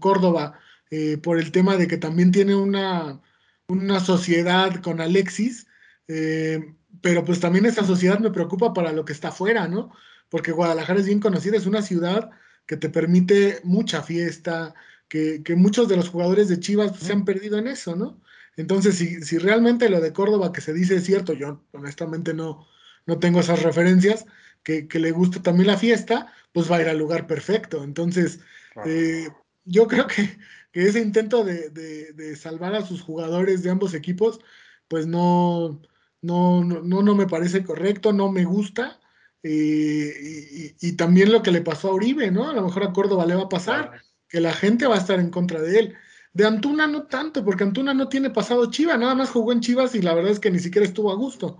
Córdoba 0.00 0.58
eh, 0.90 1.18
por 1.18 1.38
el 1.38 1.52
tema 1.52 1.76
de 1.76 1.86
que 1.86 1.98
también 1.98 2.32
tiene 2.32 2.56
una, 2.56 3.20
una 3.68 4.00
sociedad 4.00 4.82
con 4.82 5.00
Alexis, 5.00 5.68
eh, 6.08 6.74
pero 7.00 7.24
pues 7.24 7.38
también 7.38 7.64
esa 7.64 7.84
sociedad 7.84 8.18
me 8.18 8.32
preocupa 8.32 8.72
para 8.72 8.92
lo 8.92 9.04
que 9.04 9.12
está 9.12 9.28
afuera, 9.28 9.68
¿no? 9.68 9.92
Porque 10.28 10.50
Guadalajara 10.50 10.98
es 10.98 11.06
bien 11.06 11.20
conocida, 11.20 11.56
es 11.56 11.66
una 11.66 11.82
ciudad 11.82 12.30
que 12.66 12.76
te 12.76 12.90
permite 12.90 13.60
mucha 13.62 14.02
fiesta, 14.02 14.74
que, 15.08 15.42
muchos 15.56 15.88
de 15.88 15.96
los 15.96 16.08
jugadores 16.08 16.48
de 16.48 16.58
Chivas 16.58 16.98
se 16.98 17.12
han 17.12 17.24
perdido 17.24 17.56
en 17.58 17.68
eso, 17.68 17.94
¿no? 17.94 18.20
Entonces, 18.58 18.96
si, 18.96 19.22
si, 19.22 19.38
realmente 19.38 19.88
lo 19.88 20.00
de 20.00 20.12
Córdoba 20.12 20.52
que 20.52 20.60
se 20.60 20.74
dice 20.74 20.96
es 20.96 21.04
cierto, 21.04 21.32
yo 21.32 21.64
honestamente 21.72 22.34
no, 22.34 22.66
no 23.06 23.18
tengo 23.18 23.40
esas 23.40 23.62
referencias, 23.62 24.26
que, 24.64 24.88
que 24.88 24.98
le 24.98 25.12
gusta 25.12 25.42
también 25.42 25.68
la 25.68 25.78
fiesta, 25.78 26.32
pues 26.52 26.70
va 26.70 26.76
a 26.76 26.82
ir 26.82 26.88
al 26.88 26.98
lugar 26.98 27.26
perfecto. 27.28 27.84
Entonces, 27.84 28.40
eh, 28.84 29.28
yo 29.64 29.86
creo 29.86 30.06
que, 30.06 30.38
ese 30.72 31.00
intento 31.00 31.44
de, 31.44 32.36
salvar 32.36 32.74
a 32.74 32.84
sus 32.84 33.00
jugadores 33.00 33.62
de 33.62 33.70
ambos 33.70 33.94
equipos, 33.94 34.40
pues 34.88 35.06
no, 35.06 35.80
no, 36.20 36.62
no, 36.64 37.02
no 37.02 37.14
me 37.14 37.26
parece 37.26 37.64
correcto, 37.64 38.12
no 38.12 38.30
me 38.30 38.44
gusta. 38.44 39.00
Eh, 39.42 40.74
y, 40.80 40.92
también 40.92 41.30
lo 41.30 41.42
que 41.42 41.52
le 41.52 41.62
pasó 41.62 41.90
a 41.90 41.94
Uribe, 41.94 42.30
¿no? 42.32 42.50
A 42.50 42.54
lo 42.54 42.62
mejor 42.62 42.82
a 42.82 42.92
Córdoba 42.92 43.24
le 43.24 43.36
va 43.36 43.44
a 43.44 43.48
pasar, 43.48 44.02
que 44.28 44.40
la 44.40 44.52
gente 44.52 44.86
va 44.86 44.96
a 44.96 44.98
estar 44.98 45.20
en 45.20 45.30
contra 45.30 45.60
de 45.60 45.78
él. 45.78 45.94
De 46.32 46.46
Antuna 46.46 46.86
no 46.86 47.04
tanto, 47.04 47.44
porque 47.44 47.64
Antuna 47.64 47.94
no 47.94 48.08
tiene 48.08 48.30
pasado 48.30 48.70
Chiva, 48.70 48.96
nada 48.96 49.14
más 49.14 49.30
jugó 49.30 49.52
en 49.52 49.60
Chivas 49.60 49.94
y 49.94 50.02
la 50.02 50.14
verdad 50.14 50.32
es 50.32 50.40
que 50.40 50.50
ni 50.50 50.58
siquiera 50.58 50.86
estuvo 50.86 51.10
a 51.10 51.16
gusto. 51.16 51.58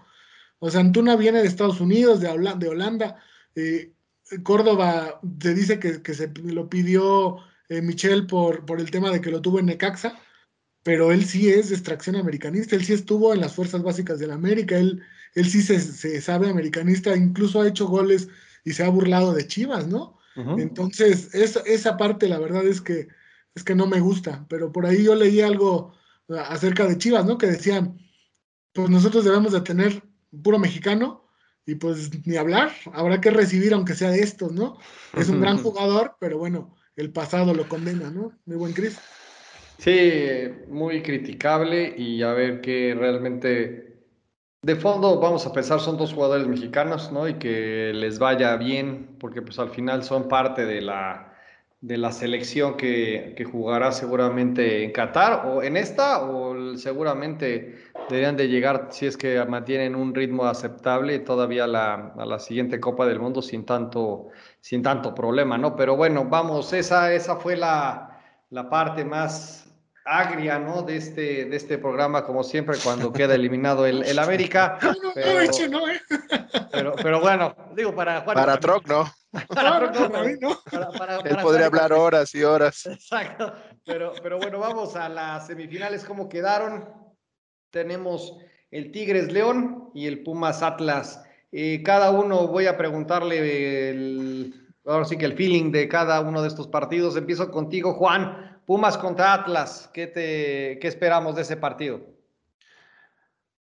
O 0.59 0.71
sea, 0.71 0.81
Antuna 0.81 1.17
viene 1.17 1.41
de 1.41 1.49
Estados 1.49 1.81
Unidos, 1.81 2.21
de, 2.21 2.29
de 2.59 2.69
Holanda. 2.69 3.17
Eh, 3.55 3.93
Córdoba 4.43 5.21
se 5.41 5.55
dice 5.55 5.79
que, 5.79 6.15
se 6.15 6.33
lo 6.45 6.69
pidió 6.69 7.39
eh, 7.69 7.81
Michel 7.81 8.27
por, 8.27 8.67
por 8.67 8.81
el 8.81 8.91
tema 8.91 9.11
de 9.11 9.21
que 9.21 9.31
lo 9.31 9.41
tuvo 9.41 9.59
en 9.59 9.67
Necaxa, 9.67 10.19
pero 10.83 11.13
él 11.13 11.25
sí 11.25 11.49
es 11.49 11.69
de 11.69 11.75
extracción 11.75 12.17
americanista, 12.17 12.77
él 12.77 12.85
sí 12.85 12.93
estuvo 12.93 13.33
en 13.33 13.41
las 13.41 13.55
fuerzas 13.55 13.83
básicas 13.83 14.19
de 14.19 14.27
la 14.27 14.35
América, 14.35 14.77
él, 14.77 15.03
él 15.35 15.49
sí 15.49 15.63
se, 15.63 16.21
sabe 16.21 16.49
americanista, 16.49 17.17
incluso 17.17 17.61
ha 17.61 17.69
hecho 17.69 17.87
goles 17.87 18.29
y 18.65 18.73
se 18.73 18.85
ha 18.85 18.89
burlado 18.89 19.33
de 19.33 19.47
Chivas, 19.47 19.87
¿no? 19.87 20.17
Entonces, 20.57 21.35
esa 21.35 21.97
parte 21.97 22.29
la 22.29 22.39
verdad 22.39 22.65
es 22.65 22.81
que, 22.81 23.09
es 23.59 23.65
que 23.65 23.75
no 23.75 23.87
me 23.87 24.01
gusta, 24.01 24.47
pero 24.49 24.73
por 24.73 24.87
ahí 24.87 25.05
yo 25.05 25.15
leí 25.15 25.41
algo 25.41 25.93
acerca 26.29 26.87
de 26.87 26.97
Chivas, 26.97 27.27
¿no? 27.27 27.37
Que 27.39 27.47
decían, 27.47 27.99
pues 28.73 28.89
nosotros 28.89 29.25
debemos 29.25 29.53
de 29.53 29.61
tener 29.61 30.03
puro 30.43 30.59
mexicano 30.59 31.25
y 31.67 31.75
pues 31.75 32.11
ni 32.27 32.37
hablar, 32.37 32.73
habrá 32.93 33.21
que 33.21 33.31
recibir 33.31 33.75
aunque 33.75 33.95
sea 33.95 34.11
de 34.11 34.21
estos, 34.21 34.53
¿no? 34.53 34.79
Es 35.17 35.29
un 35.29 35.41
gran 35.41 35.59
jugador, 35.59 36.17
pero 36.19 36.39
bueno, 36.39 36.77
el 36.97 37.13
pasado 37.13 37.53
lo 37.53 37.69
condena, 37.69 38.11
¿no? 38.11 38.33
Muy 38.47 38.57
buen 38.57 38.73
Cris. 38.73 38.99
Sí, 39.79 40.01
muy 40.69 41.03
criticable 41.03 41.95
y 41.97 42.23
a 42.23 42.33
ver 42.33 42.61
que 42.61 42.95
realmente 42.99 43.89
de 44.63 44.77
fondo 44.77 45.21
vamos 45.21 45.47
a 45.47 45.53
pensar 45.53 45.81
son 45.81 45.97
dos 45.97 46.13
jugadores 46.13 46.47
mexicanos, 46.47 47.13
¿no? 47.13 47.29
Y 47.29 47.35
que 47.35 47.93
les 47.95 48.19
vaya 48.19 48.57
bien, 48.57 49.17
porque 49.19 49.43
pues 49.43 49.59
al 49.59 49.71
final 49.71 50.03
son 50.05 50.29
parte 50.29 50.65
de 50.65 50.81
la, 50.81 51.28
de 51.81 51.97
la 51.97 52.11
selección 52.11 52.77
que, 52.77 53.35
que 53.37 53.45
jugará 53.45 53.93
seguramente 53.93 54.83
en 54.83 54.91
Qatar 54.91 55.47
o 55.47 55.63
en 55.63 55.77
esta 55.77 56.25
o 56.25 56.77
seguramente 56.77 57.79
deberían 58.09 58.37
de 58.37 58.49
llegar 58.49 58.89
si 58.91 59.07
es 59.07 59.17
que 59.17 59.45
mantienen 59.45 59.95
un 59.95 60.13
ritmo 60.13 60.47
aceptable 60.47 61.21
todavía 61.21 61.65
a 61.65 61.67
la, 61.69 62.13
a 62.19 62.27
la 62.27 62.41
siguiente 62.41 62.81
Copa 62.81 63.07
del 63.07 63.21
Mundo 63.21 63.43
sin 63.43 63.65
tanto, 63.65 64.29
sin 64.61 64.83
tanto 64.83 65.15
problema, 65.15 65.57
¿no? 65.57 65.77
Pero 65.77 65.95
bueno, 65.95 66.25
vamos, 66.25 66.73
esa, 66.73 67.13
esa 67.13 67.37
fue 67.37 67.57
la, 67.57 68.23
la 68.51 68.69
parte 68.69 69.05
más 69.05 69.69
agria, 70.05 70.59
¿no? 70.59 70.83
De 70.83 70.97
este, 70.97 71.45
de 71.45 71.57
este 71.57 71.79
programa, 71.79 72.25
como 72.25 72.43
siempre, 72.43 72.77
cuando 72.83 73.13
queda 73.13 73.35
eliminado 73.35 73.87
el, 73.87 74.03
el 74.03 74.19
América. 74.19 74.79
¿eh? 75.15 75.49
Pero, 76.73 76.95
pero, 77.01 77.21
bueno, 77.21 77.55
digo, 77.77 77.95
para 77.95 78.23
Juan. 78.23 78.35
Para 78.35 78.59
Troc, 78.59 78.87
no. 78.89 79.05
Para. 79.49 81.21
Él 81.25 81.37
podría 81.43 81.67
hablar 81.67 81.93
horas 81.93 82.35
y 82.35 82.43
horas. 82.43 82.87
Exacto. 82.87 83.53
Pero, 83.85 84.13
pero 84.23 84.39
bueno, 84.39 84.59
vamos 84.59 84.97
a 84.97 85.09
las 85.09 85.47
semifinales, 85.47 86.05
¿cómo 86.05 86.29
quedaron? 86.29 86.89
Tenemos 87.71 88.39
el 88.71 88.91
Tigres 88.91 89.33
León 89.33 89.91
y 89.95 90.07
el 90.07 90.23
Pumas 90.23 90.63
Atlas. 90.63 91.23
Eh, 91.53 91.83
cada 91.83 92.11
uno 92.11 92.49
voy 92.49 92.67
a 92.67 92.77
preguntarle 92.77 93.91
el, 93.91 94.75
ahora 94.85 95.05
sí 95.05 95.17
que 95.17 95.25
el 95.25 95.35
feeling 95.35 95.71
de 95.73 95.89
cada 95.89 96.21
uno 96.21 96.43
de 96.43 96.49
estos 96.49 96.69
partidos. 96.69 97.17
Empiezo 97.17 97.51
contigo, 97.51 97.95
Juan. 97.95 98.63
Pumas 98.67 98.99
contra 98.99 99.33
Atlas, 99.33 99.91
¿qué, 99.95 100.07
te, 100.07 100.79
qué 100.79 100.89
esperamos 100.89 101.35
de 101.37 101.43
ese 101.43 101.57
partido? 101.57 102.03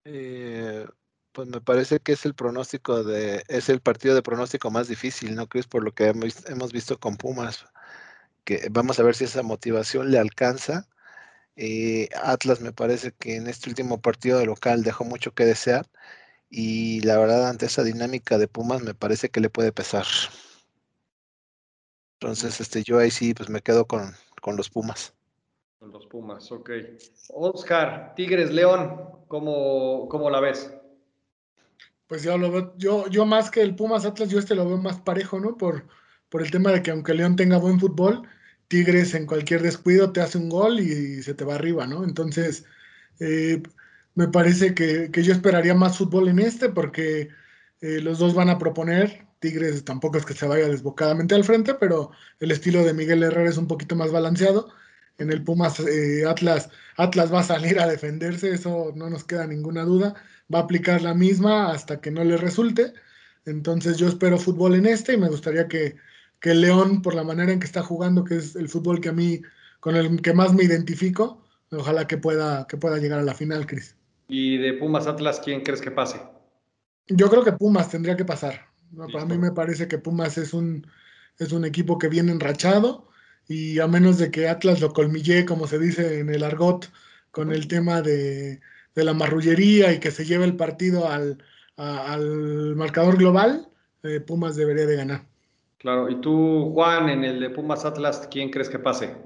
Eh, 0.05 0.87
pues 1.35 1.49
me 1.49 1.61
parece 1.61 1.99
que 2.01 2.12
es 2.12 2.24
el 2.26 2.35
pronóstico 2.35 3.03
de, 3.03 3.45
es 3.49 3.68
el 3.68 3.80
partido 3.80 4.14
de 4.14 4.22
pronóstico 4.22 4.70
más 4.70 4.89
difícil, 4.89 5.35
¿no 5.35 5.49
crees? 5.49 5.66
Por 5.66 5.82
lo 5.85 5.93
que 5.93 6.07
hemos, 6.07 6.47
hemos 6.49 6.72
visto 6.72 6.99
con 6.99 7.16
Pumas, 7.16 7.66
que 8.45 8.68
vamos 8.70 9.01
a 9.01 9.03
ver 9.03 9.16
si 9.16 9.24
esa 9.24 9.43
motivación 9.43 10.11
le 10.12 10.18
alcanza. 10.18 10.89
Eh, 11.57 12.09
Atlas 12.22 12.61
me 12.61 12.72
parece 12.72 13.12
que 13.12 13.37
en 13.37 13.49
este 13.49 13.68
último 13.68 14.01
partido 14.01 14.39
de 14.39 14.47
local 14.47 14.85
dejó 14.85 15.05
mucho 15.05 15.35
que 15.35 15.45
desear 15.45 15.87
y 16.51 17.01
la 17.03 17.18
verdad 17.18 17.49
ante 17.49 17.66
esa 17.66 17.82
dinámica 17.82 18.39
de 18.39 18.49
Pumas 18.49 18.82
me 18.82 18.95
parece 18.95 19.28
que 19.30 19.41
le 19.41 19.51
puede 19.51 19.72
pesar. 19.72 20.07
Entonces, 22.20 22.61
este, 22.61 22.85
yo 22.85 22.99
ahí 22.99 23.11
sí, 23.11 23.35
pues 23.35 23.51
me 23.51 23.61
quedo 23.61 23.87
con, 23.87 24.14
con 24.41 24.57
los 24.57 24.70
Pumas. 24.70 25.14
Con 25.80 25.91
los 25.91 26.07
Pumas, 26.07 26.51
ok. 26.53 26.70
Oscar, 27.30 28.14
Tigres 28.14 28.53
León, 28.53 29.24
¿cómo, 29.26 30.09
cómo 30.09 30.30
la 30.30 30.41
ves? 30.41 30.72
Pues 32.15 32.23
yo 32.23 32.39
lo 32.39 32.53
veo, 32.53 32.73
yo, 32.79 33.09
yo 33.09 33.27
más 33.27 33.51
que 33.51 33.61
el 33.61 33.75
Pumas 33.75 34.05
Atlas, 34.05 34.29
yo 34.29 34.39
este 34.39 34.55
lo 34.55 34.65
veo 34.69 34.79
más 34.79 35.01
parejo, 35.01 35.41
¿no? 35.41 35.57
Por, 35.57 35.89
por 36.29 36.43
el 36.43 36.51
tema 36.53 36.71
de 36.71 36.81
que 36.81 36.93
aunque 36.93 37.12
León 37.12 37.35
tenga 37.35 37.57
buen 37.59 37.81
fútbol, 37.81 38.23
Tigres 38.69 39.15
en 39.15 39.27
cualquier 39.27 39.62
descuido 39.62 40.12
te 40.12 40.21
hace 40.21 40.39
un 40.39 40.49
gol 40.49 40.79
y, 40.79 41.25
se 41.25 41.35
te 41.35 41.45
va 41.45 41.57
arriba, 41.57 41.89
¿no? 41.89 42.05
Entonces, 42.05 42.67
eh, 43.19 43.65
me 44.15 44.29
parece 44.29 44.75
que, 44.77 45.11
yo 45.11 45.33
esperaría 45.33 45.75
más 45.75 45.99
fútbol 45.99 46.29
en 46.29 46.39
este 46.39 46.69
porque 46.69 47.31
eh, 47.81 48.01
los 48.01 48.21
dos 48.21 48.33
van 48.33 48.49
a 48.49 48.59
proponer, 48.59 49.27
Tigres 49.41 49.85
tampoco 49.85 50.19
es 50.19 50.25
que 50.25 50.35
se 50.35 50.47
vaya 50.47 50.69
desbocadamente 50.69 51.35
al 51.35 51.43
frente, 51.43 51.75
pero 51.75 52.12
el 52.39 52.53
estilo 52.53 52.85
de 52.85 52.95
Miguel 52.95 53.25
Herrera 53.25 53.51
es 53.51 53.59
un 53.59 53.67
poquito 53.67 53.97
más 53.97 54.12
balanceado. 54.12 54.69
En 55.19 55.33
el 55.33 55.43
Pumas 55.43 55.81
eh, 55.81 56.25
Atlas, 56.29 56.71
Atlas 56.97 57.33
va 57.35 57.41
a 57.41 57.43
salir 57.43 57.81
a 57.81 57.89
defenderse, 57.89 58.53
eso 58.53 58.93
no 58.95 59.11
nos 59.11 59.25
queda 59.25 59.49
ninguna 59.49 59.83
duda. 59.83 60.15
Va 60.53 60.61
a 60.61 60.62
aplicar 60.62 61.03
la 61.03 61.14
misma 61.14 61.72
hasta 61.72 62.01
que 62.01 62.11
no 62.11 62.24
le 62.24 62.36
resulte. 62.36 62.92
Entonces 63.47 63.99
yo 63.99 64.09
espero 64.09 64.38
fútbol 64.38 64.74
en 64.74 64.86
este 64.86 65.14
y 65.14 65.16
me 65.16 65.28
gustaría 65.28 65.68
que, 65.68 65.97
que 66.40 66.55
León, 66.55 67.03
por 67.03 67.14
la 67.14 67.24
manera 67.24 67.53
en 67.53 67.61
que 67.61 67.66
está 67.66 67.82
jugando, 67.82 68.24
que 68.24 68.36
es 68.36 68.57
el 68.57 68.68
fútbol 68.68 69.01
que 69.01 69.11
a 69.11 69.12
mí, 69.12 69.40
con 69.80 69.97
el 69.97 70.20
que 70.22 70.32
más 70.32 70.55
me 70.55 70.64
identifico, 70.64 71.42
ojalá 71.70 72.07
que 72.07 72.18
pueda, 72.18 72.66
que 72.66 72.76
pueda 72.76 72.99
llegar 72.99 73.18
a 73.18 73.24
la 73.24 73.34
final, 73.34 73.66
Cris. 73.66 73.97
¿Y 74.28 74.57
de 74.59 74.74
Pumas 74.74 75.07
Atlas 75.07 75.40
quién 75.45 75.62
crees 75.62 75.80
que 75.80 75.90
pase? 75.90 76.20
Yo 77.09 77.28
creo 77.28 77.45
que 77.45 77.53
Pumas 77.53 77.90
tendría 77.90 78.16
que 78.16 78.24
pasar. 78.24 78.68
Para 79.12 79.26
mí 79.26 79.36
me 79.36 79.53
parece 79.53 79.88
que 79.88 79.99
Pumas 79.99 80.38
es 80.38 80.55
un, 80.55 80.86
es 81.38 81.53
un 81.53 81.64
equipo 81.64 81.99
que 81.99 82.09
viene 82.09 82.32
enrachado 82.32 83.09
y 83.47 83.78
a 83.80 83.86
menos 83.86 84.18
de 84.18 84.30
que 84.30 84.49
Atlas 84.49 84.80
lo 84.80 84.92
colmille, 84.92 85.45
como 85.45 85.66
se 85.66 85.78
dice 85.78 86.20
en 86.20 86.30
el 86.30 86.45
argot, 86.45 86.90
con 87.30 87.53
el 87.53 87.68
tema 87.68 88.01
de, 88.01 88.61
la 89.03 89.14
marrullería 89.14 89.92
y 89.92 89.99
que 89.99 90.12
se 90.12 90.24
lleve 90.24 90.45
el 90.45 90.57
partido 90.57 91.09
al, 91.09 91.42
al 91.76 92.76
marcador 92.76 93.16
global, 93.16 93.68
eh, 94.05 94.20
Pumas 94.20 94.55
debería 94.55 94.86
de 94.86 94.97
ganar. 94.97 95.22
Claro, 95.78 96.09
y 96.09 96.20
tú, 96.20 96.70
Juan, 96.72 97.09
en 97.09 97.24
el 97.24 97.40
de 97.40 97.51
Pumas 97.51 97.84
Atlas, 97.84 98.28
¿quién 98.30 98.51
crees 98.51 98.68
que 98.68 98.78
pase? 98.78 99.16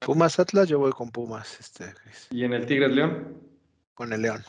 Pumas 0.00 0.38
Atlas, 0.38 0.68
yo 0.68 0.78
voy 0.78 0.92
con 0.92 1.10
Pumas. 1.10 1.58
Este, 1.60 1.84
¿Y 2.30 2.44
en 2.44 2.52
el 2.52 2.66
Tigres 2.66 2.92
León? 2.92 3.40
Con 3.94 4.12
el 4.12 4.22
León. 4.22 4.44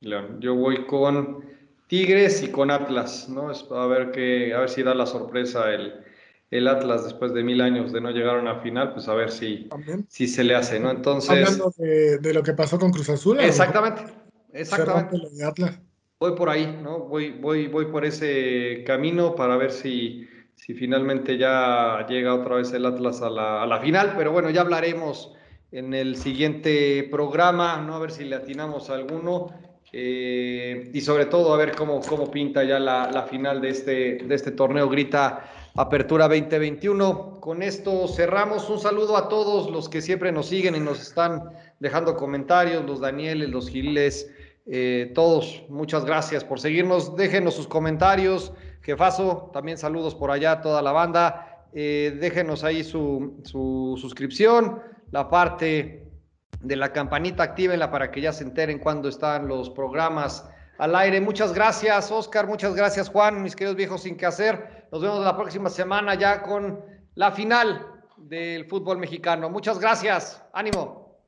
León. 0.00 0.40
Yo 0.40 0.54
voy 0.54 0.86
con 0.86 1.44
Tigres 1.86 2.42
y 2.42 2.50
con 2.50 2.70
Atlas, 2.70 3.28
¿no? 3.28 3.50
Es 3.50 3.64
a 3.70 3.86
ver 3.86 4.10
qué, 4.10 4.54
a 4.54 4.60
ver 4.60 4.68
si 4.68 4.82
da 4.82 4.94
la 4.94 5.06
sorpresa 5.06 5.72
el, 5.72 6.04
el 6.50 6.66
Atlas 6.66 7.04
después 7.04 7.32
de 7.32 7.44
mil 7.44 7.60
años 7.60 7.92
de 7.92 8.00
no 8.00 8.10
llegar 8.10 8.36
a 8.36 8.40
una 8.40 8.56
final, 8.56 8.92
pues 8.92 9.08
a 9.08 9.14
ver 9.14 9.30
si, 9.30 9.68
si 10.08 10.26
se 10.26 10.42
le 10.42 10.54
hace, 10.54 10.80
¿no? 10.80 10.90
Entonces. 10.90 11.30
Hablando 11.30 11.72
de, 11.76 12.34
lo 12.34 12.42
que 12.42 12.52
pasó 12.52 12.78
con 12.78 12.90
Cruz 12.90 13.08
Azul. 13.08 13.38
Exactamente, 13.40 14.02
exactamente. 14.52 15.16
Voy 16.18 16.34
por 16.34 16.50
ahí, 16.50 16.78
¿no? 16.82 16.98
Voy, 17.00 17.30
voy, 17.30 17.68
voy 17.68 17.86
por 17.86 18.04
ese 18.04 18.82
camino 18.84 19.34
para 19.34 19.56
ver 19.56 19.70
si, 19.70 20.28
si 20.54 20.74
finalmente 20.74 21.38
ya 21.38 22.04
llega 22.08 22.34
otra 22.34 22.56
vez 22.56 22.72
el 22.72 22.84
Atlas 22.84 23.22
a 23.22 23.30
la, 23.30 23.62
a 23.62 23.66
la 23.66 23.80
final, 23.80 24.14
pero 24.18 24.32
bueno, 24.32 24.50
ya 24.50 24.60
hablaremos 24.60 25.32
en 25.72 25.94
el 25.94 26.16
siguiente 26.16 27.08
programa, 27.10 27.80
¿no? 27.80 27.94
A 27.94 28.00
ver 28.00 28.10
si 28.10 28.24
le 28.24 28.36
atinamos 28.36 28.90
a 28.90 28.94
alguno. 28.94 29.54
Eh, 29.92 30.90
y 30.94 31.00
sobre 31.00 31.26
todo 31.26 31.52
a 31.52 31.56
ver 31.56 31.74
cómo, 31.74 32.00
cómo 32.00 32.30
pinta 32.30 32.62
ya 32.62 32.78
la, 32.78 33.26
final 33.28 33.60
de 33.60 33.70
este, 33.70 34.18
de 34.18 34.34
este 34.36 34.52
torneo 34.52 34.88
Grita 34.88 35.50
Apertura 35.76 36.26
2021. 36.26 37.40
Con 37.40 37.62
esto 37.62 38.08
cerramos. 38.08 38.68
Un 38.68 38.80
saludo 38.80 39.16
a 39.16 39.28
todos 39.28 39.70
los 39.70 39.88
que 39.88 40.02
siempre 40.02 40.32
nos 40.32 40.46
siguen 40.46 40.74
y 40.74 40.80
nos 40.80 41.00
están 41.00 41.52
dejando 41.78 42.16
comentarios, 42.16 42.84
los 42.84 43.00
Danieles, 43.00 43.48
los 43.48 43.68
Giles, 43.68 44.28
eh, 44.66 45.12
todos. 45.14 45.62
Muchas 45.68 46.04
gracias 46.04 46.42
por 46.42 46.58
seguirnos. 46.58 47.16
Déjenos 47.16 47.54
sus 47.54 47.68
comentarios. 47.68 48.52
Jefazo, 48.82 49.50
también 49.52 49.78
saludos 49.78 50.14
por 50.14 50.30
allá 50.30 50.60
toda 50.60 50.82
la 50.82 50.92
banda. 50.92 51.66
Eh, 51.72 52.16
déjenos 52.20 52.64
ahí 52.64 52.82
su, 52.82 53.40
su 53.44 53.96
suscripción, 54.00 54.82
la 55.12 55.30
parte 55.30 56.04
de 56.60 56.76
la 56.76 56.92
campanita, 56.92 57.44
actívenla 57.44 57.92
para 57.92 58.10
que 58.10 58.20
ya 58.20 58.32
se 58.32 58.42
enteren 58.42 58.80
cuando 58.80 59.08
están 59.08 59.46
los 59.46 59.70
programas 59.70 60.44
al 60.78 60.96
aire. 60.96 61.20
Muchas 61.20 61.54
gracias, 61.54 62.10
Oscar. 62.10 62.48
Muchas 62.48 62.74
gracias, 62.74 63.08
Juan, 63.08 63.42
mis 63.42 63.54
queridos 63.54 63.76
viejos 63.76 64.02
sin 64.02 64.16
que 64.16 64.26
hacer. 64.26 64.79
Nos 64.92 65.02
vemos 65.02 65.24
la 65.24 65.36
próxima 65.36 65.70
semana 65.70 66.14
ya 66.14 66.42
con 66.42 66.80
la 67.14 67.30
final 67.30 68.02
del 68.16 68.66
fútbol 68.66 68.98
mexicano. 68.98 69.48
Muchas 69.48 69.78
gracias. 69.78 70.42
Ánimo. 70.52 71.20